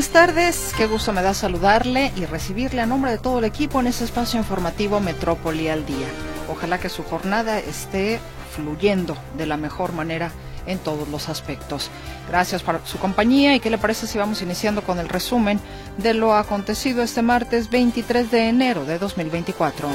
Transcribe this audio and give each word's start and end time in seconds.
Buenas 0.00 0.14
tardes, 0.14 0.72
qué 0.78 0.86
gusto 0.86 1.12
me 1.12 1.20
da 1.20 1.34
saludarle 1.34 2.10
y 2.16 2.24
recibirle 2.24 2.80
a 2.80 2.86
nombre 2.86 3.10
de 3.10 3.18
todo 3.18 3.40
el 3.40 3.44
equipo 3.44 3.80
en 3.80 3.86
este 3.86 4.04
espacio 4.04 4.40
informativo 4.40 4.98
Metrópoli 4.98 5.68
al 5.68 5.84
Día. 5.84 6.06
Ojalá 6.48 6.78
que 6.78 6.88
su 6.88 7.02
jornada 7.04 7.58
esté 7.58 8.18
fluyendo 8.56 9.14
de 9.36 9.44
la 9.44 9.58
mejor 9.58 9.92
manera 9.92 10.32
en 10.64 10.78
todos 10.78 11.06
los 11.08 11.28
aspectos. 11.28 11.90
Gracias 12.30 12.62
por 12.62 12.80
su 12.86 12.96
compañía 12.96 13.54
y 13.54 13.60
qué 13.60 13.68
le 13.68 13.76
parece 13.76 14.06
si 14.06 14.16
vamos 14.16 14.40
iniciando 14.40 14.80
con 14.80 14.98
el 15.00 15.08
resumen 15.10 15.60
de 15.98 16.14
lo 16.14 16.34
acontecido 16.34 17.02
este 17.02 17.20
martes 17.20 17.68
23 17.68 18.30
de 18.30 18.48
enero 18.48 18.86
de 18.86 18.98
2024. 18.98 19.86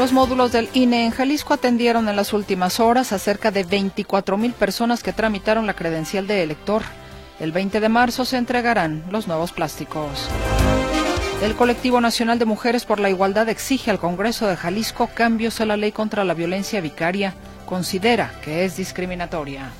Los 0.00 0.12
módulos 0.12 0.50
del 0.50 0.68
INE 0.72 1.04
en 1.04 1.12
Jalisco 1.12 1.54
atendieron 1.54 2.08
en 2.08 2.16
las 2.16 2.32
últimas 2.32 2.80
horas 2.80 3.12
a 3.12 3.20
cerca 3.20 3.52
de 3.52 3.62
24 3.62 4.36
mil 4.36 4.52
personas 4.52 5.04
que 5.04 5.12
tramitaron 5.12 5.64
la 5.64 5.74
credencial 5.74 6.26
de 6.26 6.42
elector. 6.42 6.82
El 7.40 7.52
20 7.52 7.78
de 7.78 7.88
marzo 7.88 8.24
se 8.24 8.36
entregarán 8.36 9.04
los 9.10 9.28
nuevos 9.28 9.52
plásticos. 9.52 10.28
El 11.40 11.54
Colectivo 11.54 12.00
Nacional 12.00 12.40
de 12.40 12.44
Mujeres 12.46 12.84
por 12.84 12.98
la 12.98 13.10
Igualdad 13.10 13.48
exige 13.48 13.92
al 13.92 14.00
Congreso 14.00 14.48
de 14.48 14.56
Jalisco 14.56 15.08
cambios 15.14 15.60
a 15.60 15.66
la 15.66 15.76
ley 15.76 15.92
contra 15.92 16.24
la 16.24 16.34
violencia 16.34 16.80
vicaria. 16.80 17.34
Considera 17.64 18.32
que 18.42 18.64
es 18.64 18.76
discriminatoria. 18.76 19.70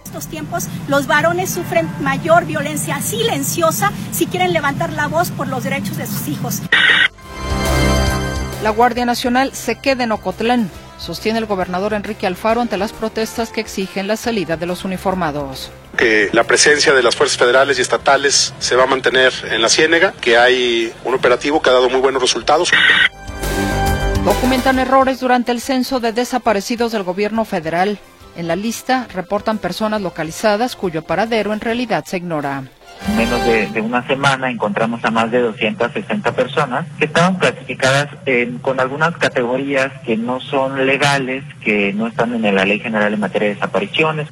En 0.00 0.06
estos 0.06 0.26
tiempos 0.26 0.64
los 0.88 1.06
varones 1.06 1.50
sufren 1.50 1.88
mayor 2.00 2.44
violencia 2.44 3.00
silenciosa 3.00 3.92
si 4.10 4.26
quieren 4.26 4.52
levantar 4.52 4.92
la 4.92 5.06
voz 5.06 5.30
por 5.30 5.46
los 5.46 5.62
derechos 5.62 5.96
de 5.98 6.06
sus 6.06 6.26
hijos. 6.26 6.62
La 8.64 8.70
Guardia 8.70 9.04
Nacional 9.04 9.52
se 9.52 9.76
queda 9.76 10.02
en 10.02 10.10
Ocotlán, 10.10 10.68
sostiene 10.98 11.38
el 11.38 11.46
gobernador 11.46 11.94
Enrique 11.94 12.26
Alfaro 12.26 12.60
ante 12.60 12.76
las 12.76 12.92
protestas 12.92 13.50
que 13.50 13.60
exigen 13.60 14.06
la 14.06 14.16
salida 14.16 14.56
de 14.56 14.66
los 14.66 14.84
uniformados. 14.84 15.70
Que 15.96 16.28
la 16.32 16.44
presencia 16.44 16.92
de 16.92 17.02
las 17.02 17.16
fuerzas 17.16 17.38
federales 17.38 17.78
y 17.78 17.82
estatales 17.82 18.54
se 18.58 18.76
va 18.76 18.84
a 18.84 18.86
mantener 18.86 19.32
en 19.50 19.62
la 19.62 19.68
Ciénega, 19.68 20.12
que 20.12 20.36
hay 20.36 20.92
un 21.04 21.14
operativo 21.14 21.62
que 21.62 21.70
ha 21.70 21.74
dado 21.74 21.88
muy 21.88 22.00
buenos 22.00 22.22
resultados. 22.22 22.70
Documentan 24.24 24.78
errores 24.78 25.20
durante 25.20 25.52
el 25.52 25.60
censo 25.60 26.00
de 26.00 26.12
desaparecidos 26.12 26.92
del 26.92 27.04
gobierno 27.04 27.44
federal. 27.44 27.98
En 28.36 28.48
la 28.48 28.56
lista 28.56 29.06
reportan 29.14 29.58
personas 29.58 30.02
localizadas 30.02 30.76
cuyo 30.76 31.02
paradero 31.02 31.52
en 31.52 31.60
realidad 31.60 32.04
se 32.04 32.18
ignora. 32.18 32.64
En 33.08 33.16
menos 33.16 33.44
de, 33.44 33.66
de, 33.68 33.80
una 33.80 34.06
semana 34.06 34.50
encontramos 34.50 35.04
a 35.04 35.10
más 35.10 35.30
de 35.30 35.40
260 35.40 36.32
personas 36.32 36.86
que 36.98 37.04
estaban 37.04 37.36
clasificadas 37.36 38.08
en, 38.26 38.58
con 38.58 38.80
algunas 38.80 39.16
categorías 39.16 39.92
que 40.04 40.16
no 40.16 40.40
son 40.40 40.86
legales, 40.86 41.44
que 41.62 41.92
no 41.92 42.06
están 42.06 42.34
en 42.34 42.54
la 42.54 42.64
Ley 42.64 42.80
General 42.80 43.12
en 43.12 43.20
materia 43.20 43.48
de 43.48 43.54
desapariciones. 43.54 44.28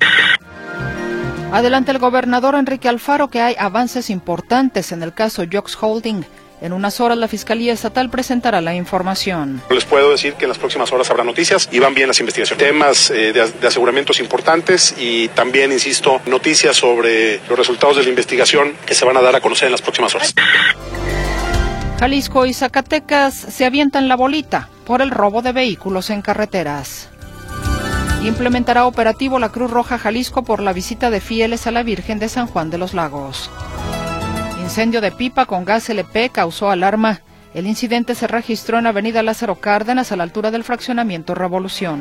Adelante 1.52 1.92
el 1.92 1.98
gobernador 1.98 2.56
Enrique 2.56 2.88
Alfaro 2.88 3.28
que 3.28 3.40
hay 3.40 3.54
avances 3.58 4.10
importantes 4.10 4.90
en 4.90 5.04
el 5.04 5.12
caso 5.12 5.44
Jox 5.50 5.78
Holding. 5.80 6.24
En 6.64 6.72
unas 6.72 6.98
horas 6.98 7.18
la 7.18 7.28
Fiscalía 7.28 7.74
Estatal 7.74 8.08
presentará 8.08 8.62
la 8.62 8.74
información. 8.74 9.60
Les 9.68 9.84
puedo 9.84 10.10
decir 10.10 10.32
que 10.32 10.46
en 10.46 10.48
las 10.48 10.56
próximas 10.56 10.90
horas 10.92 11.10
habrá 11.10 11.22
noticias 11.22 11.68
y 11.70 11.78
van 11.78 11.92
bien 11.92 12.08
las 12.08 12.20
investigaciones. 12.20 12.66
Temas 12.66 13.10
eh, 13.10 13.34
de, 13.34 13.50
de, 13.50 13.66
aseguramientos 13.66 14.18
importantes 14.18 14.94
y 14.96 15.28
también, 15.28 15.72
insisto, 15.72 16.22
noticias 16.24 16.74
sobre 16.74 17.38
los 17.50 17.58
resultados 17.58 17.98
de 17.98 18.04
la 18.04 18.08
investigación 18.08 18.72
que 18.86 18.94
se 18.94 19.04
van 19.04 19.14
a 19.18 19.20
dar 19.20 19.36
a 19.36 19.42
conocer 19.42 19.66
en 19.66 19.72
las 19.72 19.82
próximas 19.82 20.14
horas. 20.14 20.34
Jalisco 22.00 22.46
y 22.46 22.54
Zacatecas 22.54 23.34
se 23.34 23.66
avientan 23.66 24.08
la 24.08 24.16
bolita 24.16 24.70
por 24.86 25.02
el 25.02 25.10
robo 25.10 25.42
de 25.42 25.52
vehículos 25.52 26.08
en 26.08 26.22
carreteras. 26.22 27.10
Implementará 28.22 28.86
operativo 28.86 29.38
la 29.38 29.50
Cruz 29.50 29.70
Roja 29.70 29.98
Jalisco 29.98 30.44
por 30.44 30.60
la 30.60 30.72
visita 30.72 31.10
de 31.10 31.20
fieles 31.20 31.66
a 31.66 31.72
la 31.72 31.82
Virgen 31.82 32.18
de 32.18 32.30
San 32.30 32.46
Juan 32.46 32.70
de 32.70 32.78
los 32.78 32.94
Lagos. 32.94 33.50
Incendio 34.64 35.02
de 35.02 35.12
pipa 35.12 35.44
con 35.44 35.66
gas 35.66 35.90
LP 35.90 36.30
causó 36.30 36.70
alarma. 36.70 37.20
El 37.52 37.66
incidente 37.66 38.14
se 38.14 38.26
registró 38.26 38.78
en 38.78 38.86
Avenida 38.86 39.22
Lázaro 39.22 39.56
Cárdenas 39.56 40.10
a 40.10 40.16
la 40.16 40.22
altura 40.22 40.50
del 40.50 40.64
fraccionamiento 40.64 41.34
Revolución. 41.34 42.00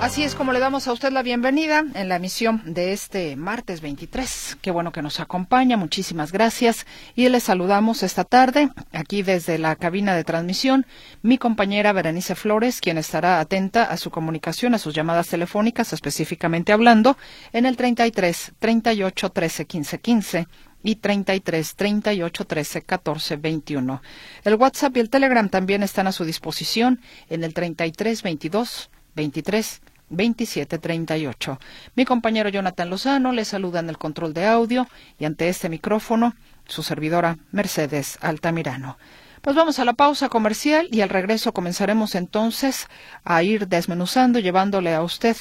Así 0.00 0.24
es 0.24 0.34
como 0.34 0.54
le 0.54 0.60
damos 0.60 0.88
a 0.88 0.94
usted 0.94 1.12
la 1.12 1.22
bienvenida 1.22 1.84
en 1.92 2.08
la 2.08 2.16
emisión 2.16 2.62
de 2.64 2.94
este 2.94 3.36
martes 3.36 3.82
23. 3.82 4.56
Qué 4.62 4.70
bueno 4.70 4.92
que 4.92 5.02
nos 5.02 5.20
acompaña, 5.20 5.76
muchísimas 5.76 6.32
gracias. 6.32 6.86
Y 7.14 7.28
le 7.28 7.38
saludamos 7.38 8.02
esta 8.02 8.24
tarde, 8.24 8.70
aquí 8.92 9.22
desde 9.22 9.58
la 9.58 9.76
cabina 9.76 10.14
de 10.14 10.24
transmisión, 10.24 10.86
mi 11.20 11.36
compañera 11.36 11.92
Berenice 11.92 12.34
Flores, 12.34 12.80
quien 12.80 12.96
estará 12.96 13.40
atenta 13.40 13.84
a 13.84 13.98
su 13.98 14.10
comunicación, 14.10 14.72
a 14.74 14.78
sus 14.78 14.94
llamadas 14.94 15.28
telefónicas, 15.28 15.92
específicamente 15.92 16.72
hablando, 16.72 17.18
en 17.52 17.66
el 17.66 17.76
33 17.76 18.52
38 18.58 19.30
13 19.30 19.66
15 19.66 19.98
15 19.98 20.48
y 20.82 20.96
33 20.96 21.74
38 21.76 22.44
13 22.46 22.82
14 22.82 23.36
21. 23.36 24.02
El 24.44 24.54
WhatsApp 24.54 24.96
y 24.96 25.00
el 25.00 25.10
Telegram 25.10 25.50
también 25.50 25.82
están 25.82 26.06
a 26.06 26.12
su 26.12 26.24
disposición 26.24 27.02
en 27.28 27.44
el 27.44 27.52
33 27.52 28.22
22 28.22 28.90
23 29.14 29.82
2738. 30.10 31.58
Mi 31.94 32.04
compañero 32.04 32.48
Jonathan 32.50 32.90
Lozano 32.90 33.32
le 33.32 33.44
saluda 33.44 33.80
en 33.80 33.88
el 33.88 33.98
control 33.98 34.34
de 34.34 34.46
audio 34.46 34.86
y 35.18 35.24
ante 35.24 35.48
este 35.48 35.68
micrófono 35.68 36.34
su 36.66 36.82
servidora 36.82 37.38
Mercedes 37.50 38.18
Altamirano. 38.20 38.98
Pues 39.40 39.56
vamos 39.56 39.78
a 39.78 39.86
la 39.86 39.94
pausa 39.94 40.28
comercial 40.28 40.88
y 40.90 41.00
al 41.00 41.08
regreso 41.08 41.52
comenzaremos 41.52 42.14
entonces 42.14 42.88
a 43.24 43.42
ir 43.42 43.68
desmenuzando, 43.68 44.38
llevándole 44.38 44.94
a 44.94 45.02
usted 45.02 45.36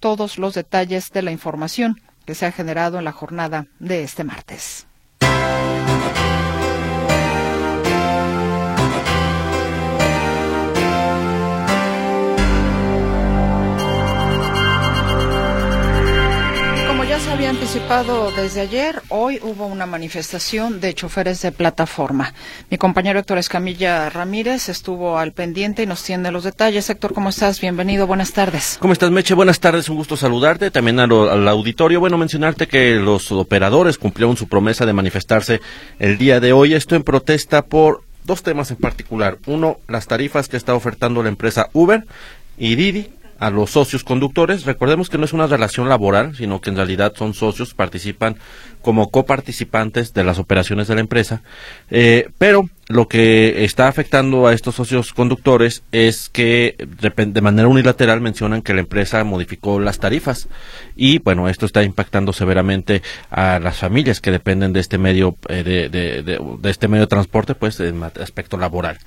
todos 0.00 0.38
los 0.38 0.54
detalles 0.54 1.12
de 1.12 1.22
la 1.22 1.32
información 1.32 2.00
que 2.24 2.34
se 2.34 2.46
ha 2.46 2.52
generado 2.52 2.98
en 2.98 3.04
la 3.04 3.12
jornada 3.12 3.66
de 3.78 4.02
este 4.02 4.24
martes. 4.24 4.86
Había 17.32 17.48
anticipado 17.48 18.30
desde 18.30 18.60
ayer, 18.60 19.00
hoy 19.08 19.40
hubo 19.42 19.66
una 19.66 19.86
manifestación 19.86 20.82
de 20.82 20.92
choferes 20.92 21.40
de 21.40 21.50
plataforma. 21.50 22.34
Mi 22.68 22.76
compañero 22.76 23.18
Héctor 23.18 23.38
Escamilla 23.38 24.10
Ramírez 24.10 24.68
estuvo 24.68 25.16
al 25.16 25.32
pendiente 25.32 25.82
y 25.82 25.86
nos 25.86 26.02
tiene 26.02 26.30
los 26.30 26.44
detalles. 26.44 26.90
Héctor, 26.90 27.14
¿cómo 27.14 27.30
estás? 27.30 27.58
Bienvenido, 27.58 28.06
buenas 28.06 28.34
tardes. 28.34 28.76
¿Cómo 28.78 28.92
estás, 28.92 29.10
Meche? 29.10 29.32
Buenas 29.32 29.60
tardes, 29.60 29.88
un 29.88 29.96
gusto 29.96 30.14
saludarte, 30.14 30.70
también 30.70 31.00
al, 31.00 31.10
al 31.10 31.48
auditorio. 31.48 32.00
Bueno, 32.00 32.18
mencionarte 32.18 32.66
que 32.66 32.96
los 32.96 33.32
operadores 33.32 33.96
cumplieron 33.96 34.36
su 34.36 34.46
promesa 34.46 34.84
de 34.84 34.92
manifestarse 34.92 35.62
el 35.98 36.18
día 36.18 36.38
de 36.38 36.52
hoy, 36.52 36.74
esto 36.74 36.96
en 36.96 37.02
protesta 37.02 37.62
por 37.62 38.02
dos 38.24 38.42
temas 38.42 38.70
en 38.70 38.76
particular. 38.76 39.38
Uno, 39.46 39.78
las 39.88 40.06
tarifas 40.06 40.48
que 40.48 40.58
está 40.58 40.74
ofertando 40.74 41.22
la 41.22 41.30
empresa 41.30 41.70
Uber 41.72 42.04
y 42.58 42.74
Didi 42.74 43.10
a 43.42 43.50
los 43.50 43.72
socios 43.72 44.04
conductores. 44.04 44.64
Recordemos 44.64 45.10
que 45.10 45.18
no 45.18 45.24
es 45.24 45.32
una 45.32 45.48
relación 45.48 45.88
laboral, 45.88 46.36
sino 46.36 46.60
que 46.60 46.70
en 46.70 46.76
realidad 46.76 47.12
son 47.16 47.34
socios, 47.34 47.74
participan 47.74 48.36
como 48.82 49.10
coparticipantes 49.10 50.14
de 50.14 50.22
las 50.22 50.38
operaciones 50.38 50.86
de 50.86 50.94
la 50.94 51.00
empresa. 51.00 51.42
Eh, 51.90 52.28
pero 52.38 52.70
lo 52.86 53.08
que 53.08 53.64
está 53.64 53.88
afectando 53.88 54.46
a 54.46 54.52
estos 54.52 54.76
socios 54.76 55.12
conductores 55.12 55.82
es 55.90 56.28
que 56.28 56.76
de 56.78 57.40
manera 57.40 57.66
unilateral 57.66 58.20
mencionan 58.20 58.62
que 58.62 58.74
la 58.74 58.80
empresa 58.80 59.24
modificó 59.24 59.80
las 59.80 59.98
tarifas 59.98 60.46
y 60.94 61.18
bueno, 61.18 61.48
esto 61.48 61.66
está 61.66 61.82
impactando 61.82 62.32
severamente 62.32 63.02
a 63.28 63.58
las 63.58 63.78
familias 63.78 64.20
que 64.20 64.30
dependen 64.30 64.72
de 64.72 64.78
este 64.78 64.98
medio 64.98 65.36
eh, 65.48 65.64
de, 65.64 65.88
de, 65.88 66.70
este 66.70 66.86
medio 66.86 67.02
de 67.02 67.08
transporte, 67.08 67.56
pues 67.56 67.80
en 67.80 68.04
aspecto 68.04 68.56
laboral. 68.56 68.98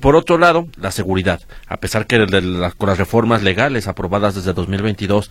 Por 0.00 0.16
otro 0.16 0.38
lado, 0.38 0.66
la 0.80 0.90
seguridad. 0.90 1.40
A 1.68 1.76
pesar 1.76 2.06
que 2.06 2.18
de 2.18 2.70
con 2.78 2.88
las 2.88 2.98
reformas 2.98 3.42
legales 3.42 3.86
aprobadas 3.86 4.34
desde 4.34 4.54
2022 4.54 5.30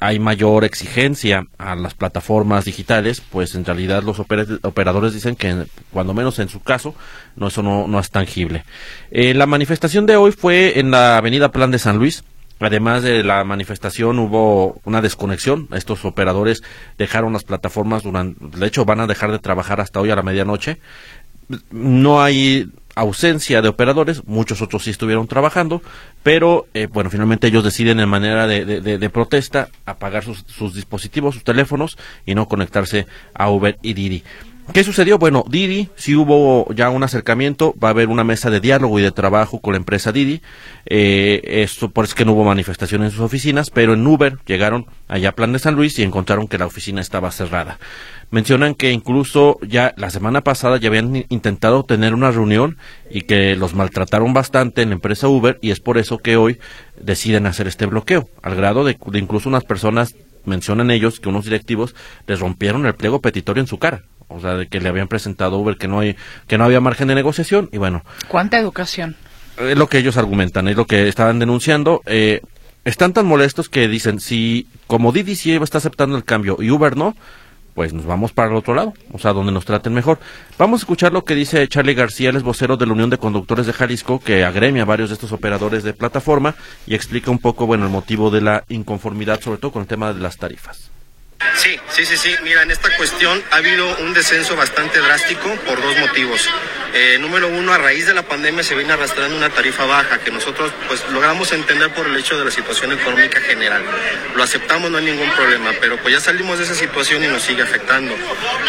hay 0.00 0.18
mayor 0.18 0.64
exigencia 0.64 1.46
a 1.58 1.76
las 1.76 1.94
plataformas 1.94 2.64
digitales, 2.64 3.20
pues 3.20 3.54
en 3.54 3.64
realidad 3.64 4.02
los 4.02 4.18
operadores 4.18 5.14
dicen 5.14 5.36
que, 5.36 5.66
cuando 5.92 6.12
menos 6.12 6.40
en 6.40 6.48
su 6.48 6.60
caso, 6.60 6.94
no 7.36 7.46
eso 7.46 7.62
no, 7.62 7.86
no 7.86 8.00
es 8.00 8.10
tangible. 8.10 8.64
Eh, 9.12 9.32
la 9.32 9.46
manifestación 9.46 10.06
de 10.06 10.16
hoy 10.16 10.32
fue 10.32 10.80
en 10.80 10.90
la 10.90 11.16
avenida 11.16 11.52
Plan 11.52 11.70
de 11.70 11.78
San 11.78 11.98
Luis, 11.98 12.24
Además 12.60 13.02
de 13.02 13.24
la 13.24 13.42
manifestación 13.44 14.18
hubo 14.18 14.80
una 14.84 15.02
desconexión. 15.02 15.68
Estos 15.72 16.04
operadores 16.04 16.62
dejaron 16.96 17.32
las 17.32 17.44
plataformas 17.44 18.04
durante, 18.04 18.58
de 18.58 18.66
hecho 18.66 18.84
van 18.84 19.00
a 19.00 19.06
dejar 19.06 19.32
de 19.32 19.38
trabajar 19.40 19.80
hasta 19.80 20.00
hoy 20.00 20.10
a 20.10 20.16
la 20.16 20.22
medianoche. 20.22 20.78
No 21.70 22.22
hay 22.22 22.68
ausencia 22.94 23.60
de 23.60 23.68
operadores, 23.68 24.24
muchos 24.26 24.62
otros 24.62 24.84
sí 24.84 24.90
estuvieron 24.90 25.26
trabajando, 25.26 25.82
pero 26.22 26.66
eh, 26.74 26.86
bueno, 26.86 27.10
finalmente 27.10 27.48
ellos 27.48 27.64
deciden 27.64 27.98
en 28.00 28.08
manera 28.08 28.46
de, 28.46 28.64
de, 28.64 29.10
protesta 29.10 29.68
apagar 29.84 30.24
sus, 30.24 30.44
sus, 30.46 30.74
dispositivos, 30.74 31.34
sus 31.34 31.44
teléfonos 31.44 31.98
y 32.24 32.34
no 32.34 32.46
conectarse 32.46 33.06
a 33.34 33.50
Uber 33.50 33.78
y 33.82 33.94
Didi. 33.94 34.22
¿Qué 34.72 34.82
sucedió? 34.82 35.18
Bueno, 35.18 35.44
Didi, 35.46 35.90
si 35.94 36.16
hubo 36.16 36.66
ya 36.74 36.88
un 36.88 37.02
acercamiento, 37.02 37.74
va 37.82 37.88
a 37.88 37.90
haber 37.90 38.08
una 38.08 38.24
mesa 38.24 38.50
de 38.50 38.60
diálogo 38.60 38.98
y 38.98 39.02
de 39.02 39.12
trabajo 39.12 39.60
con 39.60 39.74
la 39.74 39.76
empresa 39.76 40.10
Didi. 40.10 40.40
Eh, 40.86 41.42
esto 41.44 41.90
por 41.90 42.06
eso 42.06 42.16
que 42.16 42.24
no 42.24 42.32
hubo 42.32 42.44
manifestación 42.44 43.04
en 43.04 43.10
sus 43.10 43.20
oficinas, 43.20 43.70
pero 43.70 43.92
en 43.92 44.06
Uber 44.06 44.38
llegaron 44.46 44.86
allá 45.06 45.28
a 45.28 45.32
Plan 45.32 45.52
de 45.52 45.58
San 45.58 45.74
Luis 45.74 45.98
y 45.98 46.02
encontraron 46.02 46.48
que 46.48 46.58
la 46.58 46.66
oficina 46.66 47.02
estaba 47.02 47.30
cerrada. 47.30 47.78
Mencionan 48.30 48.74
que 48.74 48.90
incluso 48.90 49.58
ya 49.60 49.92
la 49.96 50.10
semana 50.10 50.40
pasada 50.40 50.78
ya 50.78 50.88
habían 50.88 51.26
intentado 51.28 51.84
tener 51.84 52.14
una 52.14 52.30
reunión 52.30 52.78
y 53.10 53.22
que 53.22 53.54
los 53.56 53.74
maltrataron 53.74 54.32
bastante 54.32 54.82
en 54.82 54.88
la 54.88 54.94
empresa 54.94 55.28
Uber 55.28 55.58
y 55.60 55.72
es 55.72 55.80
por 55.80 55.98
eso 55.98 56.18
que 56.18 56.36
hoy 56.36 56.58
deciden 56.98 57.46
hacer 57.46 57.68
este 57.68 57.86
bloqueo, 57.86 58.28
al 58.42 58.56
grado 58.56 58.82
de, 58.84 58.96
de 59.06 59.18
incluso 59.18 59.48
unas 59.48 59.64
personas 59.64 60.16
mencionan 60.46 60.90
ellos 60.90 61.20
que 61.20 61.28
unos 61.28 61.44
directivos 61.44 61.94
les 62.26 62.40
rompieron 62.40 62.86
el 62.86 62.94
pliego 62.94 63.20
petitorio 63.20 63.60
en 63.60 63.66
su 63.66 63.78
cara 63.78 64.02
o 64.28 64.40
sea, 64.40 64.54
de 64.54 64.66
que 64.68 64.80
le 64.80 64.88
habían 64.88 65.08
presentado 65.08 65.58
Uber 65.58 65.76
que 65.76 65.88
no 65.88 66.00
hay 66.00 66.16
que 66.46 66.58
no 66.58 66.64
había 66.64 66.80
margen 66.80 67.08
de 67.08 67.14
negociación 67.14 67.68
y 67.72 67.78
bueno. 67.78 68.04
¿Cuánta 68.28 68.58
educación? 68.58 69.16
Es 69.58 69.78
lo 69.78 69.88
que 69.88 69.98
ellos 69.98 70.16
argumentan, 70.16 70.68
es 70.68 70.76
lo 70.76 70.86
que 70.86 71.08
estaban 71.08 71.38
denunciando. 71.38 72.02
Eh, 72.06 72.40
están 72.84 73.12
tan 73.12 73.26
molestos 73.26 73.68
que 73.68 73.88
dicen, 73.88 74.20
si 74.20 74.66
como 74.86 75.12
Didi 75.12 75.36
sí 75.36 75.52
está 75.54 75.78
aceptando 75.78 76.16
el 76.16 76.24
cambio 76.24 76.58
y 76.60 76.70
Uber 76.70 76.96
no, 76.96 77.14
pues 77.74 77.92
nos 77.92 78.06
vamos 78.06 78.32
para 78.32 78.50
el 78.50 78.56
otro 78.56 78.74
lado, 78.74 78.94
o 79.12 79.18
sea, 79.18 79.32
donde 79.32 79.52
nos 79.52 79.64
traten 79.64 79.92
mejor. 79.92 80.18
Vamos 80.58 80.80
a 80.80 80.82
escuchar 80.82 81.12
lo 81.12 81.24
que 81.24 81.34
dice 81.34 81.66
Charlie 81.68 81.94
García, 81.94 82.30
el 82.30 82.36
es 82.36 82.42
vocero 82.42 82.76
de 82.76 82.86
la 82.86 82.92
Unión 82.92 83.10
de 83.10 83.18
Conductores 83.18 83.66
de 83.66 83.72
Jalisco, 83.72 84.20
que 84.20 84.44
agremia 84.44 84.82
a 84.82 84.86
varios 84.86 85.10
de 85.10 85.14
estos 85.14 85.32
operadores 85.32 85.82
de 85.82 85.92
plataforma 85.92 86.54
y 86.86 86.94
explica 86.94 87.30
un 87.30 87.38
poco, 87.38 87.66
bueno, 87.66 87.84
el 87.84 87.90
motivo 87.90 88.30
de 88.30 88.42
la 88.42 88.64
inconformidad, 88.68 89.40
sobre 89.40 89.58
todo 89.58 89.72
con 89.72 89.82
el 89.82 89.88
tema 89.88 90.12
de 90.12 90.20
las 90.20 90.36
tarifas. 90.36 90.93
Sí, 91.56 91.78
sí, 91.90 92.04
sí, 92.04 92.16
sí. 92.16 92.34
Mira, 92.42 92.62
en 92.62 92.70
esta 92.70 92.94
cuestión 92.96 93.42
ha 93.50 93.56
habido 93.56 93.96
un 93.98 94.12
descenso 94.12 94.56
bastante 94.56 94.98
drástico 95.00 95.54
por 95.66 95.80
dos 95.80 95.96
motivos. 95.98 96.48
Eh, 96.96 97.18
número 97.18 97.48
uno, 97.48 97.72
a 97.72 97.78
raíz 97.78 98.06
de 98.06 98.14
la 98.14 98.22
pandemia 98.22 98.62
se 98.62 98.76
viene 98.76 98.92
arrastrando 98.92 99.36
una 99.36 99.50
tarifa 99.50 99.84
baja 99.84 100.18
que 100.18 100.30
nosotros 100.30 100.72
pues 100.86 101.04
logramos 101.10 101.50
entender 101.52 101.92
por 101.92 102.06
el 102.06 102.16
hecho 102.16 102.38
de 102.38 102.44
la 102.44 102.52
situación 102.52 102.92
económica 102.92 103.40
general. 103.40 103.82
Lo 104.36 104.44
aceptamos, 104.44 104.92
no 104.92 104.98
hay 104.98 105.04
ningún 105.04 105.28
problema, 105.32 105.72
pero 105.80 105.96
pues 105.96 106.14
ya 106.14 106.20
salimos 106.20 106.58
de 106.58 106.64
esa 106.64 106.74
situación 106.74 107.24
y 107.24 107.26
nos 107.26 107.42
sigue 107.42 107.62
afectando. 107.62 108.14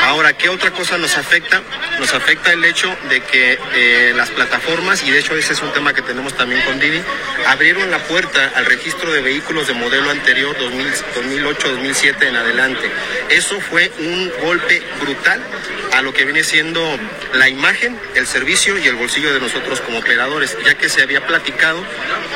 Ahora, 0.01 0.33
¿qué 0.33 0.49
otra 0.49 0.71
cosa 0.71 0.97
nos 0.97 1.17
afecta? 1.17 1.61
Nos 1.99 2.15
afecta 2.15 2.51
el 2.51 2.65
hecho 2.65 2.95
de 3.09 3.21
que 3.21 3.59
eh, 3.75 4.13
las 4.15 4.31
plataformas, 4.31 5.03
y 5.03 5.11
de 5.11 5.19
hecho 5.19 5.35
ese 5.35 5.53
es 5.53 5.61
un 5.61 5.71
tema 5.73 5.93
que 5.93 6.01
tenemos 6.01 6.35
también 6.35 6.63
con 6.63 6.79
Didi, 6.79 7.01
abrieron 7.45 7.91
la 7.91 7.99
puerta 7.99 8.53
al 8.55 8.65
registro 8.65 9.11
de 9.11 9.21
vehículos 9.21 9.67
de 9.67 9.73
modelo 9.75 10.09
anterior 10.09 10.55
2008-2007 10.57 12.23
en 12.23 12.35
adelante 12.37 12.64
eso 13.29 13.59
fue 13.61 13.91
un 13.99 14.31
golpe 14.41 14.81
brutal 15.01 15.41
a 15.93 16.01
lo 16.01 16.13
que 16.13 16.25
viene 16.25 16.43
siendo 16.43 16.81
la 17.33 17.49
imagen, 17.49 17.97
el 18.15 18.27
servicio 18.27 18.77
y 18.77 18.87
el 18.87 18.95
bolsillo 18.95 19.33
de 19.33 19.39
nosotros 19.39 19.81
como 19.81 19.99
operadores, 19.99 20.57
ya 20.65 20.75
que 20.75 20.89
se 20.89 21.01
había 21.01 21.25
platicado 21.25 21.83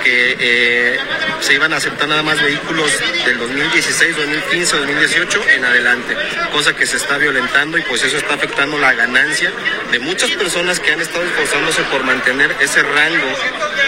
que 0.04 0.38
eh, 0.40 1.00
se 1.42 1.54
iban 1.54 1.74
a 1.74 1.78
aceptar 1.78 2.08
nada 2.08 2.24
más 2.24 2.42
vehículos 2.42 2.92
del 3.26 3.38
2016, 3.38 4.16
2015, 4.16 4.78
2018 4.78 5.50
en 5.56 5.66
adelante, 5.66 6.16
cosa 6.52 6.76
que 6.76 6.86
se 6.86 6.98
está 6.98 7.18
violentando 7.18 7.78
y 7.78 7.82
pues 7.84 8.04
eso 8.04 8.18
está 8.18 8.36
afectando 8.36 8.78
la 8.78 8.94
ganancia 8.94 9.52
de 9.92 10.00
muchas 10.00 10.32
personas 10.32 10.80
que 10.80 10.92
han 10.92 11.02
estado 11.02 11.24
esforzándose 11.24 11.82
por 11.84 12.04
mantener 12.04 12.56
ese 12.60 12.82
rango 12.84 13.28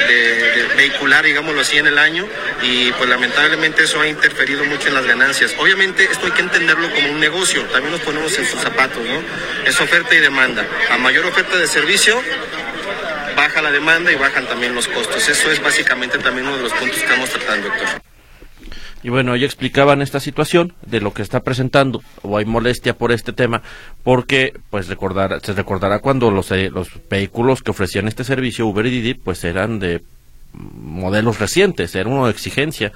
de, 0.08 0.68
vehicular, 0.76 1.24
digámoslo 1.24 1.62
así, 1.62 1.78
en 1.78 1.88
el 1.88 1.98
año 1.98 2.28
y 2.62 2.92
pues 2.94 3.10
lamentablemente 3.10 3.84
eso 3.84 4.02
ha 4.02 4.08
interferido 4.08 4.64
mucho 4.66 4.88
en 4.88 4.96
las 4.96 5.06
ganancias. 5.06 5.56
Obviamente 5.58 6.04
esto 6.04 6.26
hay 6.26 6.32
que 6.32 6.42
entenderlo 6.42 6.90
como 6.92 7.12
un 7.12 7.20
negocio, 7.20 7.64
también 7.66 7.92
nos 7.92 8.02
ponemos 8.02 8.38
en 8.38 8.46
sus 8.46 8.60
zapatos, 8.60 9.04
¿no? 9.04 9.22
Es 9.66 9.80
oferta 9.80 10.16
y 10.16 10.20
demanda. 10.20 10.66
A 10.90 10.98
mayor 10.98 11.26
oferta 11.26 11.58
de 11.58 11.68
servicio, 11.68 12.22
baja 13.42 13.62
la 13.62 13.72
demanda 13.72 14.12
y 14.12 14.16
bajan 14.16 14.46
también 14.46 14.76
los 14.76 14.88
costos. 14.88 15.28
Eso 15.28 15.50
es 15.50 15.62
básicamente 15.62 16.20
también 16.20 16.46
uno 16.46 16.58
de 16.58 16.64
los 16.64 16.74
puntos 16.74 16.98
que 16.98 17.06
estamos 17.06 17.30
tratando, 17.30 17.70
doctor. 17.70 18.02
Y 19.04 19.10
bueno, 19.10 19.36
ya 19.36 19.48
explicaban 19.48 20.04
esta 20.04 20.20
situación 20.20 20.74
de 20.86 21.02
lo 21.02 21.12
que 21.12 21.24
está 21.24 21.40
presentando, 21.40 22.04
o 22.22 22.38
hay 22.38 22.46
molestia 22.46 22.96
por 22.96 23.12
este 23.12 23.34
tema, 23.34 23.64
porque 24.04 24.54
pues 24.70 24.88
recordar, 24.88 25.40
se 25.44 25.54
recordará 25.54 26.00
cuando 26.00 26.30
los, 26.30 26.52
eh, 26.52 26.70
los 26.70 26.90
vehículos 27.10 27.64
que 27.64 27.72
ofrecían 27.72 28.08
este 28.08 28.24
servicio, 28.24 28.68
Uber 28.68 28.86
y 28.86 28.92
Didi, 28.92 29.14
pues 29.16 29.44
eran 29.44 29.80
de 29.80 30.04
modelos 30.54 31.40
recientes, 31.40 31.96
era 31.96 32.10
una 32.10 32.30
exigencia, 32.30 32.92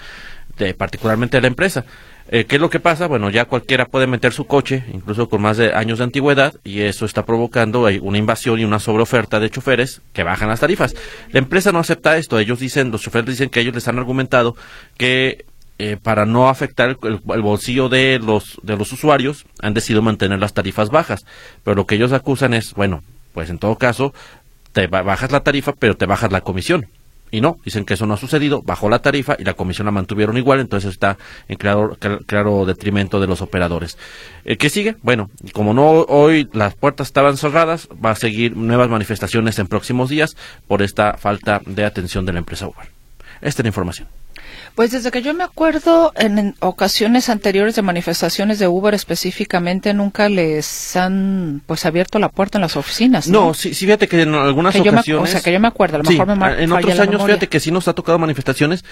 de, 0.59 0.75
particularmente 0.75 1.37
de 1.37 1.41
la 1.41 1.47
empresa. 1.47 1.85
Eh, 2.27 2.45
¿Qué 2.45 2.55
es 2.55 2.61
lo 2.61 2.71
que 2.71 2.79
pasa? 2.79 3.07
Bueno, 3.07 3.29
ya 3.29 3.45
cualquiera 3.45 3.85
puede 3.85 4.07
meter 4.07 4.33
su 4.33 4.45
coche, 4.45 4.83
incluso 4.91 5.29
con 5.29 5.41
más 5.41 5.57
de 5.57 5.73
años 5.73 5.99
de 5.99 6.05
antigüedad, 6.05 6.55
y 6.63 6.81
eso 6.81 7.05
está 7.05 7.23
provocando 7.23 7.87
una 8.01 8.17
invasión 8.17 8.59
y 8.59 8.65
una 8.65 8.79
sobreoferta 8.79 9.39
de 9.39 9.51
choferes 9.51 10.01
que 10.11 10.23
bajan 10.23 10.49
las 10.49 10.59
tarifas. 10.59 10.95
La 11.31 11.39
empresa 11.39 11.71
no 11.71 11.79
acepta 11.79 12.17
esto. 12.17 12.39
Ellos 12.39 12.59
dicen, 12.59 12.89
los 12.89 13.01
choferes 13.01 13.27
dicen 13.27 13.49
que 13.49 13.59
ellos 13.59 13.75
les 13.75 13.87
han 13.87 13.99
argumentado 13.99 14.55
que 14.97 15.45
eh, 15.77 15.97
para 16.01 16.25
no 16.25 16.49
afectar 16.49 16.97
el, 17.03 17.17
bolsillo 17.17 17.89
de 17.89 18.17
los 18.17 18.57
de 18.63 18.77
los 18.77 18.93
usuarios 18.93 19.45
han 19.61 19.73
decidido 19.73 20.01
mantener 20.01 20.39
las 20.39 20.53
tarifas 20.53 20.89
bajas. 20.89 21.25
Pero 21.63 21.75
lo 21.75 21.85
que 21.85 21.95
ellos 21.95 22.11
acusan 22.11 22.53
es, 22.55 22.73
bueno, 22.73 23.03
pues 23.33 23.49
en 23.49 23.59
todo 23.59 23.77
caso 23.77 24.13
te 24.71 24.87
bajas 24.87 25.31
la 25.31 25.41
tarifa, 25.41 25.73
pero 25.73 25.95
te 25.95 26.05
bajas 26.05 26.31
la 26.31 26.41
comisión. 26.41 26.87
Y 27.35 27.41
no, 27.41 27.57
dicen 27.65 27.83
que 27.83 27.95
eso 27.95 28.05
no 28.05 28.13
ha 28.13 28.17
sucedido, 28.17 28.61
bajó 28.61 28.87
la 28.87 28.99
tarifa 28.99 29.35
y 29.37 29.43
la 29.43 29.55
comisión 29.55 29.83
la 29.87 29.91
mantuvieron 29.91 30.37
igual, 30.37 30.61
entonces 30.61 30.89
está 30.89 31.17
en 31.49 31.57
claro, 31.57 31.97
claro 32.25 32.65
detrimento 32.65 33.19
de 33.19 33.27
los 33.27 33.41
operadores. 33.41 33.97
Eh, 34.45 34.55
¿Qué 34.55 34.69
sigue? 34.69 34.95
Bueno, 35.01 35.29
como 35.51 35.73
no 35.73 35.83
hoy 36.03 36.47
las 36.53 36.75
puertas 36.75 37.07
estaban 37.07 37.35
cerradas, 37.35 37.89
va 37.93 38.11
a 38.11 38.15
seguir 38.15 38.55
nuevas 38.55 38.87
manifestaciones 38.87 39.59
en 39.59 39.67
próximos 39.67 40.09
días 40.09 40.37
por 40.65 40.81
esta 40.81 41.17
falta 41.17 41.61
de 41.65 41.83
atención 41.83 42.25
de 42.25 42.31
la 42.31 42.39
empresa 42.39 42.67
Uber. 42.67 42.87
Esta 43.41 43.61
es 43.61 43.65
la 43.65 43.67
información. 43.67 44.07
Pues 44.75 44.91
desde 44.91 45.09
que 45.09 45.21
yo 45.21 45.33
me 45.33 45.45
acuerdo, 45.45 46.11
en 46.17 46.53
ocasiones 46.59 47.29
anteriores 47.29 47.75
de 47.75 47.81
manifestaciones 47.81 48.59
de 48.59 48.67
Uber 48.67 48.93
específicamente, 48.93 49.93
nunca 49.93 50.27
les 50.27 50.97
han 50.97 51.61
pues 51.65 51.85
abierto 51.85 52.19
la 52.19 52.27
puerta 52.27 52.57
en 52.57 52.63
las 52.63 52.75
oficinas. 52.75 53.29
No, 53.29 53.53
sí, 53.53 53.73
fíjate 53.73 54.09
que 54.09 54.21
en 54.21 54.35
algunas 54.35 54.75
ocasiones. 54.75 55.29
o 55.29 55.31
sea, 55.31 55.41
que 55.41 55.53
yo 55.53 55.61
me 55.61 55.69
acuerdo, 55.69 55.95
a 55.95 55.97
lo 55.99 56.09
mejor 56.09 56.27
me 56.27 56.63
En 56.63 56.73
otros 56.73 56.99
años, 56.99 57.23
fíjate 57.23 57.47
que 57.47 57.61
sí 57.61 57.71
nos 57.71 57.87
ha 57.87 57.93
tocado 57.93 58.19
manifestaciones 58.19 58.83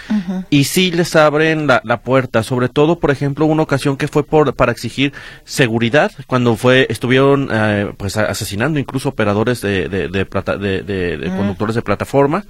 y 0.49 0.63
sí 0.63 0.89
les 0.91 1.17
abren 1.17 1.67
la, 1.67 1.81
puerta. 2.03 2.43
Sobre 2.43 2.69
todo, 2.69 2.99
por 2.99 3.11
ejemplo, 3.11 3.45
una 3.45 3.63
ocasión 3.63 3.97
que 3.97 4.07
fue 4.07 4.23
por 4.25 4.55
para 4.55 4.71
exigir 4.71 5.11
seguridad, 5.43 6.11
cuando 6.27 6.55
fue 6.55 6.87
estuvieron 6.89 7.49
eh, 7.51 7.91
pues 7.97 8.15
asesinando 8.15 8.79
incluso 8.79 9.09
operadores 9.09 9.59
de, 9.59 9.89
de, 9.89 10.07
de, 10.07 11.17
de 11.17 11.29
conductores 11.35 11.75
de 11.75 11.81
plataforma 11.81 12.45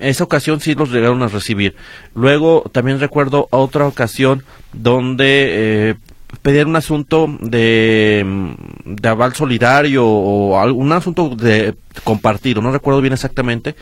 esa 0.00 0.24
ocasión 0.24 0.60
sí 0.60 0.74
los 0.74 0.90
llegaron 0.90 1.22
a 1.22 1.28
recibir. 1.28 1.76
Luego 2.14 2.64
también 2.72 3.00
recuerdo 3.00 3.48
otra 3.50 3.86
ocasión 3.86 4.44
donde 4.72 5.90
eh, 5.90 5.94
pedían 6.42 6.68
un 6.68 6.76
asunto 6.76 7.28
de, 7.40 8.24
mm, 8.24 8.94
de 8.96 9.08
aval 9.08 9.34
solidario 9.34 10.06
o 10.06 10.72
un 10.72 10.92
asunto 10.92 11.30
de 11.30 11.74
compartido, 12.04 12.62
no 12.62 12.72
recuerdo 12.72 13.00
bien 13.00 13.12
exactamente, 13.12 13.76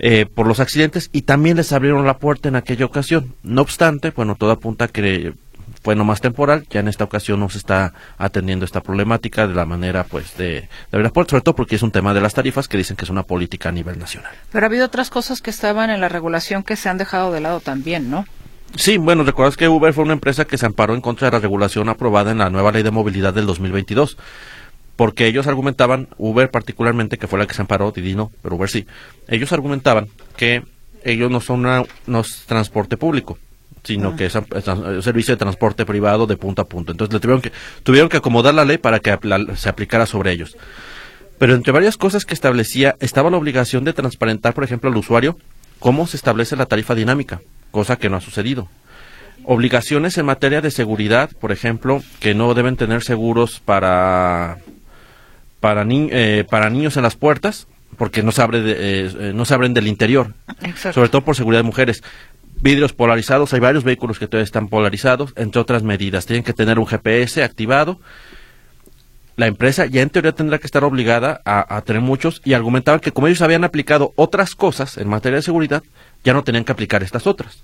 eh, 0.00 0.26
por 0.32 0.46
los 0.46 0.60
accidentes 0.60 1.10
y 1.12 1.22
también 1.22 1.56
les 1.56 1.72
abrieron 1.72 2.06
la 2.06 2.18
puerta 2.18 2.48
en 2.48 2.56
aquella 2.56 2.86
ocasión. 2.86 3.34
No 3.42 3.62
obstante, 3.62 4.10
bueno, 4.10 4.36
todo 4.36 4.52
apunta 4.52 4.86
que 4.88 5.34
fue 5.82 5.94
más 5.96 6.20
temporal, 6.20 6.66
ya 6.70 6.80
en 6.80 6.88
esta 6.88 7.04
ocasión 7.04 7.40
no 7.40 7.48
se 7.48 7.58
está 7.58 7.92
atendiendo 8.18 8.64
esta 8.64 8.82
problemática 8.82 9.46
de 9.46 9.54
la 9.54 9.64
manera 9.64 10.04
pues 10.04 10.36
de, 10.36 10.68
de 10.92 10.98
la 10.98 11.10
sobre 11.10 11.40
todo 11.40 11.54
porque 11.54 11.76
es 11.76 11.82
un 11.82 11.90
tema 11.90 12.14
de 12.14 12.20
las 12.20 12.34
tarifas 12.34 12.68
que 12.68 12.76
dicen 12.76 12.96
que 12.96 13.04
es 13.04 13.10
una 13.10 13.22
política 13.22 13.68
a 13.68 13.72
nivel 13.72 13.98
nacional. 13.98 14.32
Pero 14.52 14.66
ha 14.66 14.68
habido 14.68 14.86
otras 14.86 15.10
cosas 15.10 15.40
que 15.40 15.50
estaban 15.50 15.90
en 15.90 16.00
la 16.00 16.08
regulación 16.08 16.62
que 16.62 16.76
se 16.76 16.88
han 16.88 16.98
dejado 16.98 17.32
de 17.32 17.40
lado 17.40 17.60
también, 17.60 18.10
¿no? 18.10 18.26
Sí, 18.76 18.98
bueno, 18.98 19.24
recuerdas 19.24 19.56
que 19.56 19.68
Uber 19.68 19.94
fue 19.94 20.04
una 20.04 20.12
empresa 20.12 20.44
que 20.44 20.58
se 20.58 20.66
amparó 20.66 20.94
en 20.94 21.00
contra 21.00 21.28
de 21.28 21.32
la 21.32 21.40
regulación 21.40 21.88
aprobada 21.88 22.30
en 22.30 22.38
la 22.38 22.50
nueva 22.50 22.70
ley 22.70 22.82
de 22.82 22.90
movilidad 22.90 23.32
del 23.32 23.46
2022 23.46 24.18
porque 24.98 25.26
ellos 25.26 25.46
argumentaban, 25.46 26.08
Uber 26.18 26.50
particularmente, 26.50 27.18
que 27.18 27.28
fue 27.28 27.38
la 27.38 27.46
que 27.46 27.54
se 27.54 27.62
amparó, 27.62 27.92
Didi 27.92 28.16
no, 28.16 28.32
pero 28.42 28.56
Uber 28.56 28.68
sí, 28.68 28.84
ellos 29.28 29.52
argumentaban 29.52 30.08
que 30.36 30.64
ellos 31.04 31.30
no 31.30 31.40
son 31.40 31.60
una, 31.60 31.84
no 32.08 32.20
es 32.20 32.44
transporte 32.46 32.96
público, 32.96 33.38
sino 33.84 34.16
que 34.16 34.26
es, 34.26 34.34
un 34.34 35.02
servicio 35.02 35.34
de 35.34 35.38
transporte 35.38 35.84
privado 35.84 36.26
de 36.26 36.36
punto 36.36 36.62
a 36.62 36.64
punto. 36.66 36.92
Entonces 36.92 37.12
le 37.12 37.20
tuvieron 37.20 37.40
que, 37.40 37.52
tuvieron 37.82 38.08
que 38.08 38.18
acomodar 38.18 38.54
la 38.54 38.64
ley 38.64 38.78
para 38.78 39.00
que 39.00 39.16
se 39.56 39.68
aplicara 39.68 40.06
sobre 40.06 40.32
ellos. 40.32 40.56
Pero 41.38 41.54
entre 41.54 41.72
varias 41.72 41.96
cosas 41.96 42.24
que 42.24 42.34
establecía, 42.34 42.96
estaba 43.00 43.30
la 43.30 43.36
obligación 43.36 43.84
de 43.84 43.92
transparentar, 43.92 44.54
por 44.54 44.64
ejemplo, 44.64 44.90
al 44.90 44.96
usuario 44.96 45.38
cómo 45.78 46.06
se 46.06 46.16
establece 46.16 46.56
la 46.56 46.66
tarifa 46.66 46.94
dinámica. 46.94 47.40
cosa 47.70 47.96
que 47.96 48.08
no 48.08 48.16
ha 48.16 48.20
sucedido. 48.20 48.68
Obligaciones 49.44 50.18
en 50.18 50.26
materia 50.26 50.60
de 50.60 50.70
seguridad, 50.70 51.30
por 51.38 51.52
ejemplo, 51.52 52.02
que 52.18 52.34
no 52.34 52.54
deben 52.54 52.76
tener 52.76 53.02
seguros 53.02 53.60
para 53.60 54.58
para, 55.60 55.84
eh, 55.88 56.44
para 56.48 56.70
niños 56.70 56.96
en 56.96 57.02
las 57.02 57.16
puertas, 57.16 57.66
porque 57.96 58.22
no 58.22 58.32
se, 58.32 58.42
abre 58.42 58.62
de, 58.62 58.72
eh, 58.72 59.10
eh, 59.18 59.32
no 59.34 59.44
se 59.44 59.54
abren 59.54 59.74
del 59.74 59.86
interior, 59.86 60.34
sobre 60.92 61.08
todo 61.08 61.22
por 61.22 61.36
seguridad 61.36 61.60
de 61.60 61.66
mujeres. 61.66 62.02
Vidrios 62.60 62.92
polarizados, 62.92 63.52
hay 63.52 63.60
varios 63.60 63.84
vehículos 63.84 64.18
que 64.18 64.26
todavía 64.26 64.44
están 64.44 64.68
polarizados, 64.68 65.32
entre 65.36 65.60
otras 65.60 65.84
medidas. 65.84 66.26
Tienen 66.26 66.42
que 66.42 66.52
tener 66.52 66.80
un 66.80 66.86
GPS 66.86 67.44
activado. 67.44 68.00
La 69.36 69.46
empresa 69.46 69.86
ya 69.86 70.02
en 70.02 70.10
teoría 70.10 70.32
tendrá 70.32 70.58
que 70.58 70.66
estar 70.66 70.82
obligada 70.82 71.40
a, 71.44 71.80
tener 71.82 72.02
muchos 72.02 72.42
y 72.44 72.54
argumentaban 72.54 72.98
que 72.98 73.12
como 73.12 73.28
ellos 73.28 73.42
habían 73.42 73.62
aplicado 73.62 74.12
otras 74.16 74.56
cosas 74.56 74.98
en 74.98 75.06
materia 75.06 75.36
de 75.36 75.42
seguridad, 75.42 75.84
ya 76.24 76.32
no 76.32 76.42
tenían 76.42 76.64
que 76.64 76.72
aplicar 76.72 77.04
estas 77.04 77.28
otras. 77.28 77.62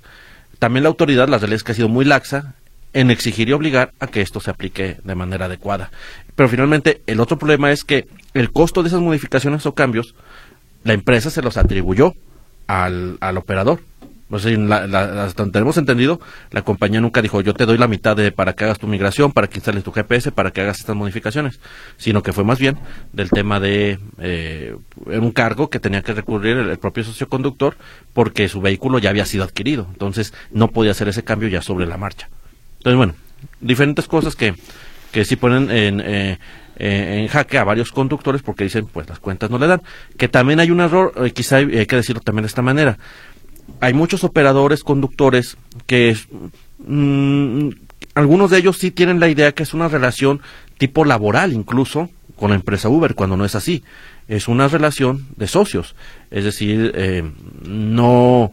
También 0.60 0.84
la 0.84 0.90
autoridad, 0.90 1.28
las 1.28 1.42
leyes 1.42 1.64
que 1.64 1.72
ha 1.72 1.74
sido 1.74 1.88
muy 1.88 2.04
laxa 2.04 2.54
en 2.92 3.10
exigir 3.10 3.48
y 3.48 3.52
obligar 3.52 3.92
a 3.98 4.06
que 4.06 4.20
esto 4.20 4.38
se 4.38 4.50
aplique 4.50 4.98
de 5.02 5.14
manera 5.16 5.46
adecuada. 5.46 5.90
Pero 6.36 6.48
finalmente, 6.48 7.02
el 7.08 7.18
otro 7.18 7.36
problema 7.36 7.72
es 7.72 7.82
que 7.82 8.06
el 8.34 8.52
costo 8.52 8.84
de 8.84 8.88
esas 8.88 9.00
modificaciones 9.00 9.66
o 9.66 9.74
cambios, 9.74 10.14
la 10.84 10.92
empresa 10.92 11.30
se 11.30 11.42
los 11.42 11.56
atribuyó 11.56 12.14
al, 12.68 13.18
al 13.20 13.36
operador. 13.36 13.80
O 14.34 14.38
sea, 14.40 14.52
hasta 15.24 15.44
donde 15.44 15.72
entendido, 15.76 16.20
la 16.50 16.62
compañía 16.62 17.00
nunca 17.00 17.22
dijo, 17.22 17.40
yo 17.40 17.54
te 17.54 17.66
doy 17.66 17.78
la 17.78 17.86
mitad 17.86 18.16
de 18.16 18.32
para 18.32 18.54
que 18.54 18.64
hagas 18.64 18.80
tu 18.80 18.88
migración, 18.88 19.32
para 19.32 19.46
que 19.46 19.58
instales 19.58 19.84
tu 19.84 19.92
GPS, 19.92 20.32
para 20.32 20.50
que 20.50 20.60
hagas 20.60 20.80
estas 20.80 20.96
modificaciones, 20.96 21.60
sino 21.96 22.22
que 22.22 22.32
fue 22.32 22.42
más 22.42 22.58
bien 22.58 22.76
del 23.12 23.30
tema 23.30 23.60
de 23.60 23.98
eh, 24.18 24.74
un 25.06 25.30
cargo 25.30 25.70
que 25.70 25.78
tenía 25.78 26.02
que 26.02 26.14
recurrir 26.14 26.56
el, 26.56 26.78
propio 26.78 27.04
socioconductor 27.04 27.76
porque 28.12 28.48
su 28.48 28.60
vehículo 28.60 28.98
ya 28.98 29.10
había 29.10 29.24
sido 29.24 29.44
adquirido, 29.44 29.86
entonces 29.92 30.34
no 30.50 30.68
podía 30.68 30.90
hacer 30.90 31.08
ese 31.08 31.22
cambio 31.22 31.48
ya 31.48 31.62
sobre 31.62 31.86
la 31.86 31.96
marcha. 31.96 32.28
Entonces, 32.78 32.96
bueno, 32.96 33.14
diferentes 33.60 34.08
cosas 34.08 34.34
que, 34.34 34.54
que 35.12 35.24
sí 35.24 35.36
ponen 35.36 35.70
en, 35.70 36.00
eh, 36.00 36.38
eh, 36.76 37.20
en 37.20 37.28
jaque 37.28 37.58
a 37.58 37.64
varios 37.64 37.92
conductores 37.92 38.42
porque 38.42 38.64
dicen, 38.64 38.86
pues 38.86 39.08
las 39.08 39.20
cuentas 39.20 39.50
no 39.50 39.58
le 39.58 39.66
dan. 39.66 39.82
Que 40.16 40.28
también 40.28 40.60
hay 40.60 40.70
un 40.70 40.80
error, 40.80 41.12
eh, 41.16 41.30
quizá 41.30 41.56
hay, 41.56 41.86
que 41.86 41.96
decirlo 41.96 42.20
también 42.20 42.42
de 42.42 42.48
esta 42.48 42.62
manera. 42.62 42.98
Hay 43.80 43.94
muchos 43.94 44.24
operadores, 44.24 44.82
conductores, 44.82 45.56
que 45.86 46.16
mm, 46.86 47.68
algunos 48.14 48.50
de 48.50 48.58
ellos 48.58 48.78
sí 48.78 48.90
tienen 48.90 49.20
la 49.20 49.28
idea 49.28 49.52
que 49.52 49.62
es 49.62 49.74
una 49.74 49.88
relación 49.88 50.40
tipo 50.78 51.04
laboral 51.04 51.52
incluso 51.52 52.10
con 52.36 52.50
la 52.50 52.56
empresa 52.56 52.88
Uber, 52.88 53.14
cuando 53.14 53.36
no 53.36 53.44
es 53.44 53.54
así. 53.54 53.84
Es 54.26 54.48
una 54.48 54.68
relación 54.68 55.26
de 55.36 55.46
socios. 55.46 55.94
Es 56.30 56.44
decir, 56.44 56.94
no 57.64 58.52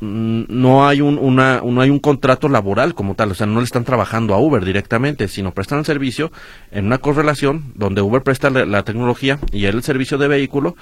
no 0.00 0.86
hay 0.86 1.00
un, 1.00 1.18
una, 1.18 1.62
no 1.64 1.80
hay 1.80 1.90
un 1.90 1.98
contrato 1.98 2.48
laboral 2.48 2.94
como 2.94 3.14
tal, 3.14 3.30
o 3.30 3.34
sea, 3.34 3.46
no 3.46 3.60
le 3.60 3.64
están 3.64 3.84
trabajando 3.84 4.34
a 4.34 4.38
Uber 4.38 4.64
directamente, 4.64 5.28
sino 5.28 5.52
prestan 5.52 5.80
el 5.80 5.84
servicio 5.84 6.30
en 6.70 6.86
una 6.86 6.98
correlación 6.98 7.72
donde 7.74 8.02
Uber 8.02 8.22
presta 8.22 8.50
la, 8.50 8.82
tecnología 8.82 9.38
y 9.52 9.66
el 9.66 9.82
servicio 9.82 10.18
de 10.18 10.28
vehículo, 10.28 10.76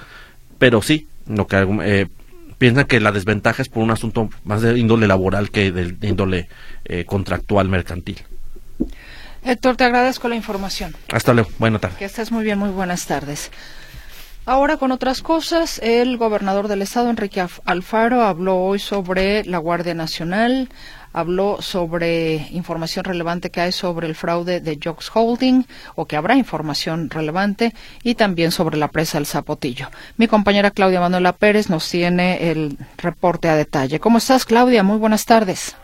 pero 0.57 0.81
sí, 0.81 1.07
lo 1.27 1.47
que 1.47 1.67
eh, 1.83 2.07
piensan 2.59 2.85
que 2.85 2.99
la 2.99 3.11
desventaja 3.11 3.63
es 3.63 3.69
por 3.69 3.81
un 3.81 3.89
asunto 3.89 4.29
más 4.43 4.61
de 4.61 4.77
índole 4.77 5.07
laboral 5.07 5.49
que 5.49 5.71
de, 5.71 6.07
índole 6.07 6.47
eh, 6.85 7.05
contractual 7.05 7.67
mercantil. 7.67 8.19
Héctor, 9.43 9.77
te 9.77 9.85
agradezco 9.85 10.27
la 10.27 10.35
información. 10.35 10.95
Hasta 11.11 11.33
luego, 11.33 11.49
buenas 11.57 11.81
tardes. 11.81 11.97
Que 11.97 12.05
estés 12.05 12.31
muy 12.31 12.43
bien, 12.43 12.59
muy 12.59 12.69
buenas 12.69 13.07
tardes. 13.07 13.49
Ahora 14.45 14.77
con 14.77 14.91
otras 14.91 15.21
cosas, 15.21 15.79
el 15.79 16.17
gobernador 16.17 16.67
del 16.67 16.81
estado, 16.81 17.09
Enrique 17.09 17.45
Alfaro, 17.65 18.23
habló 18.23 18.57
hoy 18.57 18.79
sobre 18.79 19.45
la 19.45 19.59
Guardia 19.59 19.93
Nacional, 19.93 20.69
habló 21.13 21.61
sobre 21.61 22.47
información 22.51 23.05
relevante 23.05 23.49
que 23.49 23.61
hay 23.61 23.71
sobre 23.71 24.07
el 24.07 24.15
fraude 24.15 24.59
de 24.59 24.79
Jocks 24.81 25.11
Holding 25.13 25.65
o 25.95 26.05
que 26.05 26.15
habrá 26.15 26.35
información 26.35 27.09
relevante 27.09 27.71
y 28.03 28.15
también 28.15 28.51
sobre 28.51 28.77
la 28.77 28.87
presa 28.87 29.17
del 29.17 29.25
Zapotillo. 29.25 29.87
Mi 30.17 30.27
compañera 30.27 30.71
Claudia 30.71 30.99
Manuela 30.99 31.33
Pérez 31.33 31.69
nos 31.69 31.89
tiene 31.89 32.51
el 32.51 32.77
reporte 32.97 33.49
a 33.49 33.55
detalle. 33.55 33.99
¿Cómo 33.99 34.17
estás, 34.17 34.45
Claudia? 34.45 34.83
Muy 34.83 34.97
buenas 34.97 35.25
tardes. 35.25 35.75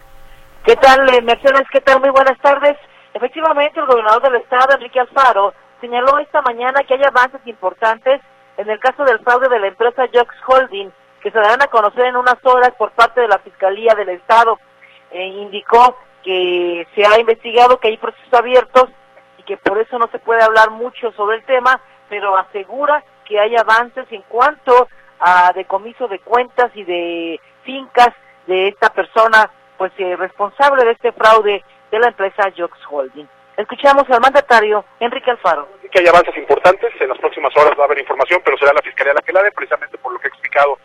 ¿Qué 0.66 0.76
tal, 0.76 1.08
eh, 1.14 1.22
Mercedes? 1.22 1.68
¿Qué 1.72 1.82
tal? 1.82 2.00
Muy 2.00 2.10
buenas 2.10 2.40
tardes. 2.42 2.76
Efectivamente, 3.14 3.80
el 3.80 3.86
gobernador 3.86 4.24
del 4.24 4.42
estado, 4.42 4.74
Enrique 4.74 5.00
Alfaro, 5.00 5.54
señaló 5.80 6.18
esta 6.20 6.42
mañana 6.42 6.82
que 6.88 6.96
hay 6.96 7.04
avances 7.04 7.40
importantes 7.46 8.22
en 8.58 8.70
el 8.70 8.80
caso 8.80 9.04
del 9.04 9.20
fraude 9.20 9.48
de 9.50 9.60
la 9.60 9.68
empresa 9.68 10.04
Jocks 10.14 10.36
Holding, 10.48 10.90
que 11.22 11.32
se 11.32 11.38
darán 11.38 11.62
a 11.62 11.68
conocer 11.68 12.06
en 12.06 12.16
unas 12.16 12.38
horas 12.44 12.72
por 12.78 12.92
parte 12.92 13.22
de 13.22 13.28
la 13.28 13.40
Fiscalía 13.40 13.94
del 13.96 14.10
Estado, 14.10 14.60
eh, 15.16 15.28
indicó 15.28 15.96
que 16.24 16.86
se 16.94 17.06
ha 17.06 17.18
investigado, 17.18 17.80
que 17.80 17.88
hay 17.88 17.98
procesos 17.98 18.34
abiertos 18.34 18.90
y 19.38 19.44
que 19.44 19.56
por 19.56 19.78
eso 19.78 19.98
no 19.98 20.10
se 20.12 20.20
puede 20.20 20.44
hablar 20.44 20.72
mucho 20.72 21.14
sobre 21.14 21.38
el 21.38 21.46
tema, 21.46 21.80
pero 22.10 22.36
asegura 22.38 23.02
que 23.24 23.40
hay 23.40 23.56
avances 23.56 24.06
en 24.12 24.24
cuanto 24.24 24.90
a 25.20 25.54
decomiso 25.54 26.10
de 26.10 26.20
cuentas 26.20 26.70
y 26.76 26.84
de 26.84 27.40
fincas 27.64 28.10
de 28.46 28.68
esta 28.68 28.90
persona 28.90 29.50
pues 29.78 29.94
eh, 30.00 30.18
responsable 30.18 30.84
de 30.84 30.92
este 30.92 31.14
fraude 31.14 31.64
de 31.92 32.00
la 32.00 32.08
empresa 32.08 32.52
Jocks 32.56 32.80
Holding. 32.90 33.28
Escuchamos 33.56 34.04
al 34.10 34.20
mandatario 34.20 34.84
Enrique 35.00 35.32
Alfaro. 35.32 35.70
Que 35.90 36.00
hay 36.00 36.08
avances 36.08 36.36
importantes, 36.36 36.92
en 37.00 37.08
las 37.08 37.20
próximas 37.20 37.56
horas 37.56 37.72
va 37.80 37.84
a 37.84 37.86
haber 37.86 38.00
información, 38.00 38.42
pero 38.44 38.58
será 38.58 38.74
la 38.74 38.82
Fiscalía 38.82 39.14
la 39.14 39.22
que 39.22 39.32
la 39.32 39.44
dé, 39.44 39.52
precisamente 39.54 39.98
por 39.98 40.12
lo 40.12 40.20
que 40.20 40.28
he 40.28 40.30
explicado, 40.30 40.78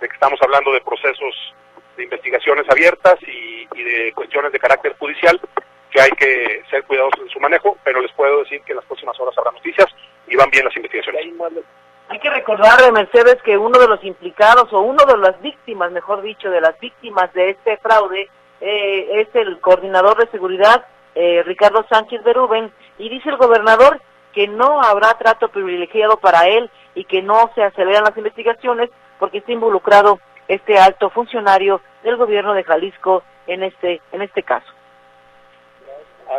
de 0.00 0.06
que 0.06 0.14
estamos 0.14 0.40
hablando 0.40 0.70
de 0.70 0.80
procesos 0.82 1.52
de 1.96 2.04
investigaciones 2.04 2.64
abiertas 2.70 3.16
y, 3.22 3.66
de 3.82 4.12
cuestiones 4.14 4.52
de 4.52 4.58
carácter 4.58 4.94
judicial, 4.98 5.40
que 5.90 6.00
hay 6.00 6.10
que 6.10 6.62
ser 6.70 6.84
cuidadosos 6.84 7.20
en 7.20 7.28
su 7.28 7.40
manejo, 7.40 7.76
pero 7.84 8.00
les 8.00 8.12
puedo 8.12 8.40
decir 8.40 8.62
que 8.62 8.72
en 8.72 8.76
las 8.76 8.84
próximas 8.86 9.18
horas 9.18 9.36
habrá 9.36 9.52
noticias 9.52 9.86
y 10.26 10.36
van 10.36 10.50
bien 10.50 10.64
las 10.64 10.76
investigaciones. 10.76 11.26
Hay 12.08 12.18
que 12.18 12.30
recordar, 12.30 12.92
Mercedes, 12.92 13.42
que 13.42 13.56
uno 13.56 13.78
de 13.78 13.88
los 13.88 14.02
implicados, 14.04 14.72
o 14.72 14.80
uno 14.80 15.04
de 15.04 15.16
las 15.16 15.40
víctimas, 15.40 15.90
mejor 15.92 16.22
dicho, 16.22 16.50
de 16.50 16.60
las 16.60 16.78
víctimas 16.78 17.32
de 17.32 17.50
este 17.50 17.76
fraude, 17.78 18.28
eh, 18.60 19.20
es 19.20 19.34
el 19.34 19.60
coordinador 19.60 20.16
de 20.18 20.30
seguridad 20.30 20.86
eh, 21.14 21.42
Ricardo 21.44 21.84
Sánchez 21.88 22.22
Berúben, 22.22 22.72
y 22.98 23.08
dice 23.08 23.28
el 23.28 23.36
gobernador 23.36 24.00
que 24.32 24.48
no 24.48 24.80
habrá 24.80 25.14
trato 25.14 25.48
privilegiado 25.48 26.16
para 26.16 26.48
él 26.48 26.70
y 26.94 27.04
que 27.04 27.22
no 27.22 27.50
se 27.54 27.62
aceleran 27.62 28.04
las 28.04 28.16
investigaciones 28.16 28.90
porque 29.18 29.38
está 29.38 29.52
involucrado 29.52 30.20
este 30.48 30.78
alto 30.78 31.10
funcionario 31.10 31.80
del 32.02 32.16
gobierno 32.16 32.54
de 32.54 32.64
Jalisco 32.64 33.22
en 33.46 33.62
este 33.62 34.00
en 34.12 34.22
este 34.22 34.42
caso. 34.42 34.70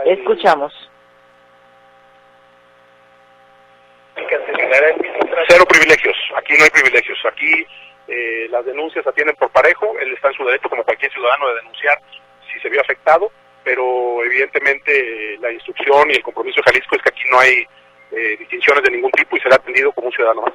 Escuchamos. 0.05 0.73
Cero 5.47 5.65
privilegios. 5.67 6.15
Aquí 6.35 6.53
no 6.57 6.63
hay 6.63 6.69
privilegios. 6.69 7.19
Aquí 7.25 7.65
eh, 8.07 8.47
las 8.49 8.65
denuncias 8.65 9.03
se 9.03 9.09
atienden 9.09 9.35
por 9.35 9.49
parejo. 9.49 9.93
Él 9.99 10.13
está 10.13 10.29
en 10.29 10.33
su 10.35 10.45
derecho, 10.45 10.69
como 10.69 10.83
cualquier 10.83 11.11
ciudadano, 11.11 11.47
de 11.49 11.55
denunciar 11.55 11.99
si 12.51 12.59
se 12.59 12.69
vio 12.69 12.81
afectado 12.81 13.31
pero 13.63 14.23
evidentemente 14.23 15.37
la 15.39 15.51
instrucción 15.51 16.09
y 16.09 16.15
el 16.15 16.23
compromiso 16.23 16.57
de 16.57 16.63
Jalisco 16.63 16.95
es 16.95 17.01
que 17.01 17.09
aquí 17.09 17.23
no 17.31 17.39
hay 17.39 17.67
eh, 18.11 18.37
distinciones 18.37 18.83
de 18.83 18.91
ningún 18.91 19.11
tipo 19.11 19.35
y 19.37 19.39
será 19.39 19.55
atendido 19.55 19.91
como 19.93 20.07
un 20.07 20.13
ciudadano 20.13 20.41
más. 20.41 20.53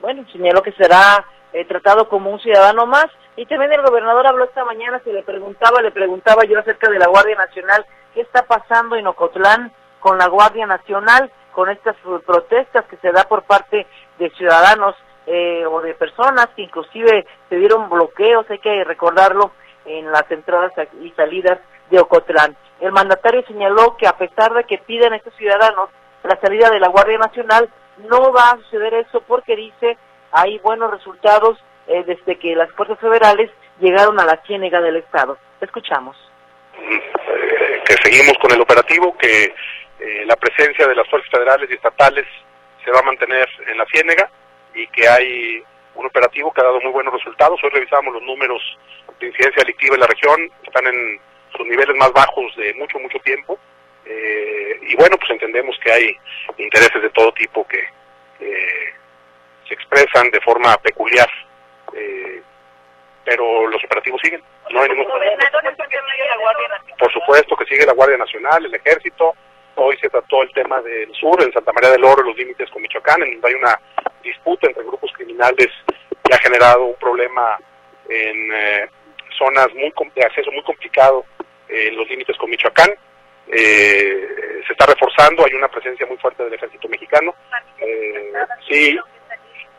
Bueno, 0.00 0.24
señaló 0.30 0.62
que 0.62 0.72
será 0.72 1.24
eh, 1.54 1.64
tratado 1.64 2.08
como 2.08 2.30
un 2.30 2.40
ciudadano 2.40 2.84
más 2.84 3.06
y 3.36 3.46
también 3.46 3.72
el 3.72 3.82
gobernador 3.82 4.26
habló 4.26 4.44
esta 4.44 4.64
mañana, 4.64 5.00
se 5.04 5.12
le 5.12 5.22
preguntaba, 5.22 5.80
le 5.80 5.90
preguntaba 5.90 6.44
yo 6.44 6.58
acerca 6.58 6.90
de 6.90 6.98
la 6.98 7.06
Guardia 7.06 7.36
Nacional, 7.36 7.86
qué 8.12 8.20
está 8.20 8.42
pasando 8.42 8.96
en 8.96 9.06
Ocotlán 9.06 9.72
con 10.00 10.18
la 10.18 10.26
Guardia 10.28 10.66
Nacional, 10.66 11.30
con 11.52 11.70
estas 11.70 11.96
protestas 12.26 12.84
que 12.86 12.96
se 12.96 13.12
da 13.12 13.24
por 13.24 13.44
parte 13.44 13.86
de 14.18 14.30
ciudadanos 14.30 14.94
eh, 15.26 15.64
o 15.66 15.80
de 15.80 15.94
personas 15.94 16.48
que 16.54 16.62
inclusive 16.62 17.26
se 17.48 17.56
dieron 17.56 17.88
bloqueos, 17.88 18.50
hay 18.50 18.58
que 18.58 18.84
recordarlo, 18.84 19.52
en 19.86 20.10
las 20.10 20.30
entradas 20.30 20.72
y 21.00 21.10
salidas 21.10 21.58
de 21.90 22.00
Ocotlán. 22.00 22.56
El 22.80 22.92
mandatario 22.92 23.44
señaló 23.46 23.96
que 23.96 24.06
a 24.06 24.16
pesar 24.16 24.52
de 24.54 24.64
que 24.64 24.78
piden 24.78 25.12
a 25.12 25.16
estos 25.16 25.34
ciudadanos 25.34 25.90
la 26.22 26.40
salida 26.40 26.70
de 26.70 26.80
la 26.80 26.88
Guardia 26.88 27.18
Nacional, 27.18 27.68
no 28.08 28.32
va 28.32 28.50
a 28.50 28.56
suceder 28.56 28.94
eso 28.94 29.20
porque 29.20 29.54
dice 29.54 29.98
hay 30.34 30.58
buenos 30.58 30.90
resultados 30.90 31.58
eh, 31.86 32.02
desde 32.04 32.36
que 32.38 32.56
las 32.56 32.70
fuerzas 32.72 32.98
federales 32.98 33.50
llegaron 33.80 34.18
a 34.18 34.26
la 34.26 34.36
ciénega 34.44 34.80
del 34.80 34.96
Estado. 34.96 35.38
Escuchamos. 35.60 36.16
Eh, 36.76 37.82
que 37.86 37.94
seguimos 38.02 38.36
con 38.38 38.50
el 38.52 38.60
operativo, 38.60 39.16
que 39.16 39.54
eh, 40.00 40.24
la 40.26 40.34
presencia 40.34 40.88
de 40.88 40.94
las 40.96 41.08
fuerzas 41.08 41.30
federales 41.30 41.70
y 41.70 41.74
estatales 41.74 42.26
se 42.84 42.90
va 42.90 42.98
a 42.98 43.04
mantener 43.04 43.48
en 43.68 43.78
la 43.78 43.86
ciénega 43.86 44.28
y 44.74 44.86
que 44.88 45.08
hay 45.08 45.62
un 45.94 46.06
operativo 46.06 46.52
que 46.52 46.60
ha 46.60 46.64
dado 46.64 46.80
muy 46.80 46.90
buenos 46.90 47.14
resultados. 47.14 47.60
Hoy 47.62 47.70
revisamos 47.70 48.12
los 48.12 48.22
números 48.22 48.60
de 49.20 49.28
incidencia 49.28 49.62
delictiva 49.62 49.94
en 49.94 50.00
la 50.00 50.08
región, 50.08 50.50
están 50.64 50.86
en 50.88 51.20
sus 51.56 51.64
niveles 51.64 51.94
más 51.96 52.12
bajos 52.12 52.54
de 52.56 52.74
mucho, 52.74 52.98
mucho 52.98 53.20
tiempo. 53.20 53.56
Eh, 54.04 54.80
y 54.82 54.96
bueno, 54.96 55.16
pues 55.16 55.30
entendemos 55.30 55.78
que 55.78 55.92
hay 55.92 56.16
intereses 56.58 57.00
de 57.00 57.10
todo 57.10 57.32
tipo 57.32 57.64
que 57.68 57.94
se 59.66 59.74
expresan 59.74 60.30
de 60.30 60.40
forma 60.40 60.76
peculiar, 60.78 61.28
eh, 61.94 62.42
pero 63.24 63.66
los 63.68 63.82
operativos 63.84 64.20
siguen. 64.22 64.42
No 64.70 64.82
hay 64.82 64.88
ningún 64.90 65.06
Por 66.98 67.12
supuesto 67.12 67.56
que 67.56 67.64
sigue 67.66 67.86
la 67.86 67.92
Guardia 67.92 68.18
Nacional, 68.18 68.64
el 68.64 68.74
Ejército. 68.74 69.34
Hoy 69.76 69.96
se 69.98 70.08
trató 70.08 70.42
el 70.42 70.52
tema 70.52 70.80
del 70.82 71.12
sur, 71.14 71.42
en 71.42 71.52
Santa 71.52 71.72
María 71.72 71.90
del 71.90 72.04
Oro, 72.04 72.22
los 72.22 72.36
límites 72.36 72.70
con 72.70 72.82
Michoacán, 72.82 73.22
en 73.22 73.32
donde 73.32 73.48
hay 73.48 73.54
una 73.54 73.80
disputa 74.22 74.68
entre 74.68 74.84
grupos 74.84 75.12
criminales 75.12 75.68
que 76.22 76.34
ha 76.34 76.38
generado 76.38 76.84
un 76.84 76.94
problema 76.96 77.58
en 78.08 78.52
eh, 78.52 78.88
zonas 79.36 79.68
muy 79.74 79.92
de 80.14 80.24
acceso 80.24 80.50
muy 80.52 80.62
complicado 80.62 81.24
en 81.68 81.96
los 81.96 82.08
límites 82.08 82.36
con 82.36 82.50
Michoacán. 82.50 82.90
Eh, 83.48 84.62
se 84.66 84.72
está 84.72 84.86
reforzando, 84.86 85.44
hay 85.44 85.54
una 85.54 85.68
presencia 85.68 86.06
muy 86.06 86.16
fuerte 86.18 86.44
del 86.44 86.54
ejército 86.54 86.88
mexicano. 86.88 87.34
Eh, 87.78 88.32
sí, 88.68 88.98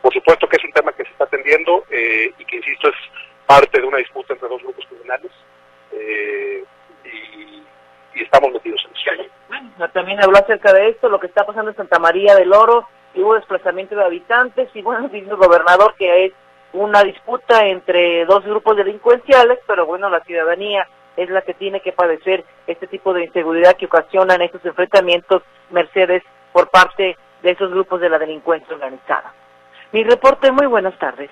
por 0.06 0.14
supuesto 0.14 0.48
que 0.48 0.56
es 0.56 0.64
un 0.64 0.70
tema 0.70 0.92
que 0.92 1.02
se 1.02 1.10
está 1.10 1.24
atendiendo 1.24 1.82
eh, 1.90 2.32
y 2.38 2.44
que, 2.44 2.58
insisto, 2.58 2.86
es 2.86 2.94
parte 3.44 3.80
de 3.80 3.88
una 3.88 3.98
disputa 3.98 4.34
entre 4.34 4.48
dos 4.48 4.62
grupos 4.62 4.86
criminales 4.86 5.32
eh, 5.90 6.62
y, 7.04 8.22
estamos 8.22 8.52
metidos 8.52 8.86
en 8.86 9.16
eso. 9.16 9.30
Bueno, 9.48 9.90
también 9.92 10.22
habló 10.22 10.38
acerca 10.38 10.72
de 10.72 10.90
esto, 10.90 11.08
lo 11.08 11.18
que 11.18 11.26
está 11.26 11.44
pasando 11.44 11.72
en 11.72 11.76
Santa 11.76 11.98
María 11.98 12.36
del 12.36 12.52
Oro, 12.52 12.86
y 13.14 13.20
hubo 13.20 13.34
desplazamiento 13.34 13.96
de 13.96 14.04
habitantes 14.04 14.70
y 14.74 14.80
bueno, 14.80 15.08
dice 15.12 15.28
el 15.28 15.36
gobernador 15.36 15.96
que 15.98 16.26
es 16.26 16.32
una 16.72 17.02
disputa 17.02 17.66
entre 17.66 18.26
dos 18.26 18.44
grupos 18.44 18.76
delincuenciales, 18.76 19.58
pero 19.66 19.86
bueno, 19.86 20.08
la 20.08 20.20
ciudadanía 20.20 20.86
es 21.16 21.28
la 21.30 21.42
que 21.42 21.54
tiene 21.54 21.80
que 21.80 21.90
padecer 21.90 22.44
este 22.68 22.86
tipo 22.86 23.12
de 23.12 23.24
inseguridad 23.24 23.76
que 23.76 23.86
ocasionan 23.86 24.40
estos 24.40 24.64
enfrentamientos 24.64 25.42
Mercedes 25.70 26.22
por 26.52 26.70
parte 26.70 27.16
de 27.42 27.50
esos 27.50 27.72
grupos 27.72 28.00
de 28.00 28.08
la 28.08 28.20
delincuencia 28.20 28.72
organizada. 28.72 29.34
Mi 29.92 30.04
reporte, 30.04 30.50
muy 30.52 30.66
buenas 30.66 30.98
tardes. 30.98 31.30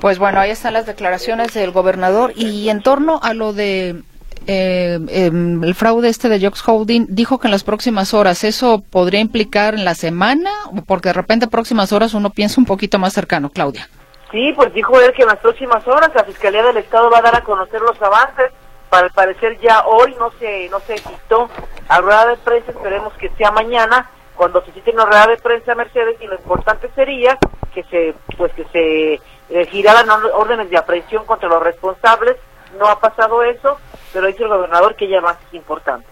Pues 0.00 0.18
bueno, 0.18 0.40
ahí 0.40 0.50
están 0.50 0.72
las 0.72 0.86
declaraciones 0.86 1.52
del 1.52 1.72
gobernador 1.72 2.32
y 2.34 2.70
en 2.70 2.82
torno 2.82 3.20
a 3.22 3.34
lo 3.34 3.52
de 3.52 4.02
eh, 4.46 4.98
em, 5.08 5.62
el 5.62 5.74
fraude 5.74 6.08
este 6.08 6.30
de 6.30 6.40
Jox 6.40 6.66
Holding 6.66 7.06
dijo 7.10 7.38
que 7.38 7.48
en 7.48 7.50
las 7.50 7.64
próximas 7.64 8.14
horas 8.14 8.42
eso 8.44 8.82
podría 8.90 9.20
implicar 9.20 9.74
en 9.74 9.84
la 9.84 9.94
semana 9.94 10.50
porque 10.86 11.10
de 11.10 11.12
repente 11.12 11.48
próximas 11.48 11.92
horas 11.92 12.14
uno 12.14 12.30
piensa 12.30 12.60
un 12.60 12.66
poquito 12.66 12.98
más 12.98 13.12
cercano, 13.12 13.50
Claudia. 13.50 13.88
Sí, 14.30 14.52
pues 14.56 14.72
dijo 14.72 14.98
él 15.00 15.12
que 15.12 15.22
en 15.22 15.28
las 15.28 15.38
próximas 15.38 15.86
horas 15.86 16.10
la 16.14 16.24
Fiscalía 16.24 16.62
del 16.62 16.78
Estado 16.78 17.10
va 17.10 17.18
a 17.18 17.22
dar 17.22 17.36
a 17.36 17.42
conocer 17.42 17.80
los 17.80 18.00
avances. 18.00 18.50
Para 18.88 19.06
el 19.06 19.12
parecer 19.12 19.58
ya 19.60 19.84
hoy 19.86 20.16
no 20.18 20.32
se 20.38 20.68
no 20.70 20.80
se 20.80 20.96
citó 20.98 21.48
a 21.88 22.00
rueda 22.00 22.26
de 22.26 22.36
prensa, 22.38 22.72
esperemos 22.72 23.12
que 23.14 23.30
sea 23.36 23.50
mañana 23.50 24.08
cuando 24.40 24.64
se 24.64 24.72
cite 24.72 24.92
una 24.92 25.04
rueda 25.04 25.26
de 25.26 25.36
prensa 25.36 25.74
Mercedes 25.74 26.16
y 26.18 26.26
lo 26.26 26.34
importante 26.34 26.88
sería 26.94 27.36
que 27.74 27.82
se 27.82 28.14
pues 28.38 28.50
que 28.54 28.64
se 28.72 29.20
eh, 29.50 29.66
giraran 29.66 30.08
órdenes 30.32 30.70
de 30.70 30.78
aprehensión 30.78 31.26
contra 31.26 31.46
los 31.46 31.62
responsables. 31.62 32.38
No 32.78 32.86
ha 32.86 32.98
pasado 32.98 33.42
eso, 33.42 33.78
pero 34.14 34.28
dice 34.28 34.44
el 34.44 34.48
gobernador 34.48 34.96
que 34.96 35.10
ya 35.10 35.20
más 35.20 35.36
es 35.46 35.52
importante. 35.52 36.06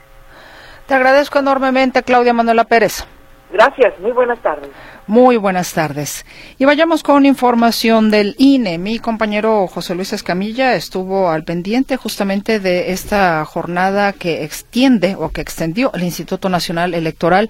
Te 0.86 0.92
agradezco 0.92 1.38
enormemente, 1.38 2.02
Claudia 2.02 2.34
Manuela 2.34 2.64
Pérez. 2.64 3.06
Gracias, 3.50 3.98
muy 3.98 4.12
buenas 4.12 4.40
tardes. 4.40 4.68
Muy 5.06 5.38
buenas 5.38 5.72
tardes. 5.72 6.26
Y 6.58 6.66
vayamos 6.66 7.02
con 7.02 7.24
información 7.24 8.10
del 8.10 8.34
INE. 8.36 8.76
Mi 8.76 8.98
compañero 8.98 9.66
José 9.68 9.94
Luis 9.94 10.12
Escamilla 10.12 10.74
estuvo 10.74 11.30
al 11.30 11.44
pendiente 11.44 11.96
justamente 11.96 12.60
de 12.60 12.92
esta 12.92 13.42
jornada 13.46 14.12
que 14.12 14.44
extiende 14.44 15.16
o 15.18 15.30
que 15.30 15.40
extendió 15.40 15.90
el 15.94 16.02
Instituto 16.02 16.50
Nacional 16.50 16.92
Electoral 16.92 17.48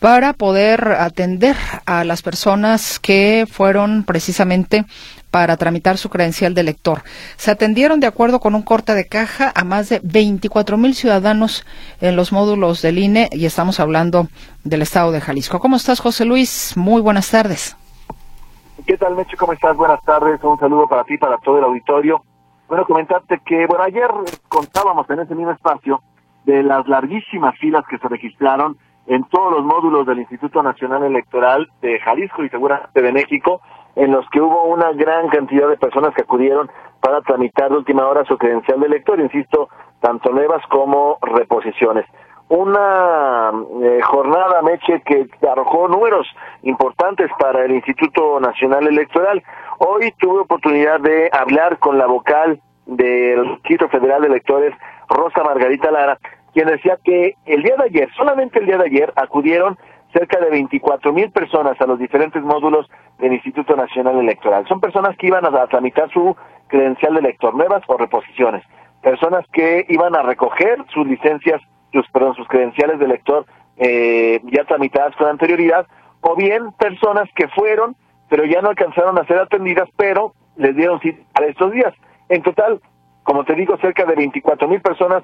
para 0.00 0.32
poder 0.34 0.92
atender 0.92 1.56
a 1.86 2.04
las 2.04 2.22
personas 2.22 2.98
que 2.98 3.46
fueron 3.50 4.04
precisamente 4.04 4.84
para 5.30 5.56
tramitar 5.56 5.98
su 5.98 6.08
credencial 6.08 6.54
de 6.54 6.60
elector. 6.62 7.02
Se 7.36 7.50
atendieron 7.50 8.00
de 8.00 8.06
acuerdo 8.06 8.40
con 8.40 8.54
un 8.54 8.62
corte 8.62 8.94
de 8.94 9.06
caja 9.06 9.52
a 9.54 9.64
más 9.64 9.88
de 9.88 10.00
24 10.02 10.76
mil 10.76 10.94
ciudadanos 10.94 11.66
en 12.00 12.16
los 12.16 12.32
módulos 12.32 12.82
del 12.82 12.98
INE 12.98 13.28
y 13.32 13.46
estamos 13.46 13.80
hablando 13.80 14.28
del 14.64 14.82
estado 14.82 15.12
de 15.12 15.20
Jalisco. 15.20 15.58
¿Cómo 15.58 15.76
estás, 15.76 16.00
José 16.00 16.24
Luis? 16.24 16.74
Muy 16.76 17.02
buenas 17.02 17.30
tardes. 17.30 17.76
¿Qué 18.86 18.96
tal, 18.96 19.16
Meche? 19.16 19.36
¿Cómo 19.36 19.52
estás? 19.52 19.76
Buenas 19.76 20.02
tardes. 20.04 20.42
Un 20.42 20.58
saludo 20.58 20.86
para 20.88 21.04
ti, 21.04 21.18
para 21.18 21.38
todo 21.38 21.58
el 21.58 21.64
auditorio. 21.64 22.22
Bueno, 22.68 22.84
comentarte 22.84 23.40
que, 23.44 23.66
bueno, 23.66 23.84
ayer 23.84 24.08
contábamos 24.48 25.08
en 25.10 25.20
ese 25.20 25.34
mismo 25.34 25.52
espacio 25.52 26.00
de 26.44 26.62
las 26.62 26.86
larguísimas 26.86 27.58
filas 27.58 27.84
que 27.88 27.98
se 27.98 28.08
registraron 28.08 28.76
en 29.06 29.24
todos 29.24 29.52
los 29.52 29.64
módulos 29.64 30.06
del 30.06 30.18
Instituto 30.18 30.62
Nacional 30.62 31.04
Electoral 31.04 31.68
de 31.80 31.98
Jalisco 32.00 32.44
y 32.44 32.48
seguramente 32.48 33.02
de 33.02 33.12
México, 33.12 33.60
en 33.94 34.12
los 34.12 34.28
que 34.30 34.40
hubo 34.40 34.64
una 34.64 34.92
gran 34.92 35.28
cantidad 35.28 35.68
de 35.68 35.76
personas 35.76 36.14
que 36.14 36.22
acudieron 36.22 36.70
para 37.00 37.20
tramitar 37.22 37.70
de 37.70 37.76
última 37.76 38.06
hora 38.06 38.24
su 38.24 38.36
credencial 38.36 38.80
de 38.80 38.86
elector, 38.86 39.20
insisto, 39.20 39.68
tanto 40.00 40.30
nuevas 40.30 40.62
como 40.68 41.18
reposiciones. 41.22 42.04
Una 42.48 43.50
eh, 43.82 44.00
jornada, 44.02 44.62
Meche, 44.62 45.02
que 45.04 45.26
arrojó 45.48 45.88
números 45.88 46.26
importantes 46.62 47.28
para 47.38 47.64
el 47.64 47.72
Instituto 47.72 48.38
Nacional 48.38 48.86
Electoral. 48.86 49.42
Hoy 49.78 50.12
tuve 50.18 50.40
oportunidad 50.40 51.00
de 51.00 51.28
hablar 51.32 51.78
con 51.78 51.98
la 51.98 52.06
vocal 52.06 52.60
del 52.86 53.58
Registro 53.62 53.88
Federal 53.88 54.22
de 54.22 54.28
Electores, 54.28 54.74
Rosa 55.08 55.42
Margarita 55.42 55.90
Lara, 55.90 56.18
quien 56.56 56.68
decía 56.68 56.98
que 57.04 57.34
el 57.44 57.62
día 57.62 57.76
de 57.76 57.84
ayer, 57.84 58.08
solamente 58.16 58.58
el 58.58 58.64
día 58.64 58.78
de 58.78 58.86
ayer, 58.86 59.12
acudieron 59.14 59.76
cerca 60.14 60.40
de 60.40 60.48
24 60.48 61.12
mil 61.12 61.30
personas 61.30 61.78
a 61.78 61.86
los 61.86 61.98
diferentes 61.98 62.42
módulos 62.42 62.86
del 63.18 63.34
Instituto 63.34 63.76
Nacional 63.76 64.18
Electoral. 64.18 64.66
Son 64.66 64.80
personas 64.80 65.14
que 65.18 65.26
iban 65.26 65.44
a 65.44 65.66
tramitar 65.66 66.10
su 66.14 66.34
credencial 66.68 67.12
de 67.12 67.20
elector, 67.20 67.54
nuevas 67.54 67.82
o 67.88 67.98
reposiciones. 67.98 68.64
Personas 69.02 69.44
que 69.52 69.84
iban 69.90 70.16
a 70.16 70.22
recoger 70.22 70.82
sus 70.94 71.06
licencias, 71.06 71.60
sus, 71.92 72.08
perdón, 72.08 72.34
sus 72.36 72.48
credenciales 72.48 72.98
de 73.00 73.04
elector 73.04 73.44
eh, 73.76 74.40
ya 74.44 74.64
tramitadas 74.64 75.14
con 75.16 75.26
anterioridad, 75.26 75.86
o 76.22 76.36
bien 76.36 76.72
personas 76.78 77.28
que 77.36 77.48
fueron, 77.48 77.96
pero 78.30 78.46
ya 78.46 78.62
no 78.62 78.70
alcanzaron 78.70 79.18
a 79.18 79.26
ser 79.26 79.40
atendidas, 79.40 79.90
pero 79.98 80.32
les 80.56 80.74
dieron 80.74 81.00
cita 81.00 81.22
para 81.34 81.48
estos 81.48 81.70
días. 81.72 81.92
En 82.30 82.42
total, 82.42 82.80
como 83.24 83.44
te 83.44 83.54
digo, 83.54 83.76
cerca 83.76 84.06
de 84.06 84.14
24 84.14 84.68
mil 84.68 84.80
personas 84.80 85.22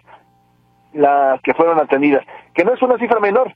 las 0.92 1.40
que 1.42 1.55
fueron 1.55 1.78
atendidas, 1.78 2.24
que 2.55 2.64
no 2.64 2.74
es 2.74 2.83
una 2.83 2.98
cifra 2.98 3.20
menor, 3.20 3.52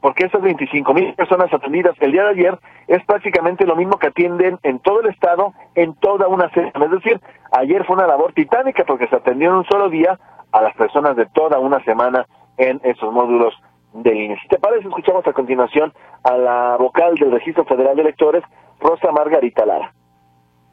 porque 0.00 0.26
esas 0.26 0.42
25 0.42 0.94
mil 0.94 1.14
personas 1.14 1.52
atendidas 1.52 1.94
el 2.00 2.12
día 2.12 2.24
de 2.24 2.30
ayer 2.30 2.58
es 2.86 3.04
prácticamente 3.04 3.66
lo 3.66 3.74
mismo 3.76 3.98
que 3.98 4.08
atienden 4.08 4.58
en 4.62 4.78
todo 4.78 5.00
el 5.00 5.08
estado 5.08 5.54
en 5.74 5.94
toda 5.94 6.28
una 6.28 6.48
semana. 6.50 6.84
Es 6.84 6.90
decir, 6.90 7.20
ayer 7.52 7.84
fue 7.84 7.96
una 7.96 8.06
labor 8.06 8.32
titánica 8.32 8.84
porque 8.84 9.08
se 9.08 9.16
atendió 9.16 9.50
en 9.50 9.56
un 9.56 9.64
solo 9.64 9.88
día 9.88 10.18
a 10.52 10.62
las 10.62 10.74
personas 10.76 11.16
de 11.16 11.26
toda 11.26 11.58
una 11.58 11.82
semana 11.84 12.26
en 12.56 12.80
esos 12.84 13.12
módulos 13.12 13.54
del 13.92 14.16
INE. 14.16 14.38
Si 14.40 14.48
te 14.48 14.58
parece, 14.58 14.86
escuchamos 14.86 15.26
a 15.26 15.32
continuación 15.32 15.92
a 16.22 16.36
la 16.36 16.76
vocal 16.78 17.14
del 17.16 17.32
Registro 17.32 17.64
Federal 17.64 17.96
de 17.96 18.02
Electores, 18.02 18.44
Rosa 18.80 19.10
Margarita 19.12 19.66
Lara. 19.66 19.92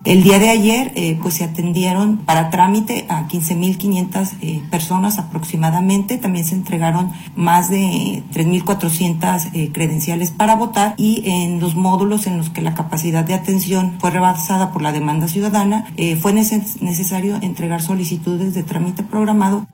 El 0.05 0.21
día 0.21 0.37
de 0.37 0.51
ayer, 0.51 0.91
eh, 0.95 1.17
pues 1.19 1.37
se 1.37 1.43
atendieron 1.43 2.23
para 2.27 2.51
trámite 2.51 3.07
a 3.09 3.27
15.500 3.27 4.37
eh, 4.39 4.61
personas 4.69 5.17
aproximadamente. 5.17 6.19
También 6.19 6.45
se 6.45 6.53
entregaron 6.53 7.09
más 7.35 7.71
de 7.71 8.21
3.400 8.31 9.49
eh, 9.55 9.71
credenciales 9.73 10.29
para 10.29 10.55
votar 10.55 10.93
y 10.97 11.23
en 11.25 11.59
los 11.59 11.73
módulos 11.73 12.27
en 12.27 12.37
los 12.37 12.51
que 12.51 12.61
la 12.61 12.75
capacidad 12.75 13.23
de 13.23 13.33
atención 13.33 13.97
fue 13.99 14.11
rebasada 14.11 14.71
por 14.71 14.83
la 14.83 14.91
demanda 14.91 15.27
ciudadana, 15.27 15.85
eh, 15.97 16.15
fue 16.17 16.33
necesario 16.33 17.37
entregar 17.41 17.81
solicitudes 17.81 18.53
de 18.53 18.61
trámite 18.61 19.01
programado. 19.01 19.65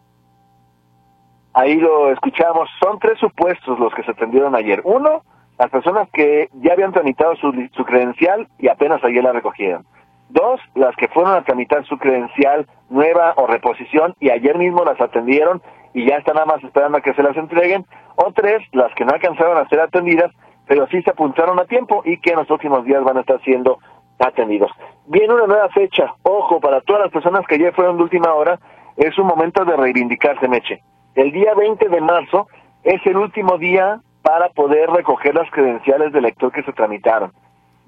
Ahí 1.53 1.75
lo 1.75 2.09
escuchamos. 2.09 2.69
Son 2.81 2.99
tres 2.99 3.19
supuestos 3.19 3.77
los 3.77 3.93
que 3.93 4.03
se 4.03 4.11
atendieron 4.11 4.55
ayer. 4.55 4.81
Uno, 4.85 5.23
las 5.59 5.69
personas 5.69 6.07
que 6.13 6.47
ya 6.53 6.71
habían 6.71 6.93
tramitado 6.93 7.35
su, 7.35 7.51
su 7.75 7.83
credencial 7.83 8.47
y 8.59 8.69
apenas 8.69 9.03
ayer 9.03 9.21
la 9.21 9.33
recogieron. 9.33 9.85
Dos, 10.31 10.61
las 10.75 10.95
que 10.95 11.09
fueron 11.09 11.33
a 11.33 11.43
tramitar 11.43 11.85
su 11.85 11.97
credencial 11.97 12.65
nueva 12.89 13.33
o 13.35 13.47
reposición 13.47 14.15
y 14.19 14.29
ayer 14.29 14.57
mismo 14.57 14.85
las 14.85 14.99
atendieron 15.01 15.61
y 15.93 16.05
ya 16.05 16.15
están 16.15 16.35
nada 16.35 16.45
más 16.45 16.63
esperando 16.63 16.97
a 16.97 17.01
que 17.01 17.13
se 17.13 17.21
las 17.23 17.35
entreguen. 17.35 17.85
O 18.15 18.31
tres, 18.31 18.63
las 18.71 18.93
que 18.95 19.03
no 19.03 19.11
alcanzaron 19.11 19.57
a 19.57 19.67
ser 19.67 19.81
atendidas, 19.81 20.31
pero 20.67 20.87
sí 20.87 21.01
se 21.01 21.09
apuntaron 21.09 21.59
a 21.59 21.65
tiempo 21.65 22.01
y 22.05 22.17
que 22.21 22.31
en 22.31 22.37
los 22.37 22.47
próximos 22.47 22.85
días 22.85 23.03
van 23.03 23.17
a 23.17 23.21
estar 23.21 23.41
siendo 23.41 23.79
atendidos. 24.19 24.71
Viene 25.07 25.33
una 25.33 25.47
nueva 25.47 25.67
fecha. 25.69 26.13
Ojo, 26.23 26.61
para 26.61 26.79
todas 26.79 27.03
las 27.03 27.11
personas 27.11 27.45
que 27.45 27.55
ayer 27.55 27.73
fueron 27.73 27.97
de 27.97 28.03
última 28.03 28.33
hora, 28.33 28.57
es 28.95 29.17
un 29.19 29.27
momento 29.27 29.65
de 29.65 29.75
reivindicarse, 29.75 30.47
Meche. 30.47 30.81
El 31.15 31.33
día 31.33 31.53
20 31.55 31.89
de 31.89 31.99
marzo 31.99 32.47
es 32.83 33.05
el 33.05 33.17
último 33.17 33.57
día 33.57 33.99
para 34.21 34.47
poder 34.49 34.89
recoger 34.91 35.35
las 35.35 35.51
credenciales 35.51 36.13
del 36.13 36.23
lector 36.23 36.53
que 36.53 36.63
se 36.63 36.71
tramitaron. 36.71 37.33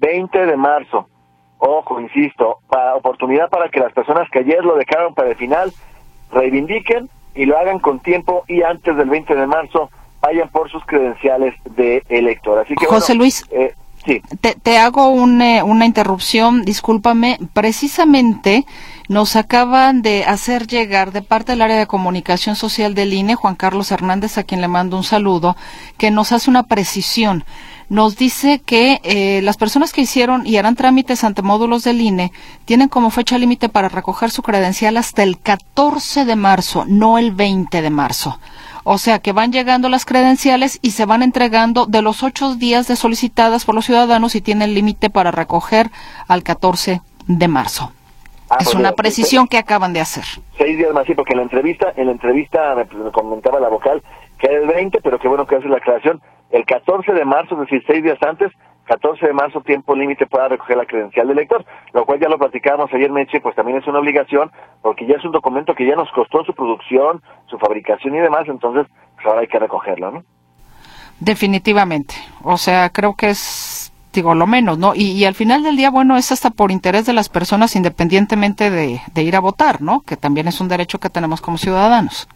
20 0.00 0.44
de 0.44 0.56
marzo 0.58 1.08
ojo, 1.58 2.00
insisto, 2.00 2.58
para, 2.68 2.94
oportunidad 2.94 3.48
para 3.48 3.68
que 3.68 3.80
las 3.80 3.92
personas 3.92 4.28
que 4.30 4.40
ayer 4.40 4.64
lo 4.64 4.76
dejaron 4.76 5.14
para 5.14 5.30
el 5.30 5.36
final 5.36 5.72
reivindiquen 6.32 7.08
y 7.34 7.46
lo 7.46 7.58
hagan 7.58 7.78
con 7.78 8.00
tiempo 8.00 8.44
y 8.48 8.62
antes 8.62 8.96
del 8.96 9.08
20 9.08 9.34
de 9.34 9.46
marzo 9.46 9.90
vayan 10.20 10.48
por 10.48 10.70
sus 10.70 10.84
credenciales 10.86 11.54
de 11.76 12.02
elector. 12.08 12.58
Así 12.58 12.74
que 12.74 12.86
José 12.86 13.14
Luis, 13.14 13.44
eh, 13.50 13.74
Sí. 14.06 14.20
Te, 14.42 14.54
te 14.54 14.76
hago 14.76 15.08
una 15.08 15.86
interrupción, 15.86 16.62
discúlpame. 16.66 17.38
Precisamente 17.54 18.66
nos 19.08 19.36
acaban 19.36 20.02
de 20.02 20.24
hacer 20.24 20.66
llegar 20.66 21.12
de 21.12 21.22
parte 21.22 21.52
del 21.52 21.62
área 21.62 21.76
de 21.76 21.86
comunicación 21.86 22.56
social 22.56 22.94
del 22.94 23.12
INE, 23.12 23.34
Juan 23.34 23.54
Carlos 23.54 23.90
Hernández, 23.90 24.38
a 24.38 24.44
quien 24.44 24.60
le 24.60 24.68
mando 24.68 24.96
un 24.96 25.04
saludo, 25.04 25.56
que 25.98 26.10
nos 26.10 26.32
hace 26.32 26.48
una 26.48 26.62
precisión. 26.62 27.44
Nos 27.90 28.16
dice 28.16 28.62
que 28.64 29.00
eh, 29.04 29.42
las 29.42 29.58
personas 29.58 29.92
que 29.92 30.00
hicieron 30.00 30.46
y 30.46 30.56
harán 30.56 30.74
trámites 30.74 31.22
ante 31.22 31.42
módulos 31.42 31.84
del 31.84 32.00
INE 32.00 32.32
tienen 32.64 32.88
como 32.88 33.10
fecha 33.10 33.36
límite 33.36 33.68
para 33.68 33.90
recoger 33.90 34.30
su 34.30 34.42
credencial 34.42 34.96
hasta 34.96 35.22
el 35.22 35.38
14 35.38 36.24
de 36.24 36.36
marzo, 36.36 36.84
no 36.86 37.18
el 37.18 37.32
20 37.32 37.82
de 37.82 37.90
marzo. 37.90 38.40
O 38.84 38.98
sea 38.98 39.18
que 39.18 39.32
van 39.32 39.52
llegando 39.52 39.88
las 39.88 40.06
credenciales 40.06 40.78
y 40.80 40.92
se 40.92 41.04
van 41.04 41.22
entregando 41.22 41.86
de 41.86 42.02
los 42.02 42.22
ocho 42.22 42.54
días 42.54 42.86
de 42.86 42.96
solicitadas 42.96 43.64
por 43.64 43.74
los 43.74 43.84
ciudadanos 43.86 44.34
y 44.34 44.40
tienen 44.40 44.74
límite 44.74 45.10
para 45.10 45.30
recoger 45.30 45.90
al 46.26 46.42
14 46.42 47.02
de 47.26 47.48
marzo. 47.48 47.92
Ah, 48.54 48.58
es 48.60 48.66
pues, 48.66 48.76
una 48.76 48.92
precisión 48.92 49.48
que 49.48 49.58
acaban 49.58 49.92
de 49.92 50.00
hacer. 50.00 50.22
Seis 50.56 50.78
días 50.78 50.92
más, 50.92 51.04
sí, 51.06 51.14
porque 51.14 51.32
en 51.32 51.38
la 51.38 51.42
entrevista, 51.42 51.92
en 51.96 52.06
la 52.06 52.12
entrevista 52.12 52.76
me, 52.76 52.86
comentaba 53.10 53.58
la 53.58 53.68
vocal 53.68 54.00
que 54.38 54.46
era 54.46 54.60
el 54.60 54.68
20, 54.68 55.00
pero 55.02 55.18
qué 55.18 55.26
bueno 55.26 55.44
que 55.44 55.56
hace 55.56 55.68
la 55.68 55.78
aclaración. 55.78 56.20
El 56.50 56.64
14 56.64 57.12
de 57.12 57.24
marzo, 57.24 57.54
es 57.54 57.62
decir, 57.62 57.82
seis 57.84 58.04
días 58.04 58.18
antes, 58.22 58.52
14 58.84 59.26
de 59.26 59.32
marzo, 59.32 59.60
tiempo 59.62 59.96
límite 59.96 60.26
para 60.26 60.48
recoger 60.48 60.76
la 60.76 60.86
credencial 60.86 61.26
del 61.26 61.36
lector, 61.36 61.64
lo 61.92 62.04
cual 62.04 62.20
ya 62.20 62.28
lo 62.28 62.38
platicábamos 62.38 62.92
ayer, 62.92 63.10
Meche, 63.10 63.40
pues 63.40 63.56
también 63.56 63.78
es 63.78 63.86
una 63.88 63.98
obligación, 63.98 64.52
porque 64.82 65.04
ya 65.06 65.16
es 65.16 65.24
un 65.24 65.32
documento 65.32 65.74
que 65.74 65.86
ya 65.86 65.96
nos 65.96 66.10
costó 66.12 66.44
su 66.44 66.54
producción, 66.54 67.22
su 67.46 67.58
fabricación 67.58 68.14
y 68.14 68.20
demás, 68.20 68.44
entonces 68.46 68.86
pues 69.16 69.26
ahora 69.26 69.40
hay 69.40 69.48
que 69.48 69.58
recogerlo, 69.58 70.12
¿no? 70.12 70.24
Definitivamente. 71.18 72.14
O 72.42 72.56
sea, 72.56 72.90
creo 72.90 73.14
que 73.16 73.30
es 73.30 73.83
digo, 74.14 74.34
lo 74.34 74.46
menos, 74.46 74.78
¿no? 74.78 74.94
Y, 74.94 75.24
al 75.24 75.34
final 75.34 75.62
del 75.62 75.76
día, 75.76 75.90
bueno, 75.90 76.16
es 76.16 76.32
hasta 76.32 76.50
por 76.50 76.70
interés 76.70 77.06
de 77.06 77.12
las 77.12 77.28
personas 77.28 77.76
independientemente 77.76 78.70
de, 78.70 79.00
ir 79.22 79.36
a 79.36 79.40
votar, 79.40 79.82
¿no? 79.82 80.00
Que 80.00 80.16
también 80.16 80.48
es 80.48 80.60
un 80.60 80.68
derecho 80.68 80.98
que 80.98 81.10
tenemos 81.10 81.40
como 81.40 81.58
ciudadanos. 81.58 82.28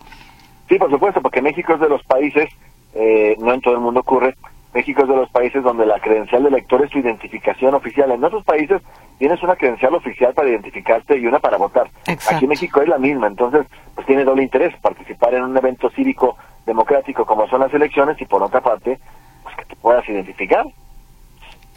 Sí, 0.69 0.77
por 0.77 0.91
supuesto, 0.91 1.23
porque 1.23 1.41
México 1.41 1.75
es 1.75 1.81
de 1.81 1.89
los 1.89 2.03
países, 2.05 2.51
eh, 2.95 3.37
no 3.39 3.55
en 3.55 3.61
todo 3.61 3.75
el 3.75 3.81
mundo 3.81 4.01
ocurre, 4.01 4.35
México 4.75 5.03
es 5.03 5.09
de 5.09 5.17
los 5.17 5.31
países 5.31 5.63
donde 5.63 5.87
la 5.87 5.99
credencial 5.99 6.43
de 6.43 6.51
elector 6.51 6.85
es 6.85 6.91
su 6.91 6.99
identificación 6.99 7.75
oficial. 7.75 8.11
En 8.11 8.23
otros 8.23 8.45
países 8.45 8.83
tienes 9.19 9.43
una 9.43 9.57
credencial 9.57 9.95
oficial 9.95 10.35
para 10.35 10.51
identificarte 10.51 11.19
y 11.19 11.27
una 11.27 11.39
para 11.39 11.57
votar. 11.57 11.91
Aquí 12.07 12.45
en 12.45 12.49
México 12.49 12.83
es 12.83 12.89
la 12.89 12.99
misma, 12.99 13.29
entonces 13.29 13.67
pues 13.95 14.07
tiene 14.07 14.25
doble 14.25 14.43
interés 14.43 14.75
participar 14.81 15.35
en 15.35 15.43
un 15.43 15.57
evento 15.57 15.91
cívico 15.91 16.37
democrático 16.67 17.25
como 17.25 17.49
son 17.49 17.61
las 17.61 17.73
elecciones 17.73 18.21
y 18.21 18.27
por 18.27 18.43
otra 18.43 18.61
parte 18.61 18.99
pues 19.43 19.57
que 19.57 19.65
te 19.65 19.77
puedas 19.77 20.07
identificar. 20.09 20.65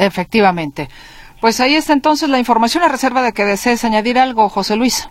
Efectivamente. 0.01 0.89
Pues 1.41 1.59
ahí 1.59 1.75
está 1.75 1.93
entonces 1.93 2.27
la 2.27 2.39
información 2.39 2.83
a 2.83 2.87
reserva 2.87 3.21
de 3.21 3.33
que 3.33 3.45
desees 3.45 3.85
añadir 3.85 4.17
algo, 4.17 4.49
José 4.49 4.75
Luis. 4.75 5.09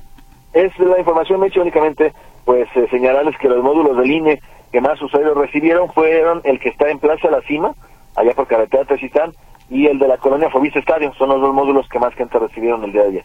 Es 0.53 0.76
la 0.79 0.98
información, 0.98 1.40
me 1.40 1.46
hecho 1.46 1.61
únicamente 1.61 2.12
pues 2.44 2.68
eh, 2.74 2.87
señalarles 2.90 3.37
que 3.38 3.48
los 3.48 3.62
módulos 3.62 3.96
del 3.96 4.11
INE 4.11 4.40
que 4.72 4.81
más 4.81 5.00
usuarios 5.00 5.37
recibieron 5.37 5.92
fueron 5.92 6.40
el 6.44 6.59
que 6.59 6.70
está 6.70 6.88
en 6.90 6.98
Plaza 6.98 7.31
La 7.31 7.40
Cima, 7.42 7.72
allá 8.16 8.33
por 8.35 8.46
carretera 8.46 8.85
Tecitán, 8.85 9.33
y 9.68 9.87
el 9.87 9.98
de 9.98 10.09
la 10.09 10.16
colonia 10.16 10.50
Fobis 10.50 10.74
Estadio. 10.74 11.12
Son 11.14 11.29
los 11.29 11.40
dos 11.40 11.55
módulos 11.55 11.88
que 11.88 11.98
más 11.98 12.14
gente 12.14 12.38
recibieron 12.38 12.83
el 12.85 12.92
día 12.92 13.03
de 13.03 13.09
ayer. 13.09 13.24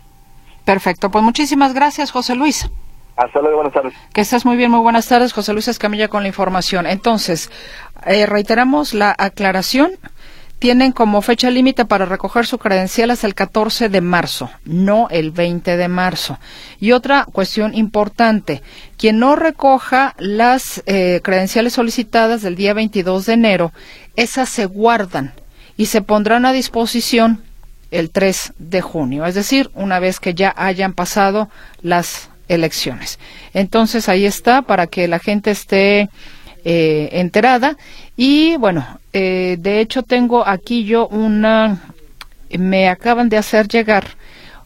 Perfecto, 0.63 1.09
pues 1.09 1.23
muchísimas 1.23 1.73
gracias, 1.73 2.11
José 2.11 2.35
Luis. 2.35 2.69
Hasta 3.15 3.39
luego, 3.39 3.57
buenas 3.57 3.73
tardes. 3.73 3.93
Que 4.13 4.21
estés 4.21 4.45
muy 4.45 4.57
bien, 4.57 4.71
muy 4.71 4.81
buenas 4.81 5.07
tardes, 5.07 5.33
José 5.33 5.53
Luis 5.53 5.67
Escamilla 5.67 6.09
con 6.09 6.23
la 6.23 6.27
información. 6.27 6.85
Entonces, 6.85 7.49
eh, 8.05 8.25
reiteramos 8.25 8.93
la 8.93 9.15
aclaración 9.17 9.91
tienen 10.59 10.91
como 10.91 11.21
fecha 11.21 11.49
límite 11.49 11.85
para 11.85 12.05
recoger 12.05 12.45
su 12.45 12.57
credencial 12.57 13.11
hasta 13.11 13.27
el 13.27 13.35
14 13.35 13.89
de 13.89 14.01
marzo, 14.01 14.49
no 14.63 15.07
el 15.09 15.31
20 15.31 15.77
de 15.77 15.87
marzo. 15.87 16.39
Y 16.79 16.91
otra 16.93 17.25
cuestión 17.25 17.75
importante, 17.75 18.61
quien 18.97 19.19
no 19.19 19.35
recoja 19.35 20.15
las 20.17 20.81
eh, 20.85 21.19
credenciales 21.23 21.73
solicitadas 21.73 22.41
del 22.41 22.55
día 22.55 22.73
22 22.73 23.25
de 23.25 23.33
enero, 23.33 23.73
esas 24.15 24.49
se 24.49 24.65
guardan 24.65 25.33
y 25.77 25.87
se 25.87 26.01
pondrán 26.01 26.45
a 26.45 26.53
disposición 26.53 27.43
el 27.91 28.09
3 28.09 28.53
de 28.57 28.81
junio, 28.81 29.25
es 29.25 29.35
decir, 29.35 29.69
una 29.73 29.99
vez 29.99 30.19
que 30.19 30.33
ya 30.33 30.53
hayan 30.57 30.93
pasado 30.93 31.49
las 31.81 32.29
elecciones. 32.47 33.19
Entonces 33.53 34.09
ahí 34.09 34.25
está 34.25 34.61
para 34.61 34.87
que 34.87 35.07
la 35.07 35.19
gente 35.19 35.51
esté 35.51 36.09
eh, 36.63 37.09
enterada 37.13 37.77
y 38.17 38.57
bueno, 38.57 38.99
eh, 39.17 39.55
de 39.57 39.79
hecho 39.79 40.03
tengo 40.03 40.45
aquí 40.45 40.83
yo 40.83 41.07
una, 41.07 41.79
me 42.49 42.89
acaban 42.89 43.29
de 43.29 43.37
hacer 43.37 43.69
llegar 43.69 44.17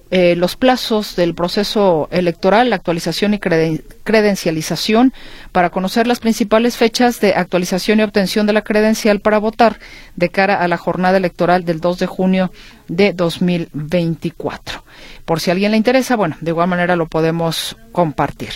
eh, 0.09 0.35
los 0.35 0.55
plazos 0.55 1.15
del 1.15 1.35
proceso 1.35 2.07
electoral, 2.09 2.71
la 2.71 2.77
actualización 2.77 3.35
y 3.35 3.39
credencialización 3.39 5.13
para 5.51 5.69
conocer 5.69 6.07
las 6.07 6.19
principales 6.19 6.77
fechas 6.77 7.21
de 7.21 7.35
actualización 7.35 7.99
y 7.99 8.01
obtención 8.01 8.47
de 8.47 8.53
la 8.53 8.63
credencial 8.63 9.19
para 9.19 9.37
votar 9.37 9.77
de 10.15 10.29
cara 10.29 10.55
a 10.55 10.67
la 10.67 10.77
jornada 10.77 11.17
electoral 11.17 11.63
del 11.63 11.79
2 11.79 11.99
de 11.99 12.07
junio 12.07 12.51
de 12.87 13.13
2024. 13.13 14.83
Por 15.25 15.41
si 15.41 15.51
a 15.51 15.53
alguien 15.53 15.69
le 15.69 15.77
interesa, 15.77 16.15
bueno, 16.15 16.37
de 16.41 16.49
igual 16.49 16.69
manera 16.69 16.95
lo 16.95 17.05
podemos 17.05 17.77
compartir. 17.91 18.53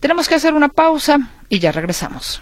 Tenemos 0.00 0.26
que 0.26 0.36
hacer 0.36 0.54
una 0.54 0.70
pausa 0.70 1.18
y 1.50 1.58
ya 1.58 1.70
regresamos. 1.70 2.40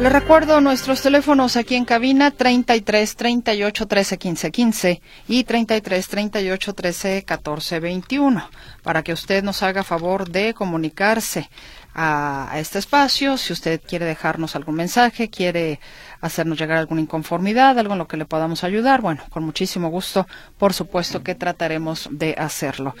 Les 0.00 0.12
recuerdo 0.12 0.60
nuestros 0.60 1.02
teléfonos 1.02 1.56
aquí 1.56 1.76
en 1.76 1.84
cabina 1.84 2.32
33 2.32 3.14
38 3.14 3.86
13 3.86 4.18
15 4.18 4.50
15 4.50 5.02
y 5.28 5.44
33 5.44 6.08
38 6.08 6.74
13 6.74 7.22
14 7.22 7.78
21 7.78 8.50
para 8.82 9.04
que 9.04 9.12
usted 9.12 9.44
nos 9.44 9.62
haga 9.62 9.84
favor 9.84 10.28
de 10.28 10.52
comunicarse 10.52 11.48
a, 11.94 12.50
este 12.56 12.78
espacio. 12.78 13.36
Si 13.36 13.52
usted 13.52 13.80
quiere 13.80 14.04
dejarnos 14.04 14.56
algún 14.56 14.74
mensaje, 14.74 15.30
quiere 15.30 15.80
hacernos 16.20 16.58
llegar 16.58 16.78
alguna 16.78 17.00
inconformidad, 17.00 17.78
algo 17.78 17.92
en 17.92 17.98
lo 17.98 18.08
que 18.08 18.16
le 18.16 18.24
podamos 18.24 18.64
ayudar, 18.64 19.00
bueno, 19.00 19.22
con 19.30 19.44
muchísimo 19.44 19.88
gusto, 19.88 20.26
por 20.58 20.72
supuesto 20.72 21.22
que 21.22 21.34
trataremos 21.34 22.08
de 22.10 22.34
hacerlo. 22.38 22.94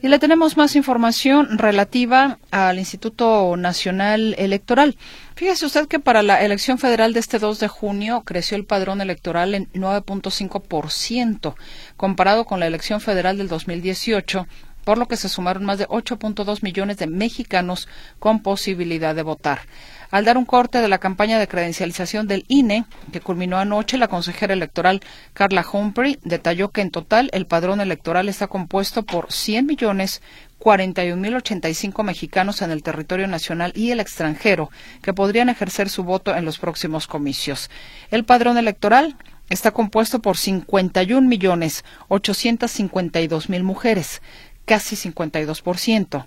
Y 0.00 0.08
le 0.08 0.18
tenemos 0.18 0.56
más 0.56 0.76
información 0.76 1.58
relativa 1.58 2.38
al 2.50 2.78
Instituto 2.78 3.56
Nacional 3.56 4.34
Electoral. 4.38 4.96
Fíjese 5.34 5.66
usted 5.66 5.88
que 5.88 5.98
para 5.98 6.22
la 6.22 6.42
elección 6.42 6.78
federal 6.78 7.12
de 7.12 7.20
este 7.20 7.38
2 7.38 7.60
de 7.60 7.68
junio 7.68 8.22
creció 8.24 8.56
el 8.56 8.64
padrón 8.64 9.00
electoral 9.00 9.54
en 9.54 9.70
9.5%, 9.72 11.54
comparado 11.96 12.44
con 12.44 12.60
la 12.60 12.66
elección 12.66 13.00
federal 13.00 13.38
del 13.38 13.48
2018 13.48 14.46
por 14.88 14.96
lo 14.96 15.06
que 15.06 15.18
se 15.18 15.28
sumaron 15.28 15.66
más 15.66 15.76
de 15.76 15.86
8.2 15.86 16.62
millones 16.62 16.96
de 16.96 17.06
mexicanos 17.06 17.88
con 18.18 18.40
posibilidad 18.40 19.14
de 19.14 19.20
votar. 19.20 19.60
Al 20.10 20.24
dar 20.24 20.38
un 20.38 20.46
corte 20.46 20.80
de 20.80 20.88
la 20.88 20.96
campaña 20.96 21.38
de 21.38 21.46
credencialización 21.46 22.26
del 22.26 22.46
INE, 22.48 22.86
que 23.12 23.20
culminó 23.20 23.58
anoche, 23.58 23.98
la 23.98 24.08
consejera 24.08 24.54
electoral 24.54 25.02
Carla 25.34 25.62
Humphrey 25.70 26.18
detalló 26.24 26.70
que 26.70 26.80
en 26.80 26.90
total 26.90 27.28
el 27.34 27.44
padrón 27.44 27.82
electoral 27.82 28.30
está 28.30 28.46
compuesto 28.46 29.02
por 29.02 29.30
100 29.30 29.66
millones 29.66 30.22
41.085 30.58 32.02
mexicanos 32.02 32.62
en 32.62 32.70
el 32.70 32.82
territorio 32.82 33.26
nacional 33.26 33.72
y 33.74 33.90
el 33.90 34.00
extranjero 34.00 34.70
que 35.02 35.12
podrían 35.12 35.50
ejercer 35.50 35.90
su 35.90 36.02
voto 36.02 36.34
en 36.34 36.46
los 36.46 36.58
próximos 36.58 37.06
comicios. 37.06 37.68
El 38.10 38.24
padrón 38.24 38.56
electoral 38.56 39.18
está 39.50 39.70
compuesto 39.70 40.20
por 40.20 40.36
51 40.36 41.26
millones 41.26 41.84
852 42.08 43.48
mil 43.48 43.62
mujeres, 43.62 44.20
casi 44.68 44.96
52%, 44.96 46.26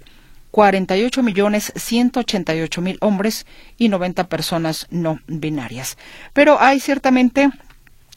48 0.50 1.24
millones 1.24 1.72
188 1.76 2.82
mil 2.82 2.98
hombres 3.00 3.46
y 3.78 3.88
90 3.88 4.28
personas 4.28 4.88
no 4.90 5.20
binarias. 5.28 5.98
Pero 6.34 6.60
hay 6.60 6.80
ciertamente 6.80 7.52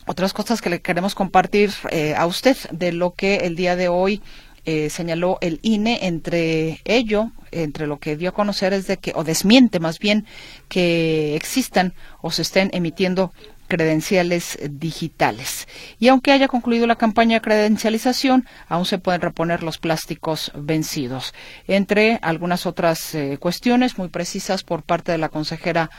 otras 0.07 0.33
cosas 0.33 0.63
que 0.63 0.71
le 0.71 0.81
queremos 0.81 1.15
compartir 1.15 1.73
eh, 1.91 2.15
a 2.17 2.27
usted 2.27 2.57
de 2.73 2.93
lo 2.93 3.13
que 3.13 3.37
el 3.37 3.55
día 3.55 3.77
de 3.77 3.89
hoy 3.89 4.23
eh, 4.65 4.91
señaló 4.91 5.39
el 5.41 5.61
INE 5.63 6.01
entre 6.03 6.81
ello, 6.85 7.33
entre 7.51 7.87
lo 7.87 7.99
que 7.99 8.17
dio 8.17 8.31
a 8.31 8.35
conocer 8.35 8.73
es 8.73 8.87
de 8.87 8.97
que, 8.97 9.13
o 9.15 9.25
desmiente 9.25 9.81
más 9.81 9.99
bien, 9.99 10.27
que 10.69 11.37
existan 11.37 11.95
o 12.21 12.31
se 12.31 12.43
estén 12.43 12.71
emitiendo 12.73 13.33
credenciales 13.69 14.59
digitales. 14.71 15.67
Y 15.99 16.09
aunque 16.09 16.33
haya 16.33 16.49
concluido 16.49 16.87
la 16.87 16.97
campaña 16.97 17.37
de 17.37 17.43
credencialización, 17.43 18.47
aún 18.69 18.85
se 18.85 18.99
pueden 18.99 19.21
reponer 19.21 19.63
los 19.63 19.79
plásticos 19.79 20.53
vencidos, 20.55 21.35
entre 21.67 22.19
algunas 22.23 22.67
otras 22.67 23.15
eh, 23.15 23.39
cuestiones 23.41 23.99
muy 23.99 24.09
precisas 24.09 24.63
por 24.63 24.83
parte 24.83 25.13
de 25.13 25.19
la 25.19 25.29
consejera 25.29 25.91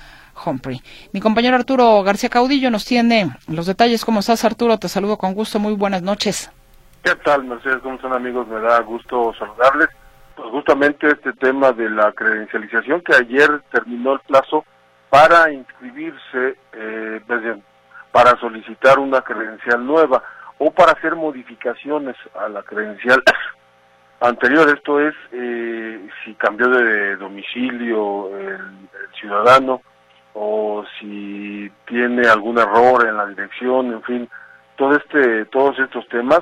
Humphrey. 0.46 0.82
Mi 1.14 1.22
compañero 1.22 1.56
Arturo 1.56 2.04
García 2.04 2.30
Caudillo 2.30 2.70
nos 2.70 2.86
tiene 2.86 3.32
los 3.48 3.68
detalles. 3.68 4.04
¿Cómo 4.04 4.20
estás, 4.20 4.44
Arturo? 4.44 4.78
Te 4.78 4.90
saludo 4.90 5.18
con 5.18 5.34
gusto. 5.34 5.60
Muy 5.60 5.74
buenas 5.74 6.02
noches. 6.02 6.50
¿Qué 7.06 7.14
tal, 7.18 7.44
Mercedes? 7.44 7.84
¿Cómo 7.84 7.98
están, 7.98 8.14
amigos? 8.14 8.48
Me 8.48 8.60
da 8.60 8.80
gusto 8.80 9.32
saludarles. 9.38 9.90
Pues 10.36 10.50
justamente 10.50 11.06
este 11.06 11.34
tema 11.34 11.72
de 11.72 11.88
la 11.88 12.12
credencialización, 12.14 13.02
que 13.02 13.16
ayer 13.16 13.62
terminó 13.72 14.14
el 14.14 14.20
plazo 14.22 14.66
para 15.12 15.52
inscribirse, 15.52 16.58
eh, 16.74 17.22
para 18.12 18.36
solicitar 18.40 18.98
una 18.98 19.22
credencial 19.22 19.86
nueva 19.86 20.24
o 20.58 20.72
para 20.72 20.94
hacer 20.94 21.16
modificaciones 21.16 22.16
a 22.34 22.50
la 22.50 22.64
credencial 22.64 23.22
anterior. 24.22 24.68
Esto 24.76 25.00
es, 25.00 25.14
eh, 25.32 26.10
si 26.24 26.34
cambió 26.34 26.70
de 26.70 27.18
domicilio 27.18 28.36
el, 28.36 28.90
ciudadano 29.20 29.84
o 30.34 30.84
si 31.00 31.72
tiene 31.86 32.28
algún 32.28 32.58
error 32.58 33.08
en 33.08 33.16
la 33.16 33.28
dirección, 33.28 33.94
en 33.94 34.02
fin, 34.02 34.30
todo 34.76 34.96
este, 34.98 35.46
todos 35.46 35.78
estos 35.78 36.08
temas 36.10 36.42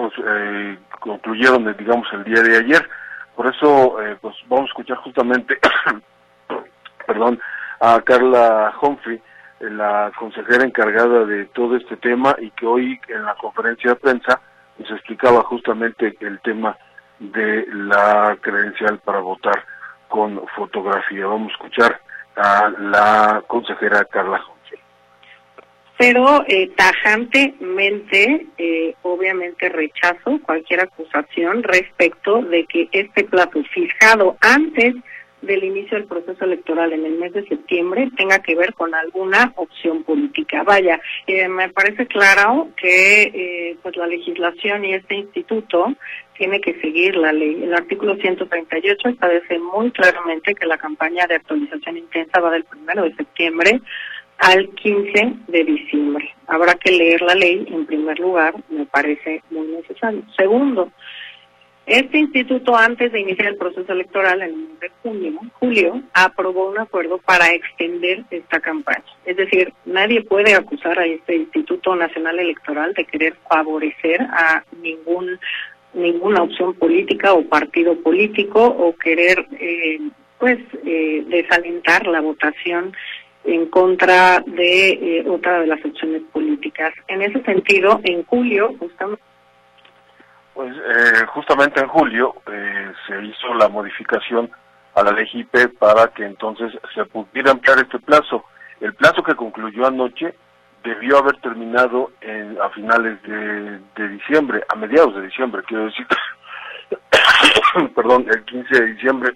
pues 0.00 0.14
eh, 0.26 0.78
concluyeron, 0.98 1.76
digamos, 1.76 2.08
el 2.14 2.24
día 2.24 2.42
de 2.42 2.56
ayer. 2.56 2.88
Por 3.36 3.54
eso, 3.54 4.00
eh, 4.00 4.16
pues 4.18 4.34
vamos 4.48 4.64
a 4.64 4.68
escuchar 4.68 4.96
justamente, 4.96 5.58
perdón, 7.06 7.38
a 7.80 8.00
Carla 8.00 8.72
Humphrey, 8.80 9.20
la 9.60 10.10
consejera 10.18 10.64
encargada 10.64 11.26
de 11.26 11.44
todo 11.46 11.76
este 11.76 11.98
tema 11.98 12.34
y 12.38 12.50
que 12.52 12.64
hoy 12.64 12.98
en 13.08 13.26
la 13.26 13.34
conferencia 13.34 13.90
de 13.90 13.96
prensa 13.96 14.40
nos 14.78 14.90
explicaba 14.90 15.42
justamente 15.42 16.16
el 16.20 16.40
tema 16.40 16.78
de 17.18 17.66
la 17.70 18.38
credencial 18.40 19.00
para 19.00 19.18
votar 19.18 19.66
con 20.08 20.42
fotografía. 20.56 21.26
Vamos 21.26 21.50
a 21.50 21.56
escuchar 21.56 22.00
a 22.36 22.70
la 22.78 23.44
consejera 23.46 24.06
Carla 24.06 24.42
pero 26.00 26.42
eh, 26.48 26.70
tajantemente, 26.76 28.46
eh, 28.56 28.94
obviamente 29.02 29.68
rechazo 29.68 30.40
cualquier 30.46 30.80
acusación 30.80 31.62
respecto 31.62 32.40
de 32.40 32.64
que 32.64 32.88
este 32.90 33.24
plazo 33.24 33.62
fijado 33.64 34.38
antes 34.40 34.94
del 35.42 35.62
inicio 35.62 35.98
del 35.98 36.06
proceso 36.06 36.42
electoral 36.46 36.94
en 36.94 37.04
el 37.04 37.18
mes 37.18 37.34
de 37.34 37.46
septiembre 37.46 38.10
tenga 38.16 38.38
que 38.38 38.54
ver 38.54 38.72
con 38.72 38.94
alguna 38.94 39.52
opción 39.56 40.02
política. 40.04 40.62
Vaya, 40.62 40.98
eh, 41.26 41.48
me 41.48 41.68
parece 41.68 42.06
claro 42.06 42.68
que 42.78 43.22
eh, 43.22 43.76
pues 43.82 43.94
la 43.96 44.06
legislación 44.06 44.86
y 44.86 44.94
este 44.94 45.16
instituto 45.16 45.92
tiene 46.38 46.62
que 46.62 46.80
seguir 46.80 47.14
la 47.16 47.34
ley. 47.34 47.62
El 47.62 47.74
artículo 47.74 48.16
138 48.16 49.06
establece 49.06 49.58
muy 49.58 49.90
claramente 49.90 50.54
que 50.54 50.64
la 50.64 50.78
campaña 50.78 51.26
de 51.26 51.34
actualización 51.34 51.98
intensa 51.98 52.40
va 52.40 52.52
del 52.52 52.64
primero 52.64 53.02
de 53.02 53.14
septiembre 53.16 53.82
al 54.40 54.68
15 54.70 55.34
de 55.48 55.64
diciembre. 55.64 56.34
Habrá 56.46 56.74
que 56.74 56.90
leer 56.90 57.20
la 57.22 57.34
ley 57.34 57.66
en 57.70 57.86
primer 57.86 58.18
lugar, 58.18 58.54
me 58.70 58.86
parece 58.86 59.42
muy 59.50 59.68
necesario. 59.68 60.22
Segundo, 60.36 60.90
este 61.86 62.18
instituto, 62.18 62.74
antes 62.76 63.12
de 63.12 63.20
iniciar 63.20 63.48
el 63.48 63.56
proceso 63.56 63.92
electoral 63.92 64.40
en 64.42 64.48
el 64.48 64.56
mes 64.56 64.80
de 64.80 64.90
junio, 65.02 65.40
julio, 65.58 66.02
aprobó 66.14 66.70
un 66.70 66.78
acuerdo 66.78 67.18
para 67.18 67.52
extender 67.52 68.24
esta 68.30 68.60
campaña. 68.60 69.04
Es 69.24 69.36
decir, 69.36 69.72
nadie 69.84 70.22
puede 70.22 70.54
acusar 70.54 70.98
a 70.98 71.06
este 71.06 71.36
Instituto 71.36 71.94
Nacional 71.94 72.38
Electoral 72.38 72.94
de 72.94 73.04
querer 73.04 73.34
favorecer 73.48 74.22
a 74.22 74.64
ningún 74.82 75.38
ninguna 75.92 76.44
opción 76.44 76.74
política 76.74 77.32
o 77.32 77.42
partido 77.42 78.00
político 78.00 78.64
o 78.64 78.94
querer 78.94 79.44
eh, 79.58 79.98
pues 80.38 80.58
eh, 80.86 81.24
desalentar 81.26 82.06
la 82.06 82.20
votación 82.20 82.94
en 83.44 83.66
contra 83.66 84.40
de 84.40 84.90
eh, 84.90 85.28
otra 85.28 85.60
de 85.60 85.66
las 85.66 85.84
opciones 85.84 86.22
políticas. 86.32 86.92
En 87.08 87.22
ese 87.22 87.42
sentido, 87.42 88.00
en 88.04 88.24
julio, 88.24 88.74
justamente 88.78 89.22
pues 90.60 90.76
eh, 90.76 91.26
justamente 91.28 91.80
en 91.80 91.88
julio 91.88 92.34
eh, 92.46 92.92
se 93.06 93.24
hizo 93.24 93.54
la 93.54 93.68
modificación 93.68 94.50
a 94.94 95.02
la 95.02 95.12
ley 95.12 95.26
IP 95.32 95.78
para 95.78 96.08
que 96.08 96.24
entonces 96.24 96.70
se 96.94 97.04
pudiera 97.06 97.52
ampliar 97.52 97.78
este 97.78 97.98
plazo. 97.98 98.44
El 98.78 98.92
plazo 98.94 99.22
que 99.22 99.34
concluyó 99.34 99.86
anoche 99.86 100.34
debió 100.84 101.16
haber 101.16 101.36
terminado 101.36 102.10
en, 102.20 102.60
a 102.60 102.68
finales 102.70 103.22
de, 103.22 104.08
diciembre, 104.08 104.62
a 104.68 104.76
mediados 104.76 105.14
de 105.14 105.22
diciembre, 105.22 105.62
quiero 105.66 105.84
decir, 105.86 106.06
perdón, 107.94 108.26
el 108.28 108.44
15 108.44 108.80
de 108.80 108.86
diciembre. 108.92 109.34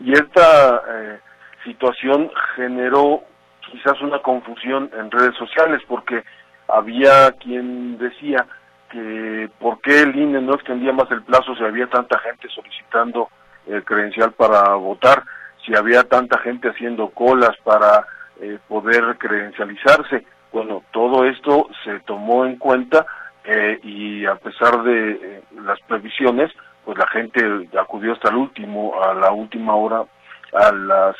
Y 0.00 0.12
esta 0.12 0.82
eh, 0.88 1.20
situación 1.66 2.30
generó 2.54 3.22
quizás 3.70 4.00
una 4.00 4.20
confusión 4.20 4.90
en 4.98 5.10
redes 5.10 5.36
sociales 5.36 5.82
porque 5.86 6.22
había 6.68 7.32
quien 7.32 7.98
decía 7.98 8.46
que 8.90 9.50
por 9.58 9.80
qué 9.80 10.02
el 10.02 10.16
INE 10.16 10.40
no 10.40 10.54
extendía 10.54 10.92
más 10.92 11.10
el 11.10 11.22
plazo 11.22 11.54
si 11.56 11.64
había 11.64 11.88
tanta 11.88 12.18
gente 12.20 12.48
solicitando 12.48 13.28
el 13.66 13.84
credencial 13.84 14.32
para 14.32 14.74
votar, 14.74 15.24
si 15.64 15.74
había 15.74 16.04
tanta 16.04 16.38
gente 16.38 16.68
haciendo 16.68 17.08
colas 17.10 17.56
para 17.64 18.06
eh, 18.40 18.58
poder 18.68 19.16
credencializarse. 19.18 20.24
Bueno, 20.52 20.82
todo 20.92 21.24
esto 21.24 21.68
se 21.84 21.98
tomó 22.00 22.46
en 22.46 22.56
cuenta 22.56 23.04
eh, 23.44 23.78
y 23.82 24.24
a 24.26 24.36
pesar 24.36 24.82
de 24.84 25.10
eh, 25.10 25.42
las 25.62 25.80
previsiones, 25.80 26.52
pues 26.84 26.96
la 26.96 27.06
gente 27.08 27.68
acudió 27.78 28.12
hasta 28.12 28.30
el 28.30 28.36
último, 28.36 29.02
a 29.02 29.14
la 29.14 29.32
última 29.32 29.74
hora, 29.74 30.04
a 30.52 30.72
las, 30.72 31.16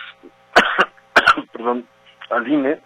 perdón, 1.57 1.87
al 2.31 2.47
INE 2.47 2.81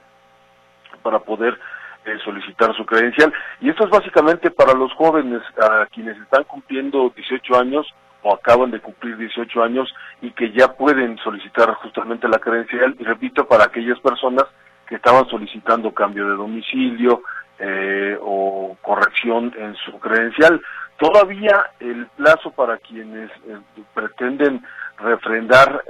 para 1.02 1.18
poder 1.18 1.58
eh, 2.04 2.16
solicitar 2.24 2.74
su 2.76 2.86
credencial. 2.86 3.32
Y 3.60 3.70
esto 3.70 3.84
es 3.84 3.90
básicamente 3.90 4.50
para 4.50 4.74
los 4.74 4.92
jóvenes, 4.94 5.42
a 5.60 5.86
quienes 5.86 6.16
están 6.18 6.44
cumpliendo 6.44 7.12
18 7.14 7.58
años 7.58 7.86
o 8.22 8.34
acaban 8.34 8.70
de 8.70 8.80
cumplir 8.80 9.16
18 9.16 9.62
años 9.62 9.92
y 10.20 10.30
que 10.30 10.52
ya 10.52 10.68
pueden 10.68 11.18
solicitar 11.18 11.72
justamente 11.74 12.28
la 12.28 12.38
credencial. 12.38 12.94
Y 12.98 13.04
repito, 13.04 13.46
para 13.46 13.64
aquellas 13.64 13.98
personas 14.00 14.44
que 14.86 14.96
estaban 14.96 15.26
solicitando 15.28 15.92
cambio 15.92 16.28
de 16.28 16.36
domicilio 16.36 17.22
eh, 17.58 18.16
o 18.20 18.76
corrección 18.82 19.52
en 19.56 19.74
su 19.76 19.98
credencial. 19.98 20.60
Todavía 20.98 21.70
el 21.80 22.06
plazo 22.16 22.50
para 22.50 22.76
quienes 22.78 23.30
eh, 23.46 23.58
pretenden 23.94 24.64
refrendar 24.98 25.82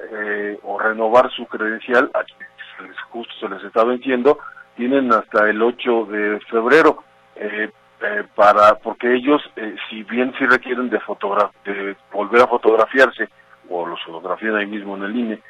o 0.63 0.79
renovar 0.79 1.33
su 1.33 1.45
credencial, 1.47 2.11
a 2.15 2.23
justo 3.11 3.33
se 3.41 3.49
les 3.49 3.63
está 3.65 3.85
venciendo, 3.85 4.39
tienen 4.77 5.13
hasta 5.13 5.49
el 5.49 5.63
8 5.63 6.07
de 6.07 6.41
febrero 6.51 7.03
eh, 7.37 7.71
eh, 8.03 8.25
para 8.35 8.77
porque 8.77 9.15
ellos 9.15 9.43
eh, 9.57 9.77
si 9.89 10.03
bien 10.05 10.33
sí 10.39 10.47
requieren 10.47 10.89
de, 10.89 11.01
de 11.65 11.97
volver 12.13 12.43
a 12.43 12.47
fotografiarse 12.47 13.29
o 13.69 13.87
los 13.87 14.03
fotografían 14.03 14.57
ahí 14.57 14.67
mismo 14.67 14.97
en 14.97 15.03
el 15.05 15.17
INE 15.17 15.43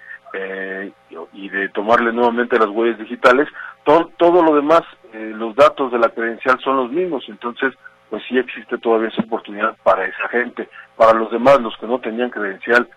y 1.33 1.49
de 1.49 1.69
tomarle 1.71 2.13
nuevamente 2.13 2.59
las 2.59 2.69
huellas 2.69 2.99
digitales 2.99 3.49
todo 3.85 4.11
todo 4.17 4.43
lo 4.43 4.55
demás 4.55 4.83
los 5.13 5.57
datos 5.57 5.91
de 5.91 5.99
la 5.99 6.09
credencial 6.11 6.57
son 6.61 6.77
los 6.77 6.91
mismos 6.93 7.25
entonces 7.29 7.75
pues 8.11 8.23
sí 8.29 8.37
existe 8.37 8.77
todavía 8.79 9.09
esa 9.09 9.23
oportunidad 9.23 9.77
para 9.85 10.05
esa 10.05 10.29
gente. 10.29 10.69
Para 10.97 11.19
los 11.19 11.31
demás 11.31 11.61
los 11.61 11.77
que 11.79 11.87
no 11.87 12.01
tenían 12.01 12.29
credencial 12.29 12.89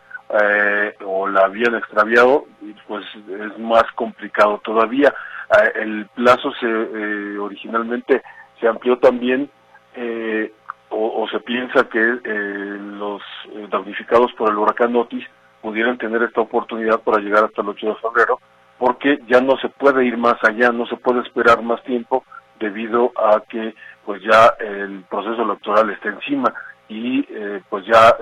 o 1.06 1.28
la 1.28 1.41
habían 1.41 1.76
extraviado 1.76 2.46
pues 2.88 3.06
es 3.15 3.60
más 3.60 3.84
complicado 3.96 4.60
todavía. 4.63 5.13
Ah, 5.50 5.65
el 5.76 6.08
plazo 6.15 6.52
se 6.60 6.67
eh, 6.67 7.38
originalmente 7.38 8.22
se 8.60 8.67
amplió 8.67 8.98
también 8.98 9.50
eh, 9.96 10.52
o, 10.89 11.28
se 11.28 11.39
piensa 11.39 11.89
que 11.89 12.00
eh, 12.00 12.78
los 12.80 13.22
damnificados 13.69 14.32
por 14.34 14.50
el 14.50 14.58
huracán 14.58 14.96
Otis 14.96 15.26
pudieran 15.62 15.98
tener 15.98 16.22
esta 16.22 16.41
oportunidad 16.41 17.00
para 17.00 17.19
llegar 17.19 17.46
hasta 17.46 17.63
el 17.63 17.69
8 17.69 17.88
de 17.88 17.96
febrero 17.96 18.39
porque 18.78 19.19
ya 19.28 19.41
no 19.41 19.58
se 19.58 19.69
puede 19.69 20.06
ir 20.06 20.17
más 20.17 20.36
allá, 20.43 20.72
no 20.72 20.86
se 20.86 20.98
puede 20.98 21.22
esperar 21.22 21.63
más 21.63 21.84
tiempo 21.84 22.24
debido 22.60 23.12
a 23.15 23.41
que 23.50 23.74
pues 24.06 24.22
ya 24.22 24.54
el 24.60 25.04
proceso 25.10 25.41
electoral 25.41 25.89
está 25.89 26.10
encima 26.10 26.54
y 26.93 27.27
pues 27.69 27.86
ya 27.86 28.15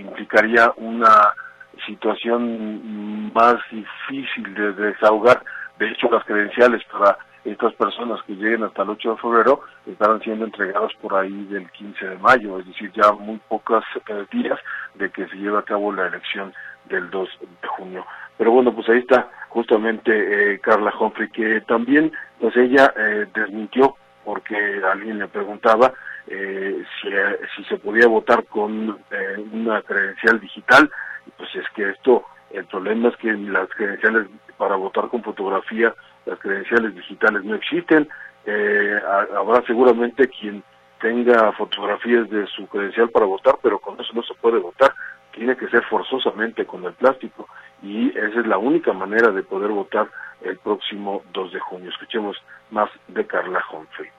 implicaría 0.00 0.72
una 0.76 1.32
situación 1.86 3.32
más 3.32 3.56
difícil 3.70 4.54
de 4.54 4.72
desahogar 4.72 5.42
de 5.78 5.90
hecho, 5.90 6.08
las 6.10 6.24
credenciales 6.24 6.82
para 6.84 7.18
estas 7.44 7.72
personas 7.74 8.20
que 8.26 8.34
lleguen 8.34 8.64
hasta 8.64 8.82
el 8.82 8.90
8 8.90 9.10
de 9.10 9.16
febrero 9.18 9.60
estarán 9.86 10.20
siendo 10.20 10.46
entregadas 10.46 10.92
por 11.00 11.14
ahí 11.14 11.44
del 11.44 11.70
15 11.70 12.08
de 12.08 12.18
mayo, 12.18 12.58
es 12.58 12.66
decir, 12.66 12.90
ya 12.92 13.12
muy 13.12 13.38
pocos 13.48 13.84
eh, 14.08 14.26
días 14.32 14.58
de 14.94 15.10
que 15.10 15.26
se 15.28 15.36
lleve 15.36 15.58
a 15.58 15.62
cabo 15.62 15.92
la 15.92 16.06
elección 16.06 16.52
del 16.86 17.10
2 17.10 17.28
de 17.62 17.68
junio. 17.68 18.06
Pero 18.38 18.52
bueno, 18.52 18.74
pues 18.74 18.88
ahí 18.88 18.98
está 18.98 19.28
justamente 19.50 20.54
eh, 20.54 20.58
Carla 20.60 20.92
Humphrey, 20.98 21.28
que 21.28 21.60
también, 21.62 22.10
pues 22.40 22.56
ella 22.56 22.92
eh, 22.96 23.26
desmintió 23.34 23.96
porque 24.26 24.82
alguien 24.92 25.20
le 25.20 25.28
preguntaba 25.28 25.94
si, 26.28 27.08
si 27.56 27.64
se 27.68 27.78
podía 27.78 28.08
votar 28.08 28.44
con 28.44 28.98
una 29.52 29.80
credencial 29.82 30.40
digital, 30.40 30.90
pues 31.38 31.54
es 31.54 31.64
que 31.74 31.88
esto 31.90 32.26
el 32.50 32.64
problema 32.66 33.08
es 33.08 33.16
que 33.16 33.32
las 33.32 33.68
credenciales 33.70 34.28
para 34.56 34.76
votar 34.76 35.08
con 35.08 35.22
fotografía, 35.22 35.94
las 36.24 36.38
credenciales 36.38 36.94
digitales 36.94 37.44
no 37.44 37.54
existen. 37.54 38.08
Eh, 38.44 39.00
habrá 39.36 39.62
seguramente 39.66 40.28
quien 40.28 40.62
tenga 41.00 41.52
fotografías 41.52 42.28
de 42.30 42.46
su 42.46 42.66
credencial 42.68 43.10
para 43.10 43.26
votar, 43.26 43.58
pero 43.62 43.78
con 43.78 44.00
eso 44.00 44.12
no 44.14 44.22
se 44.22 44.34
puede 44.34 44.58
votar. 44.58 44.94
tiene 45.32 45.54
que 45.54 45.68
ser 45.68 45.84
forzosamente 45.84 46.64
con 46.64 46.82
el 46.86 46.94
plástico 46.94 47.46
y 47.82 48.08
esa 48.16 48.40
es 48.40 48.46
la 48.46 48.56
única 48.56 48.94
manera 48.94 49.30
de 49.30 49.42
poder 49.42 49.70
votar 49.70 50.08
el 50.40 50.56
próximo 50.56 51.22
2 51.34 51.52
de 51.52 51.60
junio. 51.60 51.90
Escuchemos 51.90 52.42
más 52.70 52.88
de 53.08 53.26
Carla 53.26 53.62
Humphrey. 53.70 54.15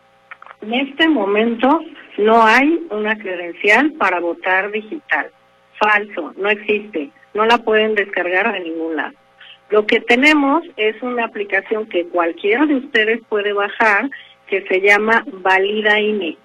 En 0.62 0.74
este 0.74 1.08
momento 1.08 1.82
no 2.18 2.44
hay 2.44 2.86
una 2.90 3.18
credencial 3.18 3.94
para 3.94 4.20
votar 4.20 4.72
digital. 4.72 5.32
Falso, 5.80 6.34
no 6.38 6.50
existe. 6.50 7.12
No 7.34 7.46
la 7.46 7.60
pueden 7.60 7.96
descargar 7.96 8.52
de 8.52 8.62
ningún 8.62 8.96
lado. 8.96 9.14
Lo 9.70 9.86
que 9.86 10.00
tenemos 10.00 10.64
es 10.78 11.02
una 11.02 11.26
aplicación 11.26 11.88
que 11.88 12.08
cualquiera 12.08 12.66
de 12.66 12.76
ustedes 12.76 13.20
puede 13.28 13.54
bajar 13.54 14.10
que 14.48 14.62
se 14.68 14.82
llama 14.82 15.24
Valida 15.28 16.00
INE. 16.00 16.38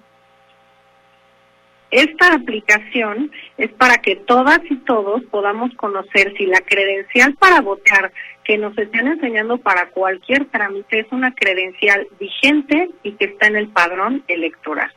Esta 1.89 2.33
aplicación 2.33 3.31
es 3.57 3.71
para 3.73 3.97
que 3.97 4.15
todas 4.15 4.59
y 4.69 4.75
todos 4.77 5.23
podamos 5.25 5.73
conocer 5.75 6.33
si 6.37 6.47
la 6.47 6.59
credencial 6.61 7.35
para 7.35 7.61
votar 7.61 8.11
que 8.43 8.57
nos 8.57 8.77
están 8.77 9.07
enseñando 9.07 9.57
para 9.57 9.89
cualquier 9.89 10.45
trámite 10.45 10.99
es 10.99 11.11
una 11.11 11.33
credencial 11.33 12.07
vigente 12.19 12.89
y 13.03 13.13
que 13.13 13.25
está 13.25 13.47
en 13.47 13.55
el 13.55 13.69
padrón 13.69 14.23
electoral. 14.27 14.91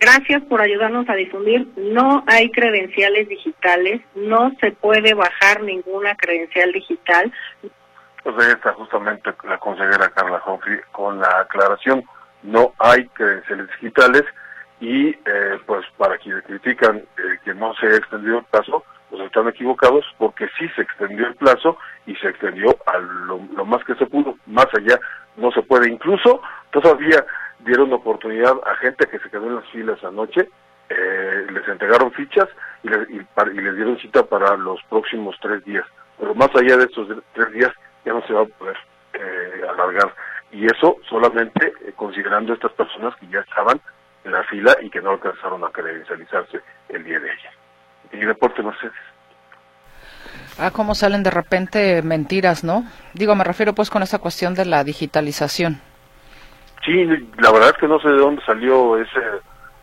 Gracias 0.00 0.42
por 0.42 0.60
ayudarnos 0.60 1.08
a 1.08 1.14
difundir. 1.14 1.66
No 1.76 2.24
hay 2.26 2.50
credenciales 2.50 3.28
digitales, 3.28 4.02
no 4.14 4.52
se 4.60 4.72
puede 4.72 5.14
bajar 5.14 5.62
ninguna 5.62 6.14
credencial 6.16 6.72
digital. 6.72 7.32
Pues 8.22 8.36
ahí 8.38 8.52
está 8.52 8.72
justamente 8.74 9.30
la 9.44 9.58
consejera 9.58 10.10
Carla 10.10 10.42
Humphrey 10.46 10.78
con 10.92 11.20
la 11.20 11.40
aclaración. 11.40 12.04
No 12.42 12.74
hay 12.78 13.06
credenciales 13.08 13.68
digitales 13.80 14.24
y 14.80 15.08
eh, 15.08 15.58
pues 15.66 15.86
para 15.96 16.18
quienes 16.18 16.44
critican 16.44 16.98
eh, 16.98 17.38
que 17.44 17.54
no 17.54 17.74
se 17.74 17.86
ha 17.86 17.96
extendido 17.96 18.38
el 18.38 18.44
plazo, 18.44 18.84
pues 19.14 19.26
están 19.26 19.46
equivocados 19.46 20.04
porque 20.18 20.48
sí 20.58 20.68
se 20.74 20.82
extendió 20.82 21.28
el 21.28 21.36
plazo 21.36 21.78
y 22.04 22.16
se 22.16 22.28
extendió 22.28 22.76
a 22.86 22.98
lo, 22.98 23.38
más 23.64 23.84
que 23.84 23.94
se 23.94 24.06
pudo, 24.06 24.36
más 24.46 24.66
allá 24.74 24.98
no 25.36 25.52
se 25.52 25.62
puede. 25.62 25.88
Incluso 25.88 26.42
todavía 26.72 27.24
dieron 27.60 27.92
oportunidad 27.92 28.54
a 28.66 28.74
gente 28.76 29.06
que 29.06 29.20
se 29.20 29.30
quedó 29.30 29.46
en 29.46 29.54
las 29.54 29.68
filas 29.68 30.02
anoche, 30.02 30.48
eh, 30.88 31.46
les 31.48 31.68
entregaron 31.68 32.10
fichas 32.10 32.48
y, 32.82 32.88
y, 32.88 33.60
les 33.60 33.76
dieron 33.76 33.98
cita 33.98 34.24
para 34.24 34.56
los 34.56 34.82
próximos 34.90 35.36
tres 35.40 35.64
días. 35.64 35.84
Pero 36.18 36.34
más 36.34 36.50
allá 36.56 36.76
de 36.76 36.84
estos 36.86 37.06
tres 37.34 37.52
días 37.52 37.70
ya 38.04 38.14
no 38.14 38.26
se 38.26 38.32
va 38.32 38.42
a 38.42 38.46
poder 38.46 38.76
alargar. 39.70 40.12
Y 40.50 40.66
eso 40.66 40.96
solamente 41.08 41.72
considerando 41.94 42.52
estas 42.52 42.72
personas 42.72 43.14
que 43.20 43.28
ya 43.28 43.40
estaban 43.40 43.80
en 44.24 44.32
la 44.32 44.42
fila 44.42 44.76
y 44.82 44.90
que 44.90 45.00
no 45.00 45.10
alcanzaron 45.10 45.62
a 45.62 45.70
credencializarse 45.70 46.60
el 46.88 47.04
día 47.04 47.20
de 47.20 47.30
ayer. 47.30 47.52
Y 48.12 48.24
deporte 48.24 48.62
Mercedes. 48.62 48.92
Ah, 50.64 50.70
cómo 50.70 50.94
salen 50.94 51.22
de 51.22 51.30
repente 51.30 52.00
mentiras, 52.00 52.64
¿no? 52.64 52.84
Digo, 53.12 53.34
me 53.34 53.44
refiero 53.44 53.74
pues 53.74 53.90
con 53.90 54.02
esa 54.02 54.18
cuestión 54.18 54.54
de 54.54 54.64
la 54.64 54.82
digitalización. 54.82 55.78
Sí, 56.82 57.04
la 57.38 57.52
verdad 57.52 57.68
es 57.68 57.76
que 57.76 57.86
no 57.86 58.00
sé 58.00 58.08
de 58.08 58.16
dónde 58.16 58.42
salió 58.46 58.96
ese, 58.96 59.20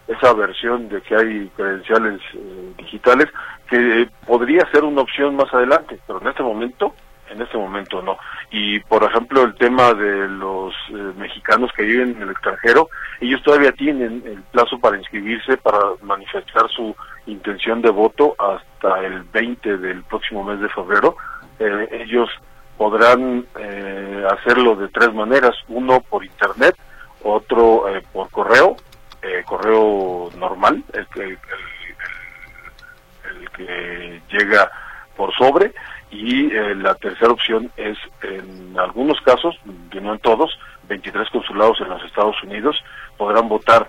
esa 0.08 0.34
versión 0.34 0.89
de 0.89 1.00
que 1.04 1.15
hay 1.15 1.52
credenciales 1.56 2.20
eh, 2.34 2.74
digitales, 2.80 3.28
que 3.70 4.10
podría 4.26 4.67
ser 4.72 4.84
una 4.84 5.02
opción 5.02 5.36
más 5.36 5.54
adelante, 5.54 6.00
pero 6.08 6.20
en 6.20 6.30
este 6.30 6.41
momento 6.41 6.96
en 7.32 7.41
este 7.41 7.58
momento 7.58 8.02
no. 8.02 8.17
Y 8.52 8.80
por 8.82 9.04
ejemplo 9.04 9.44
el 9.44 9.56
tema 9.56 9.94
de 9.94 10.28
los 10.28 10.74
eh, 10.89 11.13
mexicanos 11.17 11.72
que 11.76 11.84
viven 11.84 12.12
en 12.12 12.24
el 12.24 12.32
extranjero, 12.32 12.89
ellos 13.20 13.41
todavía 13.44 13.72
tienen 13.72 14.24
el 14.26 14.41
plazo 14.52 14.80
para 14.80 14.98
inscribirse, 14.98 15.58
para 15.58 15.80
manifestar 16.02 16.70
su 16.70 16.96
intención 17.26 17.82
de 17.82 17.89
voto 17.89 18.36
hasta 18.38 19.00
el 19.06 19.24
20 19.24 19.78
del 19.78 20.04
próximo 20.04 20.44
mes 20.44 20.60
de 20.60 20.70
febrero. 20.70 21.15
Eh, 21.60 22.06
ellos 22.06 22.30
podrán 22.78 23.46
eh, 23.60 24.26
hacerlo 24.32 24.76
de 24.76 24.88
tres 24.89 25.13
maneras, 25.13 25.56
uno 25.67 26.02
por 26.02 26.26
internet, 26.26 26.76
otro 27.24 27.86
por 28.12 28.30
correo, 28.32 28.76
correo 29.46 30.32
normal, 30.36 30.84
el 30.94 31.38
el 33.30 33.50
que 33.52 34.22
llega 34.32 34.72
por 35.15 35.34
sobre, 35.36 35.74
y 36.12 36.54
eh, 36.54 36.76
la 36.76 36.93
tercera 36.95 37.32
opción 37.32 37.71
es, 37.78 37.97
en 38.24 38.78
algunos 38.78 39.19
casos, 39.21 39.58
no 39.93 40.13
en 40.13 40.19
todos, 40.19 40.52
23 40.88 41.30
consulados 41.30 41.80
en 41.80 41.89
los 41.89 42.04
Estados 42.04 42.36
Unidos 42.43 42.76
podrán 43.17 43.47
votar 43.47 43.88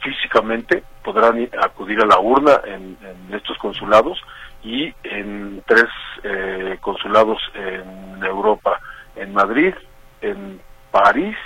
físicamente, 0.00 0.84
podrán 1.02 1.48
acudir 1.60 2.00
a 2.00 2.06
la 2.06 2.20
urna 2.20 2.60
en, 2.64 2.96
estos 3.32 3.58
consulados 3.58 4.20
y 4.62 4.94
en 5.02 5.62
tres 5.66 5.88
eh, 6.22 6.78
consulados 6.80 7.38
en 7.54 8.24
Europa, 8.24 8.80
en 9.16 9.34
Madrid, 9.34 9.74
en 10.20 10.60
París 10.90 11.36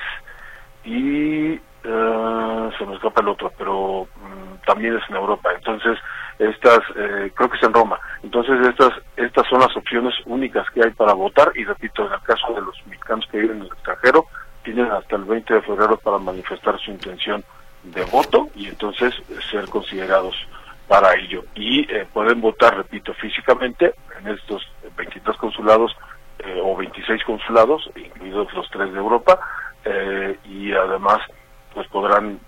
y 0.85 1.53
eh, 1.85 2.71
se 2.79 2.87
me 2.87 2.95
escapa 2.95 3.21
el 3.21 3.29
otro, 3.29 3.53
pero 3.57 4.07
mm, 4.17 4.65
también 4.67 4.97
es 4.97 5.03
en 5.09 5.17
Europa. 5.17 5.51
Entonces, 5.55 5.99
estas, 6.39 6.81
eh, 6.97 7.33
creo 7.35 7.51
que 7.51 7.57
es 7.57 7.63
en 7.63 7.75
Roma. 7.75 7.99
Entonces, 8.23 8.55
estas, 8.69 8.93
estas 9.33 9.49
son 9.49 9.61
las 9.61 9.75
opciones 9.75 10.13
únicas 10.27 10.69
que 10.75 10.85
hay 10.85 10.91
para 10.91 11.15
votar 11.15 11.53
y 11.55 11.65
repito, 11.65 12.07
en 12.07 12.13
el 12.13 12.21
caso 12.21 12.53
de 12.53 12.61
los 12.61 12.87
mexicanos 12.87 13.27
que 13.31 13.39
viven 13.39 13.57
en 13.57 13.63
el 13.63 13.69
extranjero, 13.69 14.27
tienen 14.63 14.93
hasta 14.93 15.17
el 15.17 15.25
20 15.25 15.55
de 15.55 15.63
febrero 15.63 15.97
para 15.97 16.19
manifestar 16.19 16.79
su 16.79 16.91
intención 16.91 17.43
de 17.83 18.05
voto 18.05 18.51
y 18.55 18.67
entonces 18.67 19.15
ser 19.51 19.71
considerados 19.71 20.37
para 20.87 21.15
ello. 21.15 21.45
Y 21.55 21.91
eh, 21.91 22.07
pueden 22.13 22.43
votar, 22.43 22.77
repito, 22.77 23.15
físicamente 23.15 23.95
en 24.21 24.29
estos 24.29 24.71
23 24.99 25.35
consulados 25.39 25.97
eh, 26.41 26.61
o 26.63 26.77
26 26.77 27.25
consulados, 27.25 27.89
incluidos 27.97 28.53
los 28.53 28.69
tres 28.69 28.93
de 28.93 28.99
Europa, 28.99 29.41
y 30.45 30.73
además 30.73 31.19
pues 31.75 31.89
podrán 31.89 32.39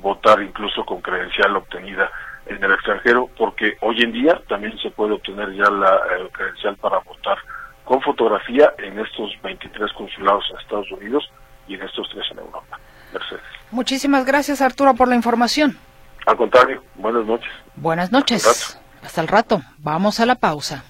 votar 0.00 0.42
incluso 0.42 0.84
con 0.84 1.00
credencial 1.00 1.56
obtenida 1.56 2.10
en 2.46 2.64
el 2.64 2.72
extranjero, 2.72 3.28
porque 3.36 3.76
hoy 3.96 4.02
en 4.02 4.12
día 4.12 4.40
también 4.48 4.76
se 4.78 4.90
puede 4.90 5.14
obtener 5.14 5.52
ya 5.54 5.70
la 5.70 5.94
eh, 5.96 6.28
credencial 6.32 6.76
para 6.76 6.98
votar 6.98 7.38
con 7.84 8.00
fotografía 8.02 8.72
en 8.78 8.98
estos 8.98 9.30
23 9.42 9.92
consulados 9.92 10.44
en 10.50 10.58
Estados 10.58 10.90
Unidos 10.92 11.24
y 11.68 11.74
en 11.74 11.82
estos 11.82 12.08
tres 12.10 12.24
en 12.30 12.38
Europa. 12.38 12.78
Mercedes. 13.12 13.42
Muchísimas 13.70 14.26
gracias, 14.26 14.60
Arturo, 14.60 14.94
por 14.94 15.08
la 15.08 15.14
información. 15.14 15.78
Al 16.26 16.36
contrario, 16.36 16.82
buenas 16.96 17.24
noches. 17.24 17.50
Buenas 17.76 18.12
noches. 18.12 18.78
Hasta 19.02 19.20
el 19.20 19.28
rato. 19.28 19.62
Vamos 19.78 20.20
a 20.20 20.26
la 20.26 20.34
pausa. 20.34 20.84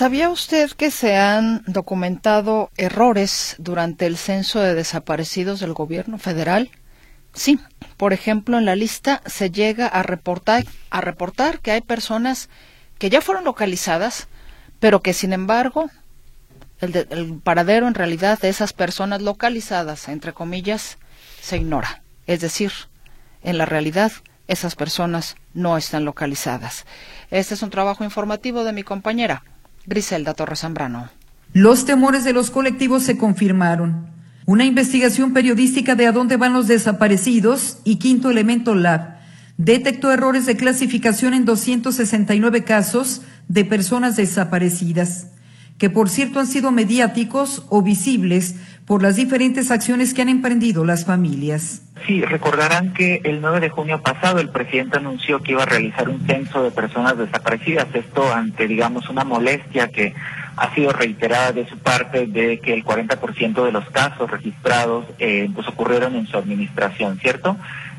¿Sabía 0.00 0.30
usted 0.30 0.70
que 0.70 0.90
se 0.90 1.18
han 1.18 1.62
documentado 1.66 2.70
errores 2.78 3.54
durante 3.58 4.06
el 4.06 4.16
censo 4.16 4.58
de 4.58 4.74
desaparecidos 4.74 5.60
del 5.60 5.74
gobierno 5.74 6.16
federal? 6.16 6.70
Sí, 7.34 7.60
por 7.98 8.14
ejemplo, 8.14 8.56
en 8.56 8.64
la 8.64 8.76
lista 8.76 9.20
se 9.26 9.50
llega 9.50 9.86
a 9.86 10.02
reportar, 10.02 10.64
a 10.88 11.02
reportar 11.02 11.60
que 11.60 11.72
hay 11.72 11.82
personas 11.82 12.48
que 12.98 13.10
ya 13.10 13.20
fueron 13.20 13.44
localizadas, 13.44 14.28
pero 14.78 15.02
que 15.02 15.12
sin 15.12 15.34
embargo 15.34 15.90
el, 16.80 16.96
el 17.10 17.34
paradero 17.34 17.86
en 17.86 17.92
realidad 17.92 18.40
de 18.40 18.48
esas 18.48 18.72
personas 18.72 19.20
localizadas, 19.20 20.08
entre 20.08 20.32
comillas, 20.32 20.96
se 21.42 21.58
ignora. 21.58 22.02
Es 22.26 22.40
decir, 22.40 22.72
en 23.42 23.58
la 23.58 23.66
realidad 23.66 24.12
esas 24.48 24.76
personas 24.76 25.36
no 25.52 25.76
están 25.76 26.06
localizadas. 26.06 26.86
Este 27.30 27.52
es 27.52 27.62
un 27.62 27.68
trabajo 27.68 28.02
informativo 28.02 28.64
de 28.64 28.72
mi 28.72 28.82
compañera 28.82 29.42
Griselda 29.90 30.34
Torres 30.34 30.60
Zambrano. 30.60 31.10
Los 31.52 31.84
temores 31.84 32.22
de 32.22 32.32
los 32.32 32.52
colectivos 32.52 33.02
se 33.02 33.18
confirmaron. 33.18 34.06
Una 34.46 34.64
investigación 34.64 35.32
periodística 35.32 35.96
de 35.96 36.06
a 36.06 36.12
dónde 36.12 36.36
van 36.36 36.52
los 36.52 36.68
desaparecidos 36.68 37.78
y 37.82 37.96
Quinto 37.96 38.30
Elemento 38.30 38.76
Lab 38.76 39.16
detectó 39.58 40.12
errores 40.12 40.46
de 40.46 40.56
clasificación 40.56 41.34
en 41.34 41.44
269 41.44 42.62
casos 42.62 43.22
de 43.48 43.64
personas 43.64 44.14
desaparecidas, 44.14 45.26
que 45.80 45.88
por 45.88 46.10
cierto 46.10 46.38
han 46.38 46.46
sido 46.46 46.70
mediáticos 46.72 47.64
o 47.70 47.80
visibles 47.80 48.54
por 48.84 49.02
las 49.02 49.16
diferentes 49.16 49.70
acciones 49.70 50.12
que 50.12 50.20
han 50.20 50.28
emprendido 50.28 50.84
las 50.84 51.06
familias. 51.06 51.82
Sí, 52.06 52.20
recordarán 52.22 52.92
que 52.92 53.22
el 53.24 53.40
9 53.40 53.60
de 53.60 53.70
junio 53.70 54.02
pasado 54.02 54.40
el 54.40 54.50
presidente 54.50 54.98
anunció 54.98 55.42
que 55.42 55.52
iba 55.52 55.62
a 55.62 55.66
realizar 55.66 56.10
un 56.10 56.20
censo 56.26 56.62
de 56.62 56.70
personas 56.70 57.16
desaparecidas, 57.16 57.86
esto 57.94 58.30
ante, 58.30 58.68
digamos, 58.68 59.08
una 59.08 59.24
molestia 59.24 59.88
que 59.88 60.12
ha 60.56 60.74
sido 60.74 60.92
reiterada 60.92 61.52
de 61.52 61.66
su 61.66 61.78
parte 61.78 62.26
de 62.26 62.58
que 62.58 62.74
el 62.74 62.84
40% 62.84 63.64
de 63.64 63.72
los 63.72 63.88
casos 63.88 64.30
registrados 64.30 65.06
eh, 65.18 65.48
pues 65.54 65.66
ocurrieron 65.66 66.14
en 66.14 66.26
su 66.26 66.36
administración, 66.36 67.18
¿cierto? 67.18 67.56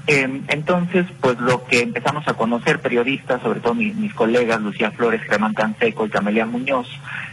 Eh, 0.08 0.42
entonces, 0.48 1.06
pues 1.22 1.40
lo 1.40 1.64
que 1.66 1.82
empezamos 1.82 2.28
a 2.28 2.34
conocer 2.34 2.80
periodistas, 2.80 3.42
sobre 3.42 3.60
todo 3.60 3.76
mi- 3.76 3.92
mis 3.94 4.14
colegas 4.14 4.60
Lucía 4.62 4.92
Flores, 4.92 5.22
Germán 5.22 5.54
Canseco 5.54 6.06
y 6.06 6.10
Camelia 6.10 6.46
Muñoz, 6.46 6.88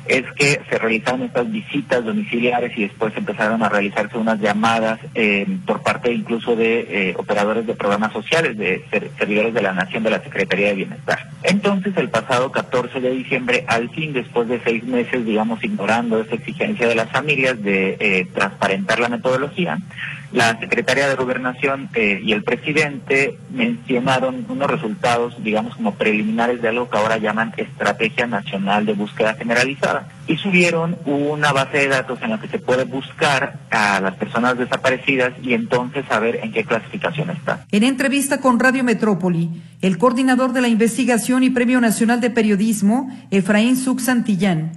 es 0.06 0.24
que 0.32 0.60
se 0.68 0.78
realizaron 0.78 1.22
estas 1.22 1.50
visitas 1.50 2.04
domiciliares 2.04 2.76
y 2.76 2.82
después 2.82 3.14
empezaron 3.16 3.62
a 3.62 3.68
realizarse 3.68 4.16
unas 4.18 4.38
llamadas 4.40 5.00
eh, 5.14 5.46
por 5.66 5.82
parte 5.82 6.12
incluso 6.12 6.56
de 6.56 7.10
eh, 7.10 7.14
operadores 7.16 7.66
de 7.66 7.74
programas 7.74 8.12
sociales, 8.12 8.56
de 8.58 8.84
ser- 8.90 9.10
servidores 9.18 9.54
de 9.54 9.62
la 9.62 9.72
Nación 9.72 10.02
de 10.02 10.10
la 10.10 10.20
Secretaría 10.22 10.68
de 10.68 10.74
Bienestar. 10.74 11.28
Entonces, 11.42 11.94
el 11.96 12.10
pasado 12.10 12.52
14 12.52 13.00
de 13.00 13.10
diciembre, 13.10 13.64
al 13.66 13.88
fin, 13.90 14.12
después 14.12 14.46
de 14.48 14.60
seis 14.62 14.84
meses, 14.84 15.24
digamos, 15.24 15.62
ignorando 15.64 16.20
esa 16.20 16.34
exigencia 16.34 16.86
de 16.86 16.94
las 16.94 17.10
familias 17.10 17.60
de 17.62 17.96
eh, 17.98 18.26
transparentar 18.34 19.00
la 19.00 19.08
metodología, 19.08 19.78
la 20.32 20.58
secretaria 20.58 21.08
de 21.08 21.14
Gobernación 21.14 21.88
eh, 21.94 22.20
y 22.22 22.32
el 22.32 22.42
presidente 22.42 23.38
mencionaron 23.50 24.44
unos 24.48 24.70
resultados, 24.70 25.42
digamos, 25.42 25.74
como 25.76 25.94
preliminares 25.94 26.60
de 26.60 26.68
algo 26.68 26.90
que 26.90 26.98
ahora 26.98 27.16
llaman 27.16 27.54
Estrategia 27.56 28.26
Nacional 28.26 28.84
de 28.84 28.92
Búsqueda 28.92 29.34
Generalizada. 29.34 30.08
Y 30.26 30.36
subieron 30.36 30.98
una 31.06 31.52
base 31.52 31.78
de 31.78 31.88
datos 31.88 32.20
en 32.20 32.30
la 32.30 32.40
que 32.40 32.48
se 32.48 32.58
puede 32.58 32.84
buscar 32.84 33.58
a 33.70 34.00
las 34.00 34.16
personas 34.16 34.58
desaparecidas 34.58 35.32
y 35.42 35.54
entonces 35.54 36.04
saber 36.06 36.40
en 36.42 36.52
qué 36.52 36.64
clasificación 36.64 37.30
están. 37.30 37.60
En 37.72 37.82
entrevista 37.82 38.38
con 38.38 38.60
Radio 38.60 38.84
Metrópoli, 38.84 39.62
el 39.80 39.96
coordinador 39.96 40.52
de 40.52 40.60
la 40.60 40.68
investigación 40.68 41.42
y 41.42 41.50
Premio 41.50 41.80
Nacional 41.80 42.20
de 42.20 42.28
Periodismo, 42.28 43.10
Efraín 43.30 43.76
Suc 43.76 44.00
Santillán, 44.00 44.72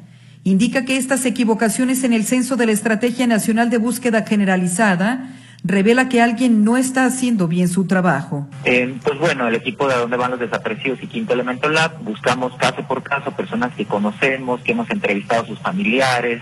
indica 0.46 0.86
que 0.86 0.96
estas 0.96 1.26
equivocaciones 1.26 2.06
en 2.06 2.14
el 2.14 2.24
censo 2.24 2.56
de 2.56 2.68
la 2.68 2.72
Estrategia 2.72 3.28
Nacional 3.28 3.70
de 3.70 3.78
Búsqueda 3.78 4.24
Generalizada 4.26 5.36
revela 5.64 6.10
que 6.10 6.22
alguien 6.22 6.64
no 6.64 6.78
está 6.78 7.06
haciendo 7.06 7.48
bien 7.48 7.68
su 7.68 7.86
trabajo. 7.86 8.48
Eh, 8.66 8.96
pues 9.04 9.20
bueno, 9.20 9.48
el 9.48 9.56
equipo 9.56 9.88
de 9.88 9.96
Dónde 9.96 10.18
van 10.18 10.32
los 10.32 10.40
desaparecidos 10.40 11.02
y 11.04 11.08
Quinto 11.08 11.34
Elemento 11.34 11.70
Lab 11.70 12.00
buscamos 12.02 12.56
caso 12.58 12.84
por 12.88 13.04
caso 13.04 13.32
personas 13.32 13.74
que 13.76 13.86
conocemos, 13.86 14.62
que 14.62 14.72
hemos 14.72 14.90
entrevistado 14.90 15.44
a 15.44 15.48
sus 15.48 15.60
familiares, 15.60 16.42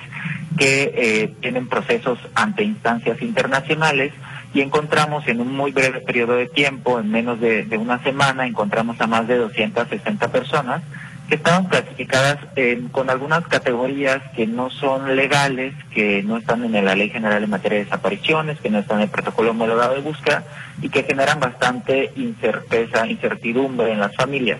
que 0.57 0.93
eh, 0.95 1.34
tienen 1.41 1.67
procesos 1.67 2.17
ante 2.34 2.63
instancias 2.63 3.22
internacionales 3.22 4.13
y 4.53 4.61
encontramos 4.61 5.28
en 5.28 5.41
un 5.41 5.55
muy 5.55 5.72
breve 5.72 6.01
periodo 6.01 6.36
de 6.36 6.47
tiempo, 6.47 6.99
en 6.99 7.11
menos 7.11 7.39
de, 7.39 7.65
de 7.65 7.78
una 7.78 8.01
semana, 8.03 8.47
encontramos 8.47 8.99
a 8.99 9.07
más 9.07 9.28
de 9.28 9.36
260 9.38 10.32
personas 10.32 10.82
que 11.30 11.36
estaban 11.36 11.65
clasificadas 11.65 12.39
eh, 12.55 12.82
con 12.91 13.09
algunas 13.11 13.45
categorías 13.47 14.19
que 14.36 14.47
no 14.47 14.71
son 14.71 15.15
legales, 15.15 15.75
que 15.93 16.23
no 16.23 16.38
están 16.38 16.63
en 16.65 16.84
la 16.84 16.95
Ley 16.95 17.09
General 17.09 17.43
en 17.43 17.49
materia 17.49 17.77
de 17.77 17.84
desapariciones, 17.86 18.59
que 18.59 18.71
no 18.71 18.80
están 18.80 18.97
en 18.97 19.03
el 19.03 19.09
protocolo 19.09 19.51
homologado 19.51 19.93
de 19.93 20.01
búsqueda 20.01 20.43
y 20.82 20.89
que 20.89 21.03
generan 21.03 21.39
bastante 21.39 22.11
incerteza, 22.15 23.05
incertidumbre 23.05 23.91
en 23.91 23.99
las 23.99 24.15
familias. 24.15 24.59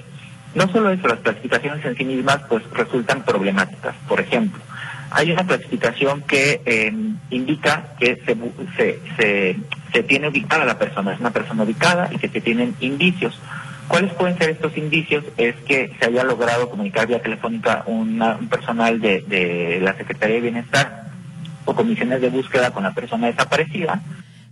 No 0.54 0.68
solo 0.72 0.92
eso, 0.92 1.08
las 1.08 1.20
clasificaciones 1.20 1.84
en 1.84 1.96
sí 1.96 2.06
mismas 2.06 2.42
pues 2.48 2.64
resultan 2.72 3.24
problemáticas. 3.24 3.96
Por 4.08 4.20
ejemplo, 4.20 4.62
hay 5.10 5.32
una 5.32 5.46
clasificación 5.46 6.22
que 6.22 6.62
eh, 6.66 6.94
indica 7.32 7.96
que 8.00 8.16
se, 8.26 8.38
se, 8.78 9.00
se, 9.18 9.58
se 9.92 10.04
tiene 10.04 10.28
ubicada 10.28 10.66
la 10.66 10.78
persona, 10.78 11.14
es 11.14 11.20
una 11.20 11.32
persona 11.32 11.64
ubicada 11.64 12.10
y 12.12 12.18
que 12.18 12.30
se 12.30 12.42
tienen 12.42 12.76
indicios. 12.80 13.40
¿Cuáles 13.90 14.14
pueden 14.14 14.38
ser 14.38 14.52
estos 14.52 14.78
indicios? 14.78 15.26
Es 15.36 15.56
que 15.68 15.92
se 16.00 16.06
haya 16.06 16.24
logrado 16.24 16.70
comunicar 16.70 17.08
vía 17.08 17.22
telefónica 17.22 17.84
un 17.88 18.48
personal 18.50 19.02
de 19.02 19.80
la 19.82 19.98
Secretaría 19.98 20.36
de 20.36 20.42
Bienestar 20.42 21.10
o 21.66 21.76
comisiones 21.76 22.22
de 22.22 22.30
búsqueda 22.30 22.72
con 22.72 22.84
la 22.84 22.94
persona 22.94 23.28
desaparecida. 23.28 24.02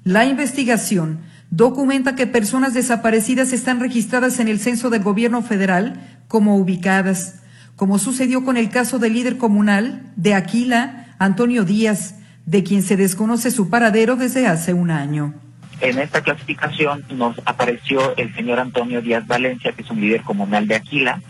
La 0.03 0.25
investigación 0.25 1.19
documenta 1.51 2.15
que 2.15 2.27
personas 2.27 2.73
desaparecidas 2.73 3.53
están 3.53 3.79
registradas 3.79 4.39
en 4.39 4.47
el 4.47 4.59
censo 4.59 4.89
del 4.89 5.03
gobierno 5.03 5.41
federal 5.43 6.01
como 6.27 6.57
ubicadas, 6.57 7.43
como 7.75 7.99
sucedió 7.99 8.43
con 8.43 8.57
el 8.57 8.69
caso 8.69 8.97
del 8.97 9.13
líder 9.13 9.37
comunal 9.37 10.01
de 10.15 10.33
Aquila, 10.33 11.13
Antonio 11.19 11.63
Díaz, 11.63 12.15
de 12.47 12.63
quien 12.63 12.81
se 12.81 12.97
desconoce 12.97 13.51
su 13.51 13.69
paradero 13.69 14.15
desde 14.15 14.47
hace 14.47 14.73
un 14.73 14.89
año. 14.89 15.35
En 15.79 15.99
esta 15.99 16.21
clasificación 16.21 17.03
nos 17.09 17.37
apareció 17.45 18.15
el 18.17 18.33
señor 18.33 18.59
Antonio 18.59 19.01
Díaz 19.01 19.27
Valencia, 19.27 19.73
que 19.73 19.83
es 19.83 19.91
un 19.91 20.01
líder 20.01 20.23
comunal 20.23 20.67
de 20.67 20.75
Aquila. 20.75 21.21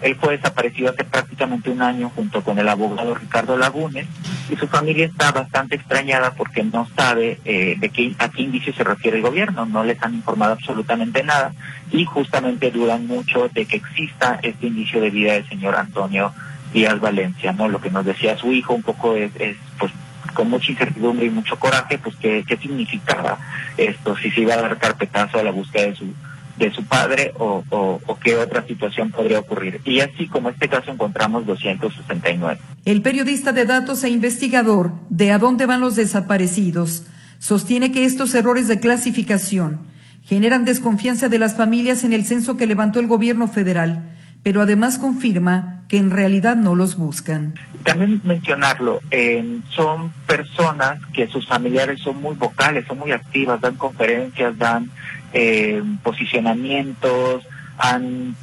Él 0.00 0.14
fue 0.16 0.36
desaparecido 0.36 0.90
hace 0.90 1.04
prácticamente 1.04 1.70
un 1.70 1.82
año 1.82 2.10
junto 2.14 2.42
con 2.42 2.58
el 2.58 2.68
abogado 2.68 3.14
Ricardo 3.14 3.56
Lagunes 3.56 4.06
y 4.50 4.56
su 4.56 4.68
familia 4.68 5.06
está 5.06 5.32
bastante 5.32 5.76
extrañada 5.76 6.32
porque 6.34 6.62
no 6.62 6.86
sabe 6.94 7.40
eh, 7.44 7.76
de 7.78 7.88
qué, 7.88 8.14
a 8.18 8.28
qué 8.28 8.42
indicio 8.42 8.74
se 8.74 8.84
refiere 8.84 9.16
el 9.16 9.22
gobierno, 9.22 9.64
no 9.64 9.84
les 9.84 10.00
han 10.02 10.14
informado 10.14 10.52
absolutamente 10.52 11.24
nada 11.24 11.52
y 11.90 12.04
justamente 12.04 12.70
dudan 12.70 13.06
mucho 13.06 13.48
de 13.48 13.64
que 13.64 13.76
exista 13.76 14.38
este 14.42 14.66
indicio 14.66 15.00
de 15.00 15.10
vida 15.10 15.32
del 15.32 15.48
señor 15.48 15.74
Antonio 15.74 16.32
Díaz 16.74 17.00
Valencia, 17.00 17.52
¿no? 17.52 17.68
Lo 17.68 17.80
que 17.80 17.90
nos 17.90 18.04
decía 18.04 18.36
su 18.36 18.52
hijo 18.52 18.74
un 18.74 18.82
poco 18.82 19.16
es, 19.16 19.30
es 19.36 19.56
pues 19.78 19.92
con 20.34 20.50
mucha 20.50 20.72
incertidumbre 20.72 21.26
y 21.26 21.30
mucho 21.30 21.58
coraje, 21.58 21.98
pues 21.98 22.16
qué, 22.16 22.44
qué 22.46 22.56
significaba 22.56 23.38
esto, 23.76 24.16
si 24.16 24.30
se 24.30 24.40
iba 24.42 24.54
a 24.54 24.62
dar 24.62 24.78
carpetazo 24.78 25.38
a 25.38 25.42
la 25.42 25.50
búsqueda 25.50 25.86
de 25.86 25.96
su 25.96 26.06
de 26.56 26.72
su 26.72 26.84
padre 26.84 27.32
o, 27.38 27.62
qué 28.22 28.36
otra 28.36 28.66
situación 28.66 29.10
podría 29.10 29.38
ocurrir. 29.38 29.80
Y 29.84 30.00
así 30.00 30.26
como 30.26 30.48
este 30.48 30.68
caso 30.68 30.90
encontramos 30.90 31.46
269. 31.46 32.60
El 32.84 33.02
periodista 33.02 33.52
de 33.52 33.66
datos 33.66 34.02
e 34.04 34.08
investigador 34.08 34.92
de 35.10 35.32
A 35.32 35.38
dónde 35.38 35.66
van 35.66 35.80
los 35.80 35.96
desaparecidos 35.96 37.04
sostiene 37.38 37.92
que 37.92 38.04
estos 38.04 38.34
errores 38.34 38.68
de 38.68 38.80
clasificación 38.80 39.80
generan 40.24 40.64
desconfianza 40.64 41.28
de 41.28 41.38
las 41.38 41.56
familias 41.56 42.02
en 42.02 42.12
el 42.12 42.24
censo 42.24 42.56
que 42.56 42.66
levantó 42.66 42.98
el 42.98 43.06
gobierno 43.06 43.46
federal, 43.46 44.15
pero 44.46 44.62
además 44.62 44.96
confirma 44.98 45.80
que 45.88 45.98
en 45.98 46.12
realidad 46.12 46.54
no 46.54 46.76
los 46.76 46.96
buscan. 46.96 47.54
También 47.82 48.20
mencionarlo, 48.22 49.00
son 49.70 50.12
personas 50.24 51.00
que 51.12 51.26
sus 51.26 51.48
familiares 51.48 51.98
son 51.98 52.22
muy 52.22 52.36
vocales, 52.36 52.86
son 52.86 53.00
muy 53.00 53.10
activas, 53.10 53.60
dan 53.60 53.74
conferencias, 53.74 54.56
dan 54.56 54.88
eh, 55.32 55.82
posicionamientos, 56.04 57.42
han, 57.76 58.36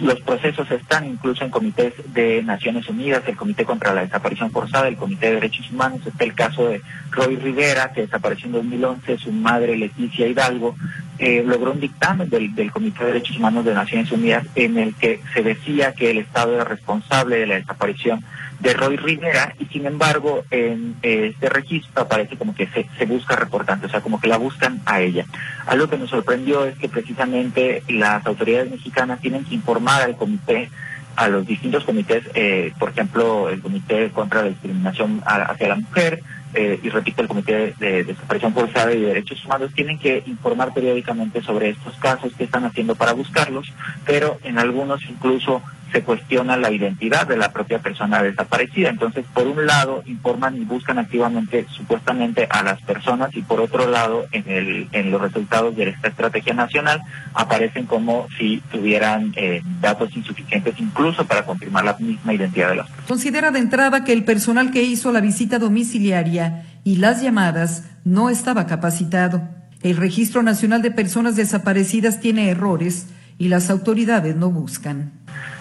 los 0.00 0.20
procesos 0.20 0.70
están 0.70 1.06
incluso 1.06 1.44
en 1.44 1.50
comités 1.50 1.92
de 2.12 2.42
Naciones 2.42 2.88
Unidas, 2.88 3.22
el 3.26 3.36
Comité 3.36 3.64
contra 3.64 3.92
la 3.92 4.02
Desaparición 4.02 4.50
Forzada, 4.50 4.88
el 4.88 4.96
Comité 4.96 5.26
de 5.26 5.34
Derechos 5.34 5.70
Humanos, 5.70 6.00
está 6.06 6.24
el 6.24 6.34
caso 6.34 6.68
de 6.68 6.80
Roy 7.10 7.36
Rivera, 7.36 7.92
que 7.92 8.02
desapareció 8.02 8.46
en 8.46 8.52
2011, 8.52 9.18
su 9.18 9.32
madre 9.32 9.76
Leticia 9.76 10.26
Hidalgo, 10.26 10.76
eh, 11.18 11.42
logró 11.46 11.72
un 11.72 11.80
dictamen 11.80 12.28
del, 12.28 12.54
del 12.54 12.70
Comité 12.70 13.00
de 13.00 13.12
Derechos 13.12 13.36
Humanos 13.36 13.64
de 13.64 13.74
Naciones 13.74 14.10
Unidas 14.12 14.44
en 14.54 14.78
el 14.78 14.94
que 14.94 15.20
se 15.34 15.42
decía 15.42 15.92
que 15.92 16.10
el 16.10 16.18
Estado 16.18 16.54
era 16.54 16.64
responsable 16.64 17.38
de 17.38 17.46
la 17.46 17.54
desaparición 17.56 18.24
de 18.60 18.72
Roy 18.72 18.96
Rivera 18.96 19.54
y 19.58 19.66
sin 19.66 19.86
embargo 19.86 20.44
en 20.50 20.96
este 21.02 21.48
registro 21.48 22.02
aparece 22.02 22.36
como 22.36 22.54
que 22.54 22.68
se, 22.68 23.06
busca 23.06 23.36
reportante, 23.36 23.86
o 23.86 23.88
sea, 23.88 24.00
como 24.00 24.20
que 24.20 24.28
la 24.28 24.38
buscan 24.38 24.80
a 24.86 25.00
ella. 25.00 25.26
Algo 25.66 25.88
que 25.88 25.98
nos 25.98 26.10
sorprendió 26.10 26.64
es 26.64 26.76
que 26.78 26.88
precisamente 26.88 27.82
las 27.88 28.24
autoridades 28.26 28.70
mexicanas 28.70 29.20
tienen 29.20 29.44
que 29.44 29.54
informar 29.54 30.02
al 30.02 30.16
comité 30.16 30.70
a 31.16 31.28
los 31.28 31.46
distintos 31.46 31.84
comités, 31.84 32.24
eh, 32.34 32.72
por 32.78 32.90
ejemplo, 32.90 33.48
el 33.48 33.62
Comité 33.62 34.10
contra 34.10 34.42
la 34.42 34.48
Discriminación 34.48 35.22
hacia 35.24 35.68
la 35.68 35.76
Mujer, 35.76 36.22
eh, 36.52 36.78
y 36.82 36.88
repito, 36.90 37.22
el 37.22 37.28
Comité 37.28 37.74
de, 37.78 37.86
de 37.92 38.04
Desaparición 38.04 38.52
Forzada 38.52 38.92
y 38.92 39.00
de 39.00 39.06
Derechos 39.08 39.44
Humanos, 39.44 39.72
tienen 39.74 39.98
que 39.98 40.22
informar 40.26 40.74
periódicamente 40.74 41.42
sobre 41.42 41.70
estos 41.70 41.96
casos, 41.96 42.32
qué 42.36 42.44
están 42.44 42.64
haciendo 42.64 42.94
para 42.94 43.14
buscarlos, 43.14 43.72
pero 44.04 44.38
en 44.44 44.58
algunos 44.58 45.02
incluso 45.08 45.62
se 45.92 46.02
cuestiona 46.02 46.56
la 46.56 46.70
identidad 46.70 47.26
de 47.26 47.36
la 47.36 47.52
propia 47.52 47.78
persona 47.78 48.22
desaparecida. 48.22 48.88
Entonces, 48.88 49.24
por 49.32 49.46
un 49.46 49.66
lado, 49.66 50.02
informan 50.06 50.56
y 50.56 50.64
buscan 50.64 50.98
activamente, 50.98 51.66
supuestamente, 51.70 52.46
a 52.50 52.62
las 52.62 52.80
personas, 52.82 53.34
y 53.34 53.42
por 53.42 53.60
otro 53.60 53.88
lado, 53.88 54.26
en, 54.32 54.44
el, 54.48 54.88
en 54.92 55.10
los 55.10 55.20
resultados 55.20 55.76
de 55.76 55.90
esta 55.90 56.08
estrategia 56.08 56.54
nacional, 56.54 57.00
aparecen 57.34 57.86
como 57.86 58.26
si 58.38 58.62
tuvieran 58.70 59.32
eh, 59.36 59.62
datos 59.80 60.14
insuficientes, 60.16 60.74
incluso 60.78 61.26
para 61.26 61.44
confirmar 61.44 61.84
la 61.84 61.96
misma 61.98 62.34
identidad 62.34 62.70
de 62.70 62.76
las 62.76 62.86
personas. 62.86 63.08
Considera 63.08 63.50
de 63.50 63.58
entrada 63.60 64.04
que 64.04 64.12
el 64.12 64.24
personal 64.24 64.70
que 64.70 64.82
hizo 64.82 65.12
la 65.12 65.20
visita 65.20 65.58
domiciliaria 65.58 66.64
y 66.84 66.96
las 66.96 67.22
llamadas 67.22 67.84
no 68.04 68.30
estaba 68.30 68.66
capacitado. 68.66 69.42
El 69.82 69.96
Registro 69.96 70.42
Nacional 70.42 70.82
de 70.82 70.90
Personas 70.90 71.36
Desaparecidas 71.36 72.20
tiene 72.20 72.48
errores 72.48 73.08
y 73.38 73.48
las 73.48 73.70
autoridades 73.70 74.36
no 74.36 74.50
buscan. 74.50 75.12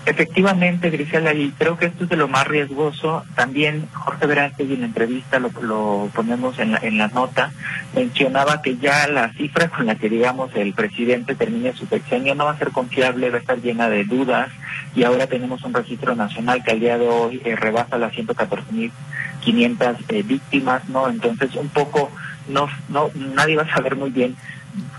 Efectivamente, 0.06 0.92
Grisela, 0.92 1.34
y 1.34 1.50
creo 1.58 1.78
que 1.78 1.88
esto 1.88 2.04
es 2.04 2.10
de 2.12 2.16
lo 2.16 2.28
más 2.28 2.48
riesgoso. 2.48 3.24
También 3.34 3.88
Jorge 3.92 4.28
Velázquez, 4.28 4.70
en 4.70 4.82
la 4.82 4.86
entrevista 4.86 5.40
lo, 5.40 5.50
lo 5.62 6.12
ponemos 6.14 6.60
en 6.60 6.74
la, 6.74 6.78
en 6.78 7.00
la 7.00 7.08
nota, 7.08 7.52
mencionaba 7.96 8.62
que 8.62 8.78
ya 8.78 9.08
la 9.08 9.34
cifra 9.34 9.68
con 9.70 9.88
la 9.88 9.96
que, 9.96 10.08
digamos, 10.08 10.52
el 10.56 10.74
presidente 10.74 11.34
termine 11.34 11.74
su 11.74 11.88
sexenio 11.88 12.36
no 12.36 12.46
va 12.46 12.52
a 12.52 12.58
ser 12.58 12.70
confiable, 12.70 13.32
va 13.32 13.38
a 13.38 13.40
estar 13.40 13.60
llena 13.60 13.90
de 13.90 14.04
dudas, 14.04 14.52
y 14.96 15.04
ahora 15.04 15.26
tenemos 15.26 15.64
un 15.64 15.74
registro 15.74 16.16
nacional 16.16 16.64
que 16.64 16.72
al 16.72 16.80
día 16.80 17.00
de 17.00 17.08
hoy 17.08 17.42
eh, 17.44 17.56
rebasa 17.56 17.98
las 17.98 18.14
114.500 18.14 19.98
eh, 20.10 20.22
víctimas, 20.22 20.88
¿no? 20.88 21.10
Entonces, 21.10 21.56
un 21.56 21.70
poco, 21.70 22.12
no, 22.48 22.68
no, 22.90 23.10
nadie 23.16 23.56
va 23.56 23.64
a 23.64 23.74
saber 23.74 23.96
muy 23.96 24.12
bien 24.12 24.36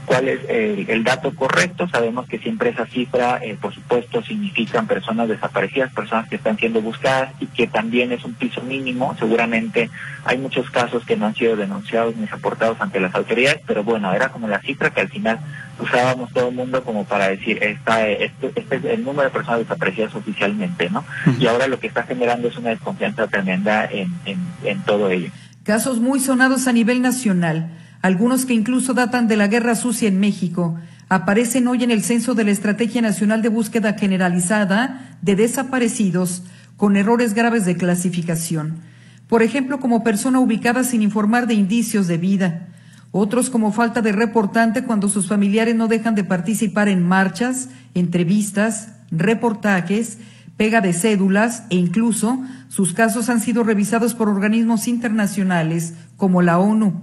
cuál 0.06 0.28
es 0.28 0.40
el, 0.48 1.04
dato 1.04 1.34
correcto. 1.34 1.88
Sabemos 1.88 2.26
que 2.26 2.38
siempre 2.38 2.70
esa 2.70 2.86
cifra, 2.86 3.38
eh, 3.42 3.56
por 3.60 3.74
supuesto, 3.74 4.22
significan 4.22 4.86
personas 4.86 5.28
desaparecidas, 5.28 5.92
personas 5.92 6.28
que 6.28 6.36
están 6.36 6.56
siendo 6.56 6.80
buscadas 6.80 7.32
y 7.40 7.46
que 7.46 7.66
también 7.66 8.12
es 8.12 8.24
un 8.24 8.34
piso 8.34 8.62
mínimo. 8.62 9.14
Seguramente 9.18 9.90
hay 10.24 10.38
muchos 10.38 10.70
casos 10.70 11.04
que 11.04 11.16
no 11.16 11.26
han 11.26 11.34
sido 11.34 11.56
denunciados 11.56 12.16
ni 12.16 12.26
reportados 12.26 12.80
ante 12.80 13.00
las 13.00 13.14
autoridades, 13.14 13.60
pero 13.66 13.84
bueno, 13.84 14.12
era 14.12 14.28
como 14.30 14.48
la 14.48 14.60
cifra 14.60 14.90
que 14.90 15.00
al 15.00 15.08
final 15.08 15.38
usábamos 15.78 16.32
todo 16.32 16.48
el 16.48 16.54
mundo 16.54 16.82
como 16.82 17.04
para 17.04 17.28
decir, 17.28 17.62
esta, 17.62 18.08
este, 18.08 18.52
este 18.54 18.76
es 18.76 18.84
el 18.84 19.04
número 19.04 19.24
de 19.24 19.30
personas 19.30 19.60
desaparecidas 19.60 20.14
oficialmente, 20.14 20.88
¿no? 20.90 21.04
Y 21.38 21.46
ahora 21.46 21.66
lo 21.66 21.78
que 21.78 21.86
está 21.86 22.04
generando 22.04 22.48
es 22.48 22.56
una 22.56 22.70
desconfianza 22.70 23.26
tremenda 23.26 23.84
en, 23.84 24.12
en, 24.24 24.38
en 24.64 24.80
todo 24.82 25.10
ello. 25.10 25.30
Casos 25.64 25.98
muy 25.98 26.20
sonados 26.20 26.66
a 26.68 26.72
nivel 26.72 27.02
nacional 27.02 27.70
algunos 28.02 28.44
que 28.44 28.54
incluso 28.54 28.94
datan 28.94 29.28
de 29.28 29.36
la 29.36 29.48
guerra 29.48 29.74
sucia 29.74 30.08
en 30.08 30.20
México, 30.20 30.76
aparecen 31.08 31.68
hoy 31.68 31.84
en 31.84 31.90
el 31.90 32.02
censo 32.02 32.34
de 32.34 32.44
la 32.44 32.50
Estrategia 32.50 33.00
Nacional 33.00 33.42
de 33.42 33.48
Búsqueda 33.48 33.94
Generalizada 33.94 35.18
de 35.22 35.36
Desaparecidos 35.36 36.42
con 36.76 36.96
errores 36.96 37.34
graves 37.34 37.64
de 37.64 37.76
clasificación. 37.76 38.80
Por 39.28 39.42
ejemplo, 39.42 39.80
como 39.80 40.04
persona 40.04 40.40
ubicada 40.40 40.84
sin 40.84 41.02
informar 41.02 41.46
de 41.46 41.54
indicios 41.54 42.06
de 42.06 42.18
vida. 42.18 42.68
Otros 43.12 43.50
como 43.50 43.72
falta 43.72 44.02
de 44.02 44.12
reportante 44.12 44.84
cuando 44.84 45.08
sus 45.08 45.26
familiares 45.26 45.74
no 45.74 45.88
dejan 45.88 46.14
de 46.14 46.24
participar 46.24 46.88
en 46.88 47.02
marchas, 47.02 47.70
entrevistas, 47.94 48.92
reportajes, 49.10 50.18
pega 50.56 50.80
de 50.80 50.92
cédulas 50.92 51.64
e 51.70 51.76
incluso 51.76 52.40
sus 52.68 52.92
casos 52.92 53.28
han 53.28 53.40
sido 53.40 53.62
revisados 53.62 54.14
por 54.14 54.28
organismos 54.28 54.86
internacionales 54.88 55.94
como 56.16 56.42
la 56.42 56.58
ONU 56.58 57.02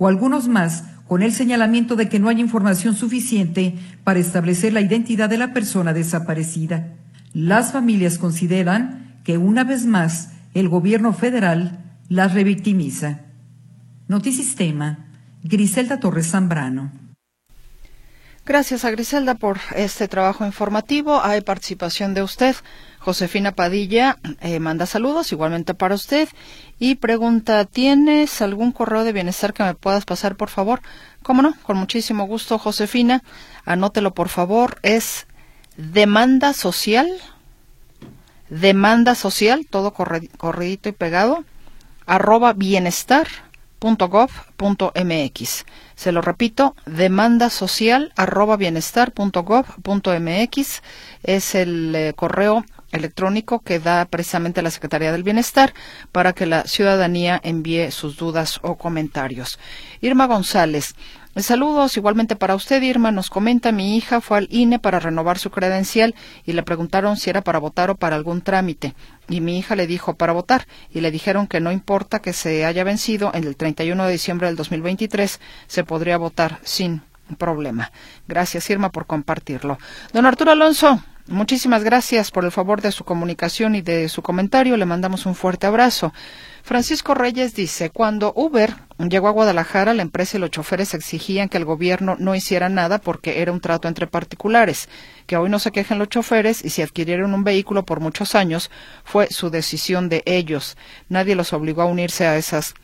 o 0.00 0.08
algunos 0.08 0.48
más 0.48 0.84
con 1.06 1.22
el 1.22 1.32
señalamiento 1.32 1.94
de 1.94 2.08
que 2.08 2.18
no 2.18 2.30
hay 2.30 2.40
información 2.40 2.96
suficiente 2.96 3.74
para 4.02 4.18
establecer 4.18 4.72
la 4.72 4.80
identidad 4.80 5.28
de 5.28 5.36
la 5.36 5.52
persona 5.52 5.92
desaparecida. 5.92 6.94
Las 7.34 7.72
familias 7.72 8.16
consideran 8.16 9.20
que 9.24 9.36
una 9.36 9.62
vez 9.62 9.84
más 9.84 10.30
el 10.54 10.70
gobierno 10.70 11.12
federal 11.12 11.78
las 12.08 12.32
revictimiza. 12.32 13.20
Notisistema, 14.08 15.06
Griselda 15.42 16.00
Torres 16.00 16.30
Zambrano. 16.30 16.92
Gracias 18.46 18.86
a 18.86 18.90
Griselda 18.90 19.34
por 19.34 19.58
este 19.76 20.08
trabajo 20.08 20.46
informativo. 20.46 21.22
Hay 21.22 21.42
participación 21.42 22.14
de 22.14 22.22
usted. 22.22 22.56
Josefina 23.00 23.52
Padilla 23.52 24.18
eh, 24.40 24.60
manda 24.60 24.84
saludos 24.84 25.32
igualmente 25.32 25.72
para 25.72 25.94
usted 25.94 26.28
y 26.78 26.96
pregunta, 26.96 27.64
¿tienes 27.64 28.42
algún 28.42 28.72
correo 28.72 29.04
de 29.04 29.12
bienestar 29.12 29.54
que 29.54 29.62
me 29.62 29.74
puedas 29.74 30.04
pasar, 30.04 30.36
por 30.36 30.50
favor? 30.50 30.82
¿Cómo 31.22 31.40
no? 31.40 31.54
Con 31.62 31.78
muchísimo 31.78 32.26
gusto, 32.26 32.58
Josefina. 32.58 33.22
Anótelo, 33.64 34.12
por 34.12 34.28
favor. 34.28 34.78
Es 34.82 35.26
demanda 35.78 36.52
social. 36.52 37.08
Demanda 38.50 39.14
social, 39.14 39.66
todo 39.68 39.92
corridito 39.92 40.88
y 40.88 40.92
pegado. 40.92 41.44
Arroba 42.06 42.52
bienestar 42.52 43.28
.gov.mx. 43.80 45.64
Se 45.94 46.12
lo 46.12 46.20
repito, 46.20 46.76
demanda 46.84 47.48
social 47.48 48.12
arroba 48.14 48.58
bienestar.gov.mx 48.58 50.82
es 51.22 51.54
el 51.54 51.94
eh, 51.94 52.12
correo 52.14 52.66
electrónico 52.92 53.60
que 53.60 53.78
da 53.78 54.04
precisamente 54.04 54.62
la 54.62 54.70
Secretaría 54.70 55.12
del 55.12 55.22
Bienestar 55.22 55.74
para 56.12 56.32
que 56.32 56.46
la 56.46 56.64
ciudadanía 56.64 57.40
envíe 57.42 57.90
sus 57.90 58.16
dudas 58.16 58.60
o 58.62 58.76
comentarios. 58.76 59.58
Irma 60.00 60.26
González, 60.26 60.94
Saludos 61.36 61.96
igualmente 61.96 62.34
para 62.34 62.56
usted, 62.56 62.82
Irma. 62.82 63.12
Nos 63.12 63.30
comenta, 63.30 63.70
mi 63.70 63.96
hija 63.96 64.20
fue 64.20 64.38
al 64.38 64.48
INE 64.50 64.80
para 64.80 64.98
renovar 64.98 65.38
su 65.38 65.50
credencial 65.50 66.16
y 66.44 66.54
le 66.54 66.64
preguntaron 66.64 67.16
si 67.16 67.30
era 67.30 67.40
para 67.40 67.60
votar 67.60 67.88
o 67.88 67.94
para 67.94 68.16
algún 68.16 68.42
trámite. 68.42 68.94
Y 69.28 69.40
mi 69.40 69.56
hija 69.56 69.76
le 69.76 69.86
dijo 69.86 70.14
para 70.14 70.32
votar 70.32 70.66
y 70.92 71.00
le 71.00 71.12
dijeron 71.12 71.46
que 71.46 71.60
no 71.60 71.70
importa 71.70 72.20
que 72.20 72.32
se 72.32 72.64
haya 72.64 72.82
vencido 72.82 73.30
en 73.32 73.44
el 73.44 73.54
31 73.54 74.06
de 74.06 74.12
diciembre 74.12 74.48
del 74.48 74.56
2023, 74.56 75.40
se 75.68 75.84
podría 75.84 76.18
votar 76.18 76.58
sin 76.64 77.02
problema. 77.38 77.92
Gracias, 78.26 78.68
Irma, 78.68 78.90
por 78.90 79.06
compartirlo. 79.06 79.78
Don 80.12 80.26
Arturo 80.26 80.50
Alonso, 80.50 81.00
Muchísimas 81.30 81.84
gracias 81.84 82.32
por 82.32 82.44
el 82.44 82.50
favor 82.50 82.82
de 82.82 82.90
su 82.90 83.04
comunicación 83.04 83.76
y 83.76 83.82
de 83.82 84.08
su 84.08 84.20
comentario. 84.20 84.76
Le 84.76 84.84
mandamos 84.84 85.26
un 85.26 85.36
fuerte 85.36 85.68
abrazo. 85.68 86.12
Francisco 86.64 87.14
Reyes 87.14 87.54
dice, 87.54 87.90
cuando 87.90 88.32
Uber 88.34 88.74
llegó 88.98 89.28
a 89.28 89.30
Guadalajara, 89.30 89.94
la 89.94 90.02
empresa 90.02 90.36
y 90.36 90.40
los 90.40 90.50
choferes 90.50 90.92
exigían 90.92 91.48
que 91.48 91.56
el 91.56 91.64
gobierno 91.64 92.16
no 92.18 92.34
hiciera 92.34 92.68
nada 92.68 92.98
porque 92.98 93.42
era 93.42 93.52
un 93.52 93.60
trato 93.60 93.86
entre 93.86 94.08
particulares, 94.08 94.88
que 95.28 95.36
hoy 95.36 95.48
no 95.48 95.60
se 95.60 95.70
quejen 95.70 96.00
los 96.00 96.08
choferes 96.08 96.64
y 96.64 96.70
si 96.70 96.82
adquirieron 96.82 97.32
un 97.32 97.44
vehículo 97.44 97.84
por 97.84 98.00
muchos 98.00 98.34
años 98.34 98.68
fue 99.04 99.28
su 99.30 99.50
decisión 99.50 100.08
de 100.08 100.24
ellos. 100.26 100.76
Nadie 101.08 101.36
los 101.36 101.52
obligó 101.52 101.82
a 101.82 101.86
unirse 101.86 102.26
a 102.26 102.38
esas 102.38 102.74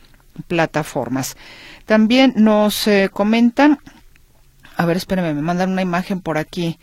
plataformas. 0.47 1.37
También 1.85 2.33
nos 2.37 2.87
eh, 2.87 3.11
comentan, 3.13 3.81
a 4.77 4.87
ver, 4.87 4.99
espérenme, 4.99 5.35
me 5.35 5.43
mandan 5.43 5.73
una 5.73 5.83
imagen 5.83 6.21
por 6.21 6.39
aquí. 6.39 6.79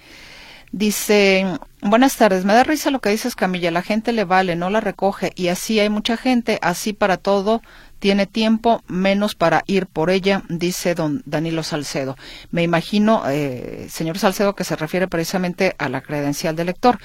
Dice, 0.73 1.59
buenas 1.81 2.17
tardes, 2.17 2.45
me 2.45 2.53
da 2.55 2.63
risa 2.63 2.89
lo 2.89 2.99
que 2.99 3.11
dices 3.11 3.35
Camilla, 3.35 3.69
la 3.69 3.83
gente 3.83 4.11
le 4.11 4.23
vale, 4.23 4.55
no 4.55 4.71
la 4.71 4.81
recoge 4.81 5.31
y 5.35 5.49
así 5.49 5.79
hay 5.79 5.89
mucha 5.89 6.17
gente, 6.17 6.57
así 6.63 6.93
para 6.93 7.17
todo, 7.17 7.61
tiene 7.99 8.25
tiempo 8.25 8.81
menos 8.87 9.35
para 9.35 9.61
ir 9.67 9.85
por 9.85 10.09
ella, 10.09 10.41
dice 10.49 10.95
don 10.95 11.21
Danilo 11.27 11.61
Salcedo. 11.61 12.17
Me 12.49 12.63
imagino, 12.63 13.21
eh, 13.29 13.85
señor 13.87 14.17
Salcedo, 14.17 14.55
que 14.55 14.63
se 14.63 14.75
refiere 14.75 15.07
precisamente 15.07 15.75
a 15.77 15.89
la 15.89 16.01
credencial 16.01 16.55
de 16.55 16.65
lector. 16.65 16.97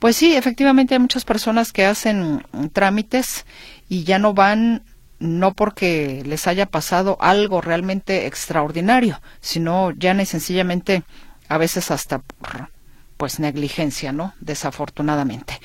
Pues 0.00 0.16
sí, 0.16 0.36
efectivamente 0.36 0.92
hay 0.92 1.00
muchas 1.00 1.24
personas 1.24 1.72
que 1.72 1.86
hacen 1.86 2.46
trámites 2.74 3.46
y 3.88 4.04
ya 4.04 4.18
no 4.18 4.34
van 4.34 4.82
no 5.18 5.54
porque 5.54 6.22
les 6.26 6.46
haya 6.46 6.66
pasado 6.66 7.16
algo 7.20 7.62
realmente 7.62 8.26
extraordinario, 8.26 9.22
sino 9.40 9.92
ya 9.92 10.14
sencillamente 10.26 11.04
a 11.48 11.56
veces 11.56 11.90
hasta 11.90 12.18
por 12.18 12.73
pues 13.16 13.40
negligencia, 13.40 14.12
¿no? 14.12 14.34
Desafortunadamente. 14.40 15.60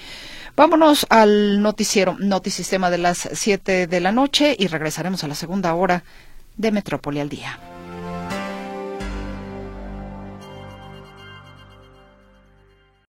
Vámonos 0.55 1.05
al 1.09 1.61
noticiero, 1.61 2.17
notisistema 2.19 2.89
de 2.89 2.97
las 2.97 3.29
7 3.31 3.87
de 3.87 3.99
la 3.99 4.11
noche 4.11 4.55
y 4.57 4.67
regresaremos 4.67 5.23
a 5.23 5.27
la 5.27 5.35
segunda 5.35 5.73
hora 5.73 6.03
de 6.57 6.71
Metrópoli 6.71 7.19
al 7.19 7.29
día. 7.29 7.68